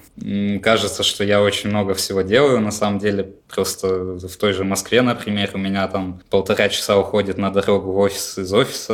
Кажется, 0.61 1.03
что 1.03 1.25
я 1.25 1.41
очень 1.41 1.69
много 1.69 1.93
всего 1.93 2.21
делаю. 2.21 2.61
На 2.61 2.71
самом 2.71 2.97
деле, 2.97 3.33
просто 3.49 4.17
в 4.17 4.37
той 4.37 4.53
же 4.53 4.63
Москве, 4.63 5.01
например, 5.01 5.51
у 5.53 5.57
меня 5.57 5.85
там 5.89 6.21
полтора 6.29 6.69
часа 6.69 6.97
уходит 6.97 7.37
на 7.37 7.51
дорогу 7.51 7.91
в 7.91 7.97
офис 7.97 8.37
из 8.37 8.53
офиса. 8.53 8.93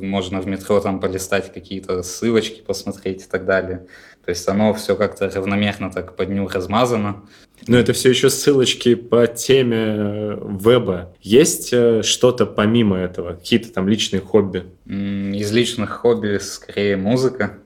Можно 0.00 0.40
в 0.40 0.46
метро 0.46 0.80
там 0.80 1.00
полистать 1.00 1.52
какие-то 1.52 2.02
ссылочки, 2.02 2.62
посмотреть 2.62 3.22
и 3.24 3.26
так 3.26 3.44
далее. 3.44 3.86
То 4.24 4.30
есть 4.30 4.46
оно 4.48 4.72
все 4.74 4.96
как-то 4.96 5.28
равномерно 5.28 5.90
так 5.90 6.14
по 6.16 6.24
дню 6.24 6.46
размазано. 6.46 7.24
Но 7.66 7.76
это 7.76 7.92
все 7.92 8.10
еще 8.10 8.30
ссылочки 8.30 8.94
по 8.94 9.26
теме 9.26 9.76
э, 9.76 10.38
веба. 10.60 11.14
Есть 11.20 11.72
э, 11.72 12.02
что-то 12.02 12.46
помимо 12.46 12.96
этого? 12.96 13.34
Какие-то 13.34 13.72
там 13.72 13.88
личные 13.88 14.20
хобби? 14.20 14.64
Из 14.86 15.52
личных 15.52 15.90
хобби 15.90 16.38
скорее 16.38 16.96
музыка. 16.96 17.58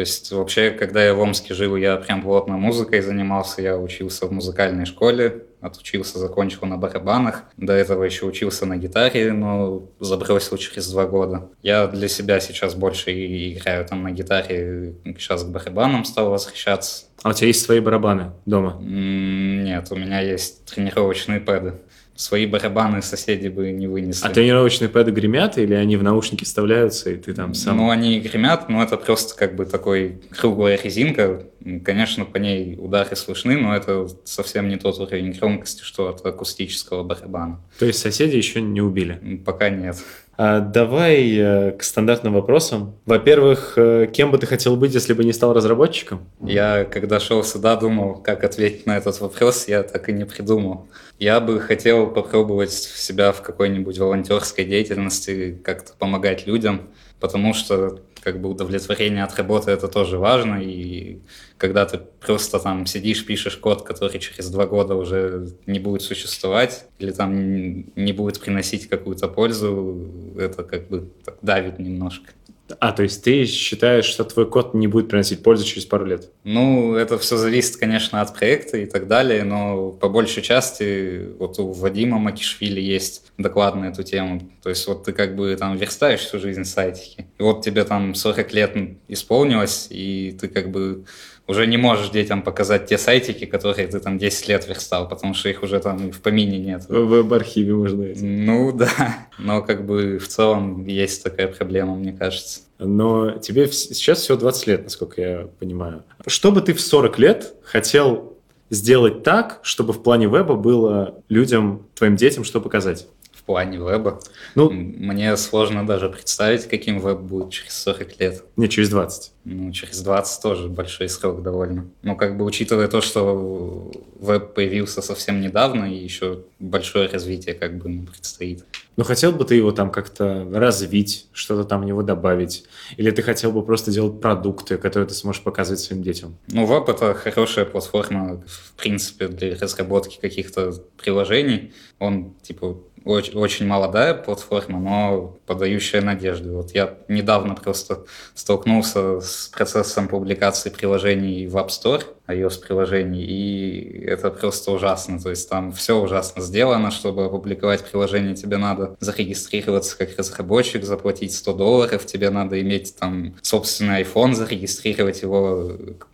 То 0.00 0.02
есть 0.02 0.32
вообще, 0.32 0.70
когда 0.70 1.04
я 1.04 1.12
в 1.12 1.20
Омске 1.20 1.52
жил, 1.52 1.76
я 1.76 1.98
прям 1.98 2.22
плотно 2.22 2.56
музыкой 2.56 3.02
занимался. 3.02 3.60
Я 3.60 3.76
учился 3.76 4.26
в 4.26 4.32
музыкальной 4.32 4.86
школе, 4.86 5.44
отучился, 5.60 6.18
закончил 6.18 6.66
на 6.66 6.78
барабанах. 6.78 7.44
До 7.58 7.74
этого 7.74 8.04
еще 8.04 8.24
учился 8.24 8.64
на 8.64 8.78
гитаре, 8.78 9.34
но 9.34 9.90
забросил 10.00 10.56
через 10.56 10.90
два 10.90 11.04
года. 11.04 11.50
Я 11.60 11.86
для 11.86 12.08
себя 12.08 12.40
сейчас 12.40 12.74
больше 12.74 13.12
играю 13.12 13.84
там 13.84 14.02
на 14.02 14.10
гитаре, 14.10 14.94
сейчас 15.04 15.44
к 15.44 15.48
барабанам 15.48 16.06
стал 16.06 16.30
возвращаться. 16.30 17.04
А 17.22 17.28
у 17.28 17.32
тебя 17.34 17.48
есть 17.48 17.62
свои 17.62 17.80
барабаны 17.80 18.32
дома? 18.46 18.78
Нет, 18.80 19.88
у 19.90 19.96
меня 19.96 20.20
есть 20.20 20.64
тренировочные 20.64 21.40
пэды 21.40 21.74
свои 22.20 22.44
барабаны 22.44 23.00
соседи 23.00 23.48
бы 23.48 23.70
не 23.72 23.86
вынесли. 23.86 24.26
А 24.26 24.30
тренировочные 24.30 24.90
пэды 24.90 25.10
гремят 25.10 25.56
или 25.56 25.72
они 25.72 25.96
в 25.96 26.02
наушники 26.02 26.44
вставляются, 26.44 27.10
и 27.10 27.16
ты 27.16 27.32
там 27.32 27.54
сам... 27.54 27.78
Ну, 27.78 27.90
они 27.90 28.20
гремят, 28.20 28.68
но 28.68 28.82
это 28.82 28.98
просто 28.98 29.34
как 29.34 29.56
бы 29.56 29.64
такой 29.64 30.20
круглая 30.30 30.78
резинка. 30.82 31.46
Конечно, 31.82 32.26
по 32.26 32.36
ней 32.36 32.76
удары 32.78 33.16
слышны, 33.16 33.56
но 33.56 33.74
это 33.74 34.06
совсем 34.24 34.68
не 34.68 34.76
тот 34.76 34.98
уровень 34.98 35.32
громкости, 35.32 35.82
что 35.82 36.08
от 36.08 36.24
акустического 36.24 37.02
барабана. 37.04 37.60
То 37.78 37.86
есть 37.86 38.00
соседи 38.00 38.36
еще 38.36 38.60
не 38.60 38.82
убили? 38.82 39.40
Пока 39.44 39.70
нет. 39.70 39.96
А 40.42 40.60
давай 40.60 41.36
э, 41.36 41.72
к 41.72 41.82
стандартным 41.82 42.32
вопросам. 42.32 42.94
Во-первых, 43.04 43.74
э, 43.76 44.06
кем 44.10 44.30
бы 44.30 44.38
ты 44.38 44.46
хотел 44.46 44.74
быть, 44.74 44.94
если 44.94 45.12
бы 45.12 45.22
не 45.22 45.34
стал 45.34 45.52
разработчиком? 45.52 46.26
Я, 46.40 46.86
когда 46.86 47.20
шел 47.20 47.44
сюда, 47.44 47.76
думал, 47.76 48.14
как 48.14 48.42
ответить 48.42 48.86
на 48.86 48.96
этот 48.96 49.20
вопрос, 49.20 49.68
я 49.68 49.82
так 49.82 50.08
и 50.08 50.14
не 50.14 50.24
придумал. 50.24 50.88
Я 51.18 51.40
бы 51.40 51.60
хотел 51.60 52.06
попробовать 52.06 52.72
себя 52.72 53.32
в 53.32 53.42
какой-нибудь 53.42 53.98
волонтерской 53.98 54.64
деятельности, 54.64 55.60
как-то 55.62 55.92
помогать 55.98 56.46
людям, 56.46 56.88
потому 57.20 57.52
что 57.52 58.00
как 58.22 58.40
бы 58.40 58.50
удовлетворение 58.50 59.24
от 59.24 59.34
работы 59.36 59.70
это 59.70 59.88
тоже 59.88 60.18
важно, 60.18 60.62
и 60.62 61.20
когда 61.56 61.86
ты 61.86 61.98
просто 61.98 62.58
там 62.58 62.86
сидишь, 62.86 63.24
пишешь 63.24 63.56
код, 63.56 63.82
который 63.82 64.18
через 64.18 64.50
два 64.50 64.66
года 64.66 64.94
уже 64.94 65.48
не 65.66 65.78
будет 65.78 66.02
существовать, 66.02 66.86
или 66.98 67.10
там 67.10 67.84
не 67.96 68.12
будет 68.12 68.40
приносить 68.40 68.88
какую-то 68.88 69.28
пользу, 69.28 70.34
это 70.38 70.62
как 70.62 70.88
бы 70.88 71.10
давит 71.42 71.78
немножко. 71.78 72.30
А, 72.78 72.92
то 72.92 73.02
есть 73.02 73.24
ты 73.24 73.44
считаешь, 73.46 74.04
что 74.04 74.24
твой 74.24 74.48
код 74.48 74.74
не 74.74 74.86
будет 74.86 75.08
приносить 75.08 75.42
пользу 75.42 75.64
через 75.64 75.86
пару 75.86 76.04
лет? 76.04 76.30
Ну, 76.44 76.94
это 76.94 77.18
все 77.18 77.36
зависит, 77.36 77.76
конечно, 77.76 78.20
от 78.20 78.34
проекта 78.36 78.78
и 78.78 78.86
так 78.86 79.08
далее, 79.08 79.44
но 79.44 79.90
по 79.90 80.08
большей 80.08 80.42
части 80.42 81.28
вот 81.38 81.58
у 81.58 81.72
Вадима 81.72 82.18
Макишвили 82.18 82.80
есть 82.80 83.32
доклад 83.38 83.74
на 83.74 83.86
эту 83.86 84.02
тему. 84.02 84.42
То 84.62 84.70
есть 84.70 84.86
вот 84.86 85.04
ты 85.04 85.12
как 85.12 85.36
бы 85.36 85.56
там 85.56 85.76
верстаешь 85.76 86.20
всю 86.20 86.38
жизнь 86.38 86.64
сайтики, 86.64 87.26
и 87.38 87.42
вот 87.42 87.64
тебе 87.64 87.84
там 87.84 88.14
40 88.14 88.52
лет 88.52 88.76
исполнилось, 89.08 89.88
и 89.90 90.36
ты 90.40 90.48
как 90.48 90.70
бы 90.70 91.04
уже 91.50 91.66
не 91.66 91.76
можешь 91.76 92.10
детям 92.10 92.42
показать 92.42 92.86
те 92.86 92.96
сайтики, 92.96 93.44
которые 93.44 93.88
ты 93.88 93.98
там 93.98 94.18
10 94.18 94.48
лет 94.48 94.68
верстал, 94.68 95.08
потому 95.08 95.34
что 95.34 95.48
их 95.48 95.64
уже 95.64 95.80
там 95.80 96.12
в 96.12 96.20
помине 96.20 96.58
нет. 96.58 96.88
В 96.88 97.06
веб-архиве 97.06 97.74
можно 97.74 98.04
найти. 98.04 98.24
Ну 98.24 98.72
да, 98.72 99.26
но 99.38 99.60
как 99.60 99.84
бы 99.84 100.18
в 100.18 100.28
целом 100.28 100.86
есть 100.86 101.24
такая 101.24 101.48
проблема, 101.48 101.96
мне 101.96 102.12
кажется. 102.12 102.60
Но 102.78 103.32
тебе 103.32 103.66
сейчас 103.66 104.20
всего 104.20 104.38
20 104.38 104.66
лет, 104.68 104.84
насколько 104.84 105.20
я 105.20 105.48
понимаю. 105.58 106.04
Что 106.26 106.52
бы 106.52 106.60
ты 106.62 106.72
в 106.72 106.80
40 106.80 107.18
лет 107.18 107.54
хотел 107.64 108.38
сделать 108.70 109.24
так, 109.24 109.58
чтобы 109.62 109.92
в 109.92 110.02
плане 110.04 110.26
веба 110.26 110.54
было 110.54 111.16
людям, 111.28 111.86
твоим 111.94 112.14
детям, 112.14 112.44
что 112.44 112.60
показать? 112.60 113.08
Плане 113.50 113.78
веба. 113.78 114.20
Ну, 114.54 114.70
Мне 114.70 115.36
сложно 115.36 115.84
даже 115.84 116.08
представить, 116.08 116.68
каким 116.68 117.00
веб 117.00 117.18
будет 117.18 117.50
через 117.50 117.72
40 117.82 118.20
лет. 118.20 118.44
Не, 118.56 118.68
через 118.68 118.90
20. 118.90 119.32
Ну, 119.44 119.72
через 119.72 120.02
20 120.02 120.42
тоже 120.42 120.68
большой 120.68 121.08
срок 121.08 121.42
довольно. 121.42 121.90
Ну, 122.02 122.14
как 122.14 122.36
бы 122.36 122.44
учитывая 122.44 122.86
то, 122.86 123.00
что 123.00 123.90
веб 124.20 124.54
появился 124.54 125.02
совсем 125.02 125.40
недавно, 125.40 125.92
и 125.92 125.96
еще 125.96 126.44
большое 126.60 127.08
развитие 127.08 127.56
как 127.56 127.76
бы 127.78 128.06
предстоит. 128.06 128.64
Ну, 128.96 129.04
хотел 129.04 129.32
бы 129.32 129.44
ты 129.44 129.54
его 129.54 129.72
там 129.72 129.90
как-то 129.90 130.46
развить, 130.52 131.26
что-то 131.32 131.64
там 131.64 131.80
в 131.80 131.84
него 131.86 132.02
добавить? 132.02 132.64
Или 132.98 133.10
ты 133.10 133.22
хотел 133.22 133.50
бы 133.50 133.64
просто 133.64 133.90
делать 133.90 134.20
продукты, 134.20 134.76
которые 134.76 135.08
ты 135.08 135.14
сможешь 135.14 135.42
показывать 135.42 135.80
своим 135.80 136.02
детям? 136.02 136.36
Ну, 136.48 136.66
веб— 136.66 136.88
это 136.90 137.14
хорошая 137.14 137.64
платформа, 137.64 138.42
в 138.46 138.72
принципе, 138.74 139.28
для 139.28 139.56
разработки 139.56 140.18
каких-то 140.20 140.74
приложений. 141.02 141.72
Он, 141.98 142.34
типа, 142.42 142.76
очень, 143.04 143.34
очень 143.34 143.66
молодая 143.66 144.14
платформа, 144.14 144.78
но 144.78 145.38
подающая 145.46 146.00
надежды. 146.02 146.52
Вот 146.52 146.72
я 146.72 146.98
недавно 147.08 147.54
просто 147.54 148.04
столкнулся 148.34 149.20
с 149.20 149.48
процессом 149.48 150.08
публикации 150.08 150.70
приложений 150.70 151.46
в 151.46 151.56
App 151.56 151.68
Store, 151.68 152.04
iOS-приложений, 152.26 153.24
и 153.24 154.04
это 154.04 154.30
просто 154.30 154.72
ужасно. 154.72 155.18
То 155.20 155.30
есть 155.30 155.48
там 155.48 155.72
все 155.72 156.00
ужасно 156.00 156.42
сделано, 156.42 156.90
чтобы 156.90 157.24
опубликовать 157.24 157.84
приложение, 157.84 158.34
тебе 158.34 158.56
надо 158.56 158.96
зарегистрироваться 159.00 159.96
как 159.98 160.16
разработчик, 160.18 160.84
заплатить 160.84 161.34
100 161.34 161.52
долларов, 161.54 162.06
тебе 162.06 162.30
надо 162.30 162.60
иметь 162.60 162.96
там 162.96 163.34
собственный 163.42 164.02
iPhone, 164.02 164.34
зарегистрировать 164.34 165.22
его 165.22 165.72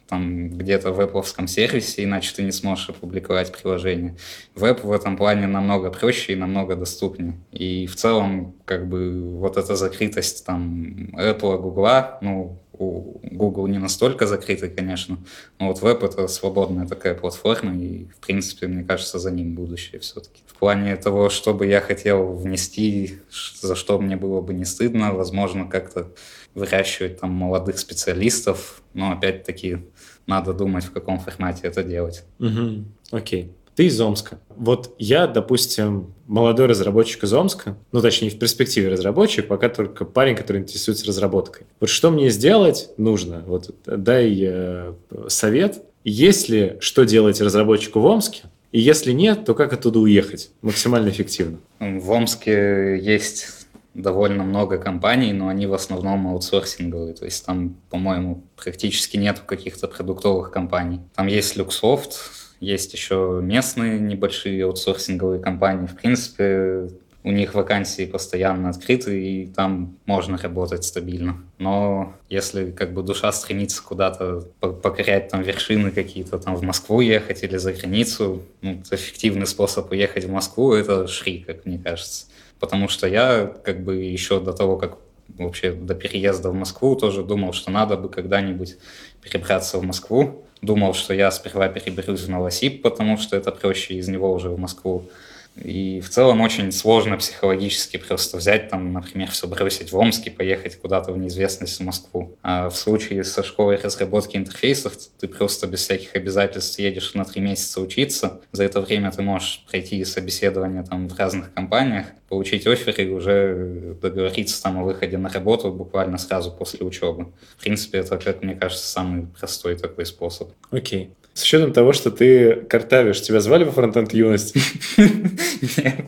там 0.09 0.50
где-то 0.50 0.92
в 0.92 1.00
Apple 1.00 1.46
сервисе, 1.46 2.04
иначе 2.04 2.34
ты 2.34 2.42
не 2.42 2.52
сможешь 2.52 2.90
опубликовать 2.90 3.52
приложение. 3.52 4.16
Веб 4.54 4.84
в 4.84 4.92
этом 4.92 5.16
плане 5.16 5.46
намного 5.46 5.90
проще 5.90 6.32
и 6.32 6.36
намного 6.36 6.76
доступнее. 6.76 7.34
И 7.52 7.86
в 7.86 7.96
целом, 7.96 8.54
как 8.64 8.88
бы, 8.88 9.38
вот 9.38 9.57
эта 9.57 9.76
закрытость 9.76 10.46
там 10.46 11.11
Apple, 11.16 11.59
Google, 11.59 12.18
ну, 12.20 12.59
у 12.79 13.20
Google 13.22 13.66
не 13.66 13.79
настолько 13.79 14.27
закрытый, 14.27 14.70
конечно, 14.70 15.18
но 15.59 15.68
вот 15.68 15.83
веб— 15.83 16.03
это 16.05 16.29
свободная 16.29 16.87
такая 16.87 17.14
платформа, 17.14 17.74
и, 17.77 18.07
в 18.07 18.27
принципе, 18.27 18.66
мне 18.66 18.85
кажется, 18.85 19.18
за 19.18 19.31
ним 19.31 19.55
будущее 19.55 20.01
все-таки. 20.01 20.43
В 20.47 20.55
плане 20.59 20.97
того, 20.97 21.29
что 21.29 21.55
бы 21.55 21.66
я 21.66 21.81
хотел 21.81 22.35
внести, 22.35 23.18
за 23.61 23.74
что 23.74 23.99
мне 23.99 24.16
было 24.16 24.41
бы 24.41 24.55
не 24.55 24.64
стыдно, 24.64 25.12
возможно, 25.12 25.66
как-то 25.66 26.12
выращивать 26.55 27.20
там 27.20 27.31
молодых 27.31 27.79
специалистов, 27.79 28.83
но 28.95 29.12
опять-таки 29.12 29.79
надо 30.27 30.53
думать, 30.53 30.85
в 30.85 30.93
каком 30.93 31.18
формате 31.20 31.66
это 31.66 31.83
делать. 31.83 32.24
Угу. 32.39 32.85
Окей. 33.11 33.53
Ты 33.77 33.87
из 33.87 34.01
Омска. 34.01 34.41
Вот 34.57 34.95
я, 34.99 35.27
допустим, 35.27 36.14
молодой 36.27 36.66
разработчик 36.66 37.24
из 37.24 37.33
Омска, 37.35 37.77
ну, 37.93 38.01
точнее, 38.01 38.31
в 38.31 38.39
перспективе 38.39 38.89
разработчик, 38.89 39.47
пока 39.47 39.68
только 39.68 40.07
парень, 40.07 40.35
который 40.35 40.62
интересуется 40.62 41.07
разработкой. 41.07 41.66
Вот 41.79 41.91
что 41.91 42.11
мне 42.11 42.31
сделать 42.31 42.89
нужно? 42.97 43.45
Вот 43.47 43.74
дай 43.85 44.35
э, 44.43 44.95
совет. 45.29 45.83
Если 46.05 46.79
что 46.81 47.05
делать 47.05 47.41
разработчику 47.43 48.01
в 48.01 48.07
Омске, 48.07 48.45
и 48.72 48.81
если 48.81 49.12
нет, 49.12 49.45
то 49.45 49.55
как 49.55 49.74
оттуда 49.74 49.99
уехать 49.99 50.51
максимально 50.62 51.11
эффективно? 51.11 51.59
В 51.79 52.11
Омске 52.11 52.99
есть 52.99 53.66
довольно 53.93 54.43
много 54.43 54.79
компаний, 54.79 55.35
но 55.35 55.49
они 55.49 55.66
в 55.66 55.74
основном 55.74 56.29
аутсорсинговые. 56.29 57.12
То 57.12 57.27
есть 57.27 57.45
там, 57.45 57.77
по-моему, 57.91 58.43
практически 58.57 59.18
нет 59.18 59.41
каких-то 59.41 59.87
продуктовых 59.87 60.51
компаний. 60.51 61.01
Там 61.14 61.27
есть 61.27 61.57
Luxoft, 61.57 62.12
есть 62.61 62.92
еще 62.92 63.40
местные 63.42 63.98
небольшие 63.98 64.64
аутсорсинговые 64.64 65.40
компании. 65.40 65.86
В 65.86 65.96
принципе, 65.96 66.90
у 67.22 67.32
них 67.32 67.54
вакансии 67.54 68.07
постоянно 68.07 68.70
открыты, 68.70 69.20
и 69.20 69.46
там 69.46 69.96
можно 70.07 70.38
работать 70.38 70.84
стабильно. 70.84 71.36
Но 71.59 72.14
если 72.28 72.70
как 72.70 72.92
бы 72.92 73.02
душа 73.02 73.32
стремится 73.32 73.82
куда-то 73.82 74.44
покорять 74.61 75.28
там 75.28 75.42
вершины 75.42 75.90
какие-то, 75.90 76.38
там 76.38 76.54
в 76.54 76.62
Москву 76.62 77.00
ехать 77.00 77.42
или 77.42 77.57
за 77.57 77.72
границу, 77.72 78.42
ну, 78.62 78.80
эффективный 78.90 79.46
способ 79.46 79.90
уехать 79.90 80.24
в 80.24 80.30
Москву— 80.30 80.72
это 80.74 81.07
Шри, 81.09 81.44
как 81.46 81.66
мне 81.66 81.78
кажется 81.78 82.26
потому 82.61 82.88
что 82.88 83.07
я 83.07 83.52
как 83.64 83.82
бы 83.82 83.96
еще 83.96 84.40
до 84.40 84.52
того, 84.52 84.76
как 84.76 84.98
вообще 85.28 85.72
до 85.72 85.94
переезда 85.94 86.50
в 86.50 86.54
Москву 86.54 86.96
тоже 86.96 87.22
думал, 87.22 87.52
что 87.52 87.70
надо 87.70 87.96
бы 87.96 88.09
когда-нибудь 88.09 88.76
перебраться 89.22 89.78
в 89.78 89.84
Москву. 89.84 90.45
Думал, 90.62 90.94
что 90.94 91.14
я 91.14 91.30
сперва 91.30 91.68
переберусь 91.68 92.22
в 92.22 92.30
Новосиб, 92.30 92.82
потому 92.82 93.18
что 93.18 93.36
это 93.36 93.52
проще 93.52 93.94
из 93.94 94.09
него 94.09 94.32
уже 94.32 94.48
в 94.48 94.59
Москву. 94.59 95.09
И 95.57 96.00
в 96.00 96.11
целом 96.11 96.40
очень 96.42 96.70
сложно 96.70 97.16
психологически 97.16 97.96
просто 97.96 98.36
взять, 98.36 98.68
там, 98.68 98.92
например, 98.92 99.30
все 99.30 99.46
бросить 99.46 99.90
в 99.90 99.96
Омск 99.96 100.26
и 100.26 100.30
поехать 100.30 100.76
куда-то 100.76 101.12
в 101.12 101.18
неизвестность 101.18 101.80
в 101.80 101.84
Москву. 101.84 102.36
А 102.42 102.68
в 102.68 102.76
случае 102.76 103.24
со 103.24 103.42
школой 103.42 103.76
разработки 103.76 104.36
интерфейсов 104.36 104.96
ты 105.18 105.28
просто 105.28 105.66
без 105.66 105.80
всяких 105.80 106.14
обязательств 106.14 106.78
едешь 106.78 107.14
на 107.14 107.24
три 107.24 107.40
месяца 107.40 107.80
учиться. 107.80 108.40
За 108.52 108.64
это 108.64 108.80
время 108.80 109.11
ты 109.11 109.22
можешь 109.22 109.64
пройти 109.70 110.04
собеседование 110.04 110.82
там 110.82 111.09
в 111.09 111.18
разных 111.18 111.52
компаниях, 111.54 112.07
получить 112.28 112.66
офер 112.66 112.94
и 113.00 113.09
уже 113.09 113.96
договориться 114.00 114.62
там 114.62 114.78
о 114.78 114.84
выходе 114.84 115.16
на 115.16 115.28
работу 115.28 115.72
буквально 115.72 116.18
сразу 116.18 116.50
после 116.52 116.84
учебы. 116.86 117.32
В 117.57 117.62
принципе, 117.62 117.98
это, 117.98 118.18
как 118.18 118.42
мне 118.42 118.54
кажется, 118.54 118.86
самый 118.86 119.26
простой 119.26 119.76
такой 119.76 120.07
способ. 120.07 120.50
Окей. 120.70 121.04
Okay. 121.04 121.26
С 121.37 121.43
учетом 121.43 121.74
того, 121.74 121.93
что 121.93 122.11
ты 122.11 122.55
картавишь, 122.55 123.20
тебя 123.20 123.41
звали 123.41 123.64
во 123.64 123.70
фронтенд 123.70 124.14
юность? 124.14 124.57
Нет. 124.97 126.07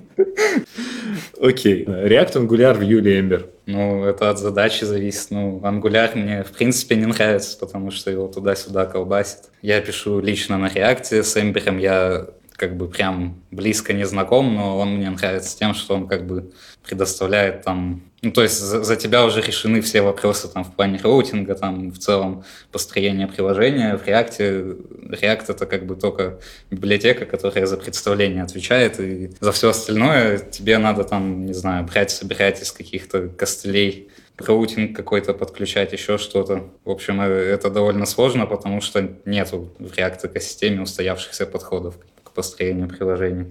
Окей. 1.38 1.84
React 1.84 2.46
Angular 2.46 2.72
в 2.72 2.80
Юле 2.80 3.20
Эмбер. 3.20 3.46
Ну, 3.66 4.04
это 4.04 4.30
от 4.30 4.38
задачи 4.38 4.84
зависит. 4.84 5.30
Ну, 5.30 5.60
Angular 5.62 6.16
мне, 6.16 6.44
в 6.44 6.52
принципе, 6.52 6.96
не 6.96 7.04
нравится, 7.04 7.58
потому 7.58 7.90
что 7.90 8.10
его 8.10 8.26
туда-сюда 8.28 8.86
колбасит. 8.86 9.50
Я 9.60 9.82
пишу 9.82 10.18
лично 10.20 10.56
на 10.56 10.68
React, 10.68 11.22
с 11.22 11.36
Ember 11.36 11.78
я 11.78 12.28
как 12.56 12.78
бы 12.78 12.88
прям 12.88 13.42
близко 13.50 13.92
не 13.92 14.06
знаком, 14.06 14.54
но 14.54 14.78
он 14.78 14.96
мне 14.96 15.10
нравится 15.10 15.58
тем, 15.58 15.74
что 15.74 15.94
он 15.94 16.08
как 16.08 16.26
бы 16.26 16.52
предоставляет 16.82 17.64
там, 17.64 18.02
ну 18.22 18.32
то 18.32 18.42
есть 18.42 18.58
за, 18.58 18.82
за 18.82 18.96
тебя 18.96 19.24
уже 19.24 19.40
решены 19.40 19.80
все 19.80 20.02
вопросы 20.02 20.48
там 20.48 20.64
в 20.64 20.74
плане 20.74 20.98
роутинга, 21.02 21.54
там 21.54 21.90
в 21.90 21.98
целом 21.98 22.44
построения 22.72 23.26
приложения. 23.26 23.96
В 23.96 24.06
React, 24.06 25.10
React 25.10 25.44
это 25.48 25.66
как 25.66 25.86
бы 25.86 25.96
только 25.96 26.40
библиотека, 26.70 27.26
которая 27.26 27.66
за 27.66 27.76
представление 27.76 28.42
отвечает, 28.42 29.00
и 29.00 29.30
за 29.40 29.52
все 29.52 29.70
остальное 29.70 30.38
тебе 30.38 30.78
надо 30.78 31.04
там, 31.04 31.46
не 31.46 31.54
знаю, 31.54 31.84
брать, 31.84 32.10
собирать 32.10 32.62
из 32.62 32.72
каких-то 32.72 33.28
костылей 33.28 34.08
роутинг 34.36 34.96
какой-то 34.96 35.34
подключать, 35.34 35.92
еще 35.92 36.16
что-то. 36.16 36.70
В 36.84 36.90
общем, 36.90 37.20
э, 37.20 37.26
это 37.26 37.70
довольно 37.70 38.06
сложно, 38.06 38.46
потому 38.46 38.80
что 38.80 39.16
нету 39.24 39.72
в 39.78 39.92
React 39.92 40.28
экосистеме 40.28 40.82
устоявшихся 40.82 41.44
подходов 41.46 41.96
построению 42.38 42.86
приложений. 42.86 43.46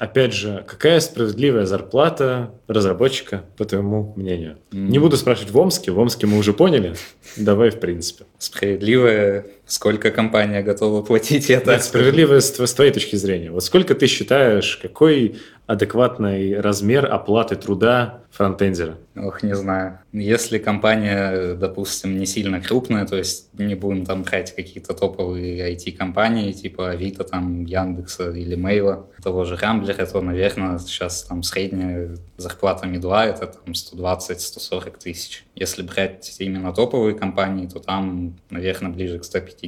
Опять 0.00 0.32
же, 0.32 0.64
какая 0.66 0.98
справедливая 1.00 1.66
зарплата 1.66 2.54
разработчика, 2.66 3.44
по 3.58 3.66
твоему 3.66 4.14
мнению? 4.16 4.56
Mm. 4.70 4.88
Не 4.88 4.98
буду 4.98 5.18
спрашивать 5.18 5.52
в 5.52 5.58
Омске, 5.58 5.92
в 5.92 5.98
Омске 5.98 6.26
мы 6.26 6.38
уже 6.38 6.54
поняли. 6.54 6.94
Давай, 7.36 7.68
в 7.68 7.78
принципе. 7.80 8.24
Справедливая, 8.38 9.44
сколько 9.70 10.10
компания 10.10 10.62
готова 10.62 11.02
платить 11.02 11.48
это? 11.50 11.72
Нет, 11.72 11.84
справедливая 11.84 12.40
с 12.40 12.50
твоей 12.50 12.92
точки 12.92 13.16
зрения. 13.16 13.50
Вот 13.50 13.64
сколько 13.64 13.94
ты 13.94 14.06
считаешь, 14.06 14.76
какой 14.76 15.36
адекватный 15.66 16.60
размер 16.60 17.06
оплаты 17.06 17.54
труда 17.54 18.24
фронтендера? 18.32 18.98
Ох, 19.16 19.44
не 19.44 19.54
знаю. 19.54 20.00
Если 20.12 20.58
компания, 20.58 21.54
допустим, 21.54 22.18
не 22.18 22.26
сильно 22.26 22.60
крупная, 22.60 23.06
то 23.06 23.16
есть 23.16 23.48
не 23.52 23.76
будем 23.76 24.04
там 24.04 24.24
брать 24.24 24.54
какие-то 24.54 24.94
топовые 24.94 25.72
IT-компании, 25.72 26.50
типа 26.50 26.90
Авито, 26.90 27.22
там, 27.22 27.64
Яндекса 27.64 28.30
или 28.30 28.56
Мейла, 28.56 29.06
того 29.22 29.44
же 29.44 29.56
Рамблера, 29.56 30.06
то, 30.06 30.20
наверное, 30.20 30.78
сейчас 30.78 31.22
там 31.22 31.44
средняя 31.44 32.16
зарплата 32.36 32.86
медла 32.86 33.26
это 33.26 33.46
там 33.46 33.72
120-140 33.72 34.98
тысяч. 34.98 35.44
Если 35.54 35.82
брать 35.82 36.34
именно 36.40 36.72
топовые 36.72 37.14
компании, 37.14 37.68
то 37.68 37.78
там, 37.78 38.36
наверное, 38.50 38.90
ближе 38.90 39.20
к 39.20 39.24
150. 39.24 39.59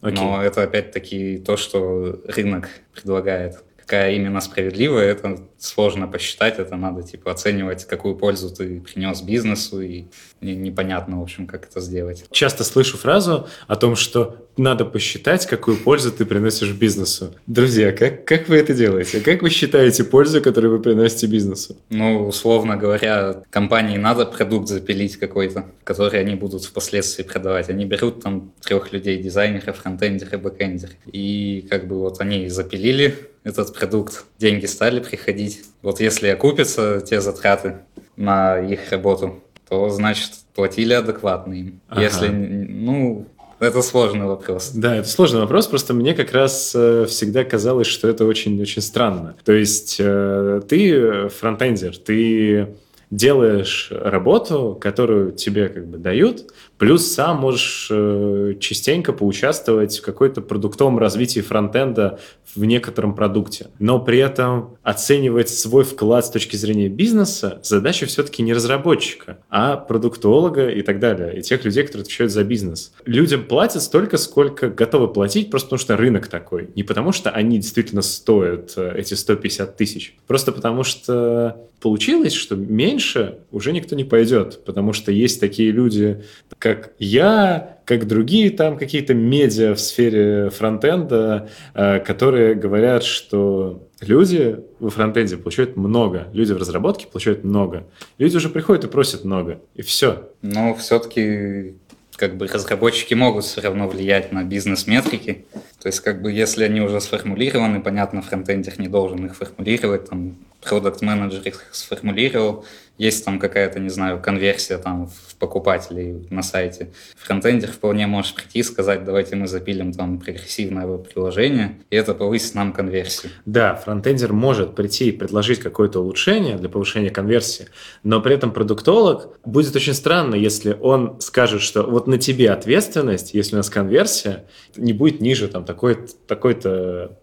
Okay. 0.00 0.12
Но 0.14 0.42
это 0.42 0.62
опять-таки 0.62 1.38
то, 1.38 1.56
что 1.56 2.20
рынок 2.26 2.68
предлагает 2.94 3.62
какая 3.90 4.12
именно 4.12 4.40
справедливая, 4.40 5.10
это 5.10 5.36
сложно 5.58 6.06
посчитать, 6.06 6.60
это 6.60 6.76
надо 6.76 7.02
типа 7.02 7.32
оценивать, 7.32 7.86
какую 7.86 8.14
пользу 8.14 8.54
ты 8.54 8.80
принес 8.80 9.20
бизнесу, 9.20 9.80
и 9.80 10.04
непонятно, 10.40 11.18
в 11.18 11.22
общем, 11.22 11.48
как 11.48 11.66
это 11.66 11.80
сделать. 11.80 12.24
Часто 12.30 12.62
слышу 12.62 12.96
фразу 12.96 13.48
о 13.66 13.74
том, 13.74 13.96
что 13.96 14.46
надо 14.56 14.84
посчитать, 14.84 15.46
какую 15.46 15.76
пользу 15.76 16.12
ты 16.12 16.24
приносишь 16.24 16.72
бизнесу. 16.72 17.34
Друзья, 17.46 17.92
как, 17.92 18.24
как 18.24 18.48
вы 18.48 18.56
это 18.56 18.74
делаете? 18.74 19.20
Как 19.20 19.42
вы 19.42 19.50
считаете 19.50 20.04
пользу, 20.04 20.40
которую 20.40 20.72
вы 20.76 20.82
приносите 20.82 21.26
бизнесу? 21.26 21.76
Ну, 21.88 22.26
условно 22.26 22.76
говоря, 22.76 23.42
компании 23.50 23.96
надо 23.96 24.26
продукт 24.26 24.68
запилить 24.68 25.16
какой-то, 25.16 25.66
который 25.84 26.20
они 26.20 26.34
будут 26.34 26.64
впоследствии 26.64 27.22
продавать. 27.22 27.68
Они 27.70 27.84
берут 27.84 28.22
там 28.22 28.52
трех 28.60 28.92
людей, 28.92 29.22
дизайнеров, 29.22 29.78
фронтендеры, 29.78 30.38
бэкендеры. 30.38 30.92
И 31.12 31.66
как 31.70 31.86
бы 31.86 31.98
вот 31.98 32.20
они 32.20 32.48
запилили 32.48 33.14
этот 33.44 33.74
продукт, 33.74 34.24
деньги 34.38 34.66
стали 34.66 35.00
приходить. 35.00 35.62
Вот 35.82 36.00
если 36.00 36.28
окупятся 36.28 37.00
те 37.00 37.20
затраты 37.20 37.78
на 38.16 38.58
их 38.58 38.90
работу, 38.90 39.42
то, 39.68 39.88
значит, 39.88 40.32
платили 40.54 40.92
адекватно 40.92 41.54
им. 41.54 41.80
Ага. 41.88 42.02
Если, 42.02 42.28
ну, 42.28 43.26
это 43.60 43.82
сложный 43.82 44.26
вопрос. 44.26 44.70
Да, 44.74 44.96
это 44.96 45.08
сложный 45.08 45.40
вопрос, 45.40 45.66
просто 45.66 45.94
мне 45.94 46.14
как 46.14 46.32
раз 46.32 46.72
э, 46.74 47.06
всегда 47.08 47.44
казалось, 47.44 47.86
что 47.86 48.08
это 48.08 48.24
очень-очень 48.24 48.82
странно. 48.82 49.36
То 49.44 49.52
есть 49.52 49.96
э, 49.98 50.62
ты 50.68 51.28
фронтендер, 51.28 51.96
ты 51.96 52.74
делаешь 53.10 53.88
работу, 53.90 54.78
которую 54.80 55.32
тебе 55.32 55.68
как 55.68 55.86
бы 55.86 55.98
дают, 55.98 56.52
Плюс 56.80 57.12
сам 57.12 57.40
можешь 57.40 57.88
э, 57.90 58.54
частенько 58.58 59.12
поучаствовать 59.12 59.98
в 59.98 60.02
какой-то 60.02 60.40
продуктовом 60.40 60.98
развитии 60.98 61.40
фронтенда 61.40 62.18
в 62.54 62.64
некотором 62.64 63.14
продукте. 63.14 63.66
Но 63.78 64.00
при 64.00 64.16
этом 64.16 64.78
оценивать 64.82 65.50
свой 65.50 65.84
вклад 65.84 66.24
с 66.24 66.30
точки 66.30 66.56
зрения 66.56 66.88
бизнеса 66.88 67.60
задача 67.62 68.06
все-таки 68.06 68.42
не 68.42 68.54
разработчика, 68.54 69.40
а 69.50 69.76
продуктолога 69.76 70.70
и 70.70 70.80
так 70.80 71.00
далее, 71.00 71.38
и 71.38 71.42
тех 71.42 71.66
людей, 71.66 71.84
которые 71.84 72.04
отвечают 72.04 72.32
за 72.32 72.44
бизнес. 72.44 72.94
Людям 73.04 73.44
платят 73.44 73.82
столько, 73.82 74.16
сколько 74.16 74.70
готовы 74.70 75.08
платить, 75.08 75.50
просто 75.50 75.66
потому 75.68 75.80
что 75.80 75.96
рынок 75.98 76.28
такой. 76.28 76.70
Не 76.76 76.82
потому 76.82 77.12
что 77.12 77.28
они 77.28 77.58
действительно 77.58 78.00
стоят 78.00 78.72
э, 78.78 78.94
эти 78.96 79.12
150 79.12 79.76
тысяч, 79.76 80.16
просто 80.26 80.50
потому 80.50 80.82
что 80.82 81.58
получилось, 81.80 82.32
что 82.32 82.56
меньше 82.56 83.38
уже 83.50 83.72
никто 83.72 83.96
не 83.96 84.04
пойдет, 84.04 84.64
потому 84.64 84.92
что 84.92 85.12
есть 85.12 85.40
такие 85.40 85.70
люди, 85.72 86.22
как 86.58 86.69
я, 86.98 87.78
как 87.84 88.06
другие 88.06 88.50
там 88.50 88.76
какие-то 88.78 89.14
медиа 89.14 89.74
в 89.74 89.80
сфере 89.80 90.50
фронтенда, 90.50 91.48
э, 91.74 92.00
которые 92.00 92.54
говорят, 92.54 93.04
что 93.04 93.88
люди 94.00 94.60
во 94.78 94.90
фронтенде 94.90 95.36
получают 95.36 95.76
много, 95.76 96.28
люди 96.32 96.52
в 96.52 96.56
разработке 96.56 97.06
получают 97.06 97.44
много. 97.44 97.86
Люди 98.18 98.36
уже 98.36 98.48
приходят 98.48 98.84
и 98.84 98.88
просят 98.88 99.24
много, 99.24 99.60
и 99.74 99.82
все. 99.82 100.30
Но 100.42 100.74
все-таки 100.74 101.74
как 102.20 102.36
бы 102.36 102.46
разработчики 102.46 103.14
могут 103.14 103.44
все 103.44 103.62
равно 103.62 103.88
влиять 103.88 104.30
на 104.30 104.44
бизнес-метрики. 104.44 105.46
То 105.82 105.88
есть, 105.88 106.00
как 106.00 106.20
бы, 106.20 106.30
если 106.30 106.64
они 106.64 106.82
уже 106.82 107.00
сформулированы, 107.00 107.80
понятно, 107.80 108.20
фронтендер 108.20 108.78
не 108.78 108.88
должен 108.88 109.24
их 109.24 109.34
формулировать, 109.34 110.10
там, 110.10 110.36
продукт-менеджер 110.60 111.40
их 111.44 111.64
сформулировал, 111.72 112.66
есть 113.00 113.24
там 113.24 113.38
какая-то, 113.38 113.80
не 113.80 113.88
знаю, 113.88 114.20
конверсия 114.20 114.76
там 114.76 115.06
в 115.06 115.34
покупателей 115.36 116.26
на 116.28 116.42
сайте. 116.42 116.90
Фронтендер 117.16 117.70
вполне 117.70 118.06
может 118.06 118.34
прийти 118.34 118.58
и 118.58 118.62
сказать, 118.62 119.04
давайте 119.04 119.36
мы 119.36 119.46
запилим 119.46 119.94
там 119.94 120.18
прогрессивное 120.18 120.98
приложение, 120.98 121.78
и 121.88 121.96
это 121.96 122.12
повысит 122.12 122.54
нам 122.54 122.74
конверсию. 122.74 123.32
Да, 123.46 123.74
фронтендер 123.74 124.34
может 124.34 124.74
прийти 124.74 125.08
и 125.08 125.12
предложить 125.12 125.60
какое-то 125.60 126.00
улучшение 126.00 126.58
для 126.58 126.68
повышения 126.68 127.08
конверсии, 127.08 127.68
но 128.02 128.20
при 128.20 128.34
этом 128.34 128.52
продуктолог 128.52 129.38
будет 129.46 129.74
очень 129.74 129.94
странно, 129.94 130.34
если 130.34 130.76
он 130.78 131.22
скажет, 131.22 131.62
что 131.62 131.84
вот 131.84 132.06
на 132.06 132.18
тебе 132.18 132.50
ответственность, 132.50 133.32
если 133.32 133.54
у 133.54 133.58
нас 133.58 133.70
конверсия 133.70 134.44
не 134.76 134.92
будет 134.92 135.22
ниже 135.22 135.48
там 135.48 135.64
такой-то 135.64 136.12
такой 136.26 136.54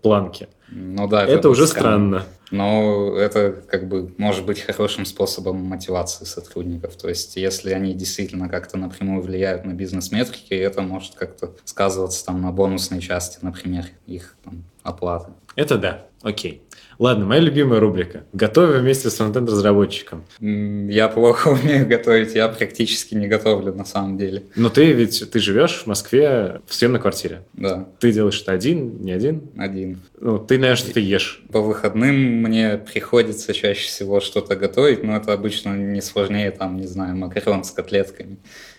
планки. 0.01 0.47
Ну 0.69 1.07
да, 1.07 1.23
это, 1.23 1.33
это 1.33 1.49
уже 1.49 1.67
странно. 1.67 2.25
Но 2.51 3.15
это 3.17 3.51
как 3.67 3.87
бы 3.87 4.13
может 4.17 4.45
быть 4.45 4.61
хорошим 4.61 5.05
способом 5.05 5.57
мотивации 5.57 6.25
сотрудников. 6.25 6.95
То 6.95 7.09
есть 7.09 7.35
если 7.35 7.71
они 7.71 7.93
действительно 7.93 8.49
как-то 8.49 8.77
напрямую 8.77 9.21
влияют 9.21 9.65
на 9.65 9.73
бизнес-метрики, 9.73 10.53
это 10.53 10.81
может 10.81 11.15
как-то 11.15 11.51
сказываться 11.65 12.25
там 12.25 12.41
на 12.41 12.51
бонусной 12.51 13.01
части, 13.01 13.39
например, 13.41 13.85
их 14.05 14.35
там, 14.43 14.63
оплаты. 14.83 15.31
Это 15.55 15.77
да, 15.77 16.05
окей. 16.21 16.61
Ладно, 16.99 17.25
моя 17.25 17.41
любимая 17.41 17.79
рубрика. 17.79 18.23
Готовим 18.33 18.81
вместе 18.81 19.09
с 19.09 19.15
фронтенд-разработчиком. 19.15 20.25
Я 20.39 21.07
плохо 21.09 21.47
умею 21.63 21.87
готовить, 21.87 22.33
я 22.33 22.47
практически 22.47 23.13
не 23.13 23.27
готовлю 23.27 23.73
на 23.73 23.85
самом 23.85 24.17
деле. 24.17 24.43
Но 24.55 24.69
ты 24.69 24.91
ведь, 24.93 25.29
ты 25.31 25.39
живешь 25.39 25.83
в 25.83 25.87
Москве 25.87 26.61
в 26.65 26.73
съемной 26.73 26.99
квартире. 26.99 27.43
Да. 27.53 27.87
Ты 27.99 28.11
делаешь 28.11 28.41
это 28.41 28.51
один, 28.51 29.01
не 29.03 29.11
один? 29.11 29.43
Один. 29.57 29.99
Ну, 30.19 30.39
ты, 30.39 30.55
наверное, 30.57 30.77
что-то 30.77 30.99
ешь. 30.99 31.43
По 31.51 31.61
выходным 31.61 32.15
мне 32.15 32.77
приходится 32.77 33.53
чаще 33.53 33.87
всего 33.87 34.19
что-то 34.19 34.55
готовить, 34.55 35.03
но 35.03 35.15
это 35.15 35.33
обычно 35.33 35.75
не 35.75 36.01
сложнее, 36.01 36.49
там, 36.51 36.77
не 36.77 36.87
знаю, 36.87 37.15
макарон 37.15 37.63
с 37.63 37.71
котлетками. 37.71 38.37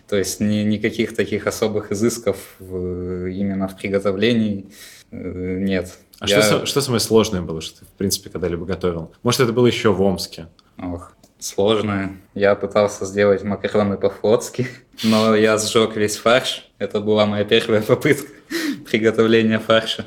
То 0.09 0.17
есть 0.17 0.41
ни, 0.41 0.63
никаких 0.63 1.15
таких 1.15 1.47
особых 1.47 1.93
изысков 1.93 2.37
в, 2.59 3.27
именно 3.27 3.69
в 3.69 3.77
приготовлении 3.77 4.71
э, 5.11 5.59
нет. 5.61 5.99
А 6.19 6.27
я... 6.27 6.41
что, 6.41 6.67
что 6.67 6.81
самое 6.81 7.01
сложное 7.01 7.43
было, 7.43 7.61
что 7.61 7.81
ты, 7.81 7.85
в 7.85 7.91
принципе, 7.91 8.31
когда-либо 8.31 8.65
готовил? 8.65 9.13
Может, 9.23 9.41
это 9.41 9.53
было 9.53 9.67
еще 9.67 9.93
в 9.93 10.01
Омске? 10.01 10.49
Ох, 10.79 11.13
сложное. 11.39 12.17
Я 12.35 12.55
пытался 12.55 13.05
сделать 13.05 13.43
макароны 13.43 13.99
по-флотски, 13.99 14.67
но 15.05 15.37
я 15.37 15.59
сжег 15.59 15.95
весь 15.97 16.17
фарш. 16.17 16.71
Это 16.79 17.01
была 17.01 17.27
моя 17.27 17.45
первая 17.45 17.83
попытка 17.83 18.29
приготовления 18.91 19.59
фарша. 19.59 20.07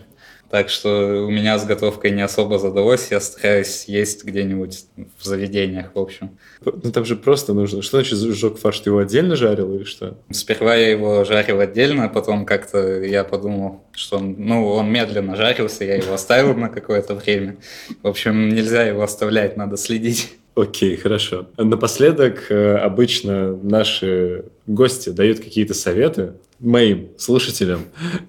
Так 0.52 0.70
что 0.70 1.26
у 1.26 1.32
меня 1.32 1.58
с 1.58 1.66
готовкой 1.66 2.12
не 2.12 2.22
особо 2.22 2.60
задалось. 2.60 3.10
Я 3.10 3.22
стараюсь 3.22 3.86
есть 3.86 4.26
где-нибудь 4.26 4.84
в 5.18 5.24
заведениях, 5.24 5.92
в 5.94 6.00
общем. 6.00 6.38
Ну 6.66 6.92
там 6.92 7.06
же 7.06 7.16
просто 7.16 7.54
нужно... 7.54 7.82
Что 7.82 8.02
значит 8.02 8.20
сжег 8.20 8.58
фарш? 8.58 8.82
Ты 8.82 8.90
его 8.90 9.00
отдельно 9.00 9.38
жарил 9.38 9.74
или 9.74 9.86
что? 9.86 10.18
Сперва 10.30 10.76
я 10.76 10.90
его 10.90 11.24
жарил 11.24 11.62
отдельно, 11.62 12.10
потом 12.10 12.46
как-то 12.46 13.02
я 13.02 13.24
подумал, 13.24 13.86
что 13.94 14.18
он, 14.18 14.36
ну, 14.38 14.68
он 14.68 14.92
медленно 14.92 15.38
жарился, 15.38 15.86
я 15.86 15.96
его 15.96 16.14
оставил 16.14 16.54
на 16.54 16.68
какое-то 16.68 17.16
время. 17.16 17.56
В 18.04 18.08
общем, 18.08 18.50
нельзя 18.50 18.84
его 18.84 19.04
оставлять, 19.04 19.56
надо 19.56 19.78
следить. 19.78 20.34
Окей, 20.54 20.98
хорошо. 20.98 21.48
Напоследок 21.56 22.52
э, 22.52 22.76
обычно 22.76 23.56
наши 23.56 24.44
гости 24.68 25.10
дают 25.12 25.40
какие-то 25.40 25.74
советы 25.74 26.34
моим 26.62 27.10
слушателям, 27.18 27.86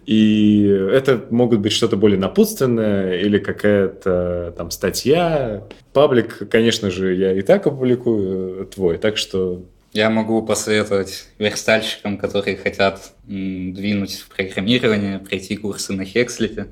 и 0.07 0.64
это 0.64 1.24
могут 1.30 1.61
быть 1.61 1.72
что-то 1.72 1.97
более 1.97 2.18
напутственное 2.18 3.20
или 3.20 3.39
какая-то 3.39 4.55
там 4.57 4.70
статья. 4.70 5.64
Паблик, 5.93 6.49
конечно 6.51 6.91
же, 6.91 7.14
я 7.14 7.33
и 7.33 7.43
так 7.43 7.66
опубликую 7.66 8.66
твой, 8.66 8.99
так 8.99 9.18
что 9.18 9.62
я 9.93 10.09
могу 10.09 10.43
посоветовать 10.43 11.26
верстальщикам, 11.39 12.16
которые 12.16 12.57
хотят 12.57 13.12
двинуть 13.26 14.14
в 14.14 14.35
программирование, 14.35 15.18
пройти 15.18 15.57
курсы 15.57 15.93
на 15.93 16.07
Хекслите, 16.07 16.68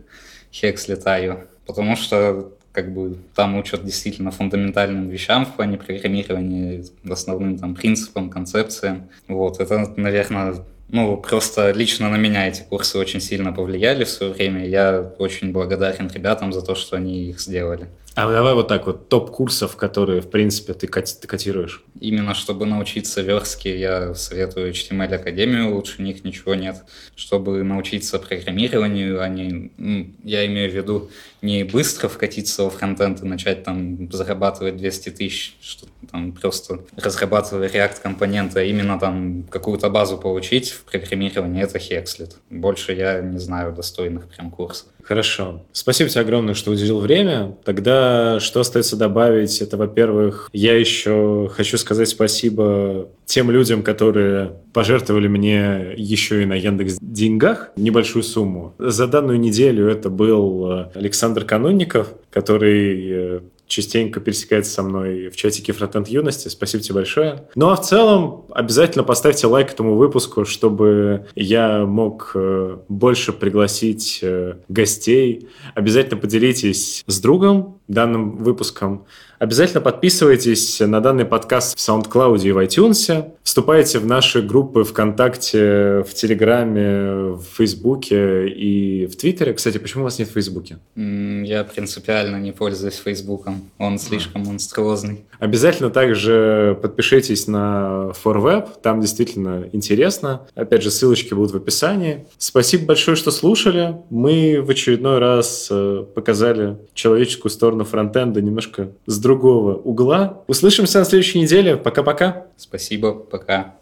Хекслитаю, 0.50 1.48
потому 1.66 1.96
что 1.96 2.52
как 2.72 2.94
бы 2.94 3.18
там 3.34 3.58
учат 3.58 3.84
действительно 3.84 4.30
фундаментальным 4.30 5.10
вещам 5.10 5.44
в 5.44 5.54
плане 5.54 5.76
программирования, 5.76 6.84
основным 7.08 7.58
там 7.58 7.74
принципам, 7.74 8.30
концепциям. 8.30 9.10
Вот, 9.28 9.60
это, 9.60 9.92
наверное, 9.96 10.54
ну, 10.92 11.16
просто 11.16 11.70
лично 11.70 12.10
на 12.10 12.16
меня 12.16 12.48
эти 12.48 12.62
курсы 12.62 12.98
очень 12.98 13.20
сильно 13.20 13.52
повлияли 13.52 14.04
в 14.04 14.08
свое 14.08 14.32
время. 14.32 14.66
Я 14.66 15.00
очень 15.18 15.52
благодарен 15.52 16.08
ребятам 16.08 16.52
за 16.52 16.62
то, 16.62 16.74
что 16.74 16.96
они 16.96 17.28
их 17.30 17.40
сделали. 17.40 17.88
А 18.16 18.30
давай 18.30 18.54
вот 18.54 18.66
так 18.66 18.86
вот, 18.86 19.08
топ 19.08 19.30
курсов, 19.30 19.76
которые, 19.76 20.20
в 20.20 20.28
принципе, 20.28 20.74
ты, 20.74 20.88
ты 20.88 21.28
котируешь. 21.28 21.84
Именно 22.00 22.34
чтобы 22.34 22.66
научиться 22.66 23.22
верстке, 23.22 23.78
я 23.78 24.14
советую 24.14 24.72
HTML 24.72 25.14
Академию, 25.14 25.74
лучше 25.74 26.02
них 26.02 26.24
ничего 26.24 26.56
нет. 26.56 26.84
Чтобы 27.14 27.62
научиться 27.62 28.18
программированию, 28.18 29.22
они, 29.22 29.70
ну, 29.76 30.10
я 30.24 30.44
имею 30.46 30.70
в 30.70 30.74
виду 30.74 31.08
не 31.40 31.62
быстро 31.62 32.08
вкатиться 32.08 32.64
во 32.64 32.70
фронтенд 32.70 33.22
и 33.22 33.26
начать 33.26 33.62
там 33.62 34.10
зарабатывать 34.10 34.76
200 34.76 35.10
тысяч, 35.10 35.54
что 35.60 35.86
там 36.10 36.32
просто 36.32 36.80
разрабатывая 36.96 37.68
React 37.68 38.02
компоненты, 38.02 38.60
а 38.60 38.62
именно 38.62 38.98
там 38.98 39.44
какую-то 39.50 39.88
базу 39.90 40.18
получить 40.18 40.70
в 40.70 40.84
программировании, 40.84 41.62
это 41.62 41.78
Hexlet. 41.78 42.34
Больше 42.50 42.92
я 42.92 43.20
не 43.20 43.38
знаю 43.38 43.72
достойных 43.72 44.26
прям 44.28 44.50
курсов. 44.50 44.88
Хорошо. 45.02 45.64
Спасибо 45.72 46.08
тебе 46.10 46.20
огромное, 46.20 46.54
что 46.54 46.70
уделил 46.70 47.00
время. 47.00 47.56
Тогда 47.64 48.38
что 48.40 48.60
остается 48.60 48.96
добавить? 48.96 49.60
Это, 49.60 49.76
во-первых, 49.76 50.48
я 50.52 50.78
еще 50.78 51.50
хочу 51.52 51.78
сказать 51.78 52.08
спасибо 52.08 53.08
тем 53.24 53.50
людям, 53.50 53.82
которые 53.82 54.52
пожертвовали 54.72 55.28
мне 55.28 55.94
еще 55.96 56.42
и 56.42 56.46
на 56.46 56.54
Яндекс 56.54 56.98
деньгах 57.00 57.70
небольшую 57.76 58.22
сумму. 58.22 58.74
За 58.78 59.06
данную 59.06 59.40
неделю 59.40 59.88
это 59.88 60.10
был 60.10 60.70
э, 60.70 60.90
Александр 60.94 61.44
Канунников, 61.44 62.12
который 62.30 63.10
э, 63.10 63.40
частенько 63.70 64.20
пересекается 64.20 64.72
со 64.72 64.82
мной 64.82 65.28
в 65.28 65.36
чатике 65.36 65.72
Фронтенд 65.72 66.08
Юности. 66.08 66.48
Спасибо 66.48 66.82
тебе 66.82 66.96
большое. 66.96 67.48
Ну 67.54 67.70
а 67.70 67.76
в 67.76 67.80
целом 67.82 68.46
обязательно 68.50 69.04
поставьте 69.04 69.46
лайк 69.46 69.72
этому 69.72 69.94
выпуску, 69.94 70.44
чтобы 70.44 71.28
я 71.36 71.86
мог 71.86 72.32
э, 72.34 72.78
больше 72.88 73.32
пригласить 73.32 74.18
э, 74.22 74.56
гостей. 74.68 75.48
Обязательно 75.74 76.20
поделитесь 76.20 77.04
с 77.06 77.20
другом 77.20 77.80
данным 77.86 78.38
выпуском. 78.38 79.06
Обязательно 79.40 79.80
подписывайтесь 79.80 80.80
на 80.80 81.00
данный 81.00 81.24
подкаст 81.24 81.78
в 81.78 81.80
SoundCloud 81.80 82.42
и 82.42 82.52
в 82.52 82.58
iTunes. 82.58 83.32
Вступайте 83.42 83.98
в 83.98 84.04
наши 84.04 84.42
группы 84.42 84.84
ВКонтакте, 84.84 86.04
в 86.06 86.12
Телеграме, 86.12 87.32
в 87.32 87.42
Фейсбуке 87.56 88.50
и 88.50 89.06
в 89.06 89.16
Твиттере. 89.16 89.54
Кстати, 89.54 89.78
почему 89.78 90.02
у 90.02 90.04
вас 90.04 90.18
нет 90.18 90.28
в 90.28 90.32
Фейсбуке? 90.32 90.76
Я 90.94 91.64
принципиально 91.64 92.36
не 92.36 92.52
пользуюсь 92.52 92.96
Фейсбуком. 92.96 93.62
Он 93.78 93.98
слишком 93.98 94.42
монструозный. 94.42 95.24
Обязательно 95.40 95.90
также 95.90 96.78
подпишитесь 96.80 97.46
на 97.46 98.12
ForWeb. 98.22 98.68
Там 98.82 99.00
действительно 99.00 99.64
интересно. 99.72 100.46
Опять 100.54 100.82
же, 100.82 100.90
ссылочки 100.90 101.34
будут 101.34 101.52
в 101.52 101.56
описании. 101.56 102.26
Спасибо 102.38 102.86
большое, 102.86 103.16
что 103.16 103.30
слушали. 103.30 103.96
Мы 104.10 104.60
в 104.62 104.70
очередной 104.70 105.18
раз 105.18 105.68
э, 105.70 106.04
показали 106.14 106.78
человеческую 106.94 107.50
сторону 107.50 107.84
фронтенда 107.84 108.42
немножко 108.42 108.90
с 109.06 109.18
другого 109.18 109.74
угла. 109.74 110.44
Услышимся 110.46 110.98
на 110.98 111.04
следующей 111.06 111.40
неделе. 111.40 111.76
Пока-пока. 111.76 112.46
Спасибо, 112.58 113.14
пока. 113.14 113.79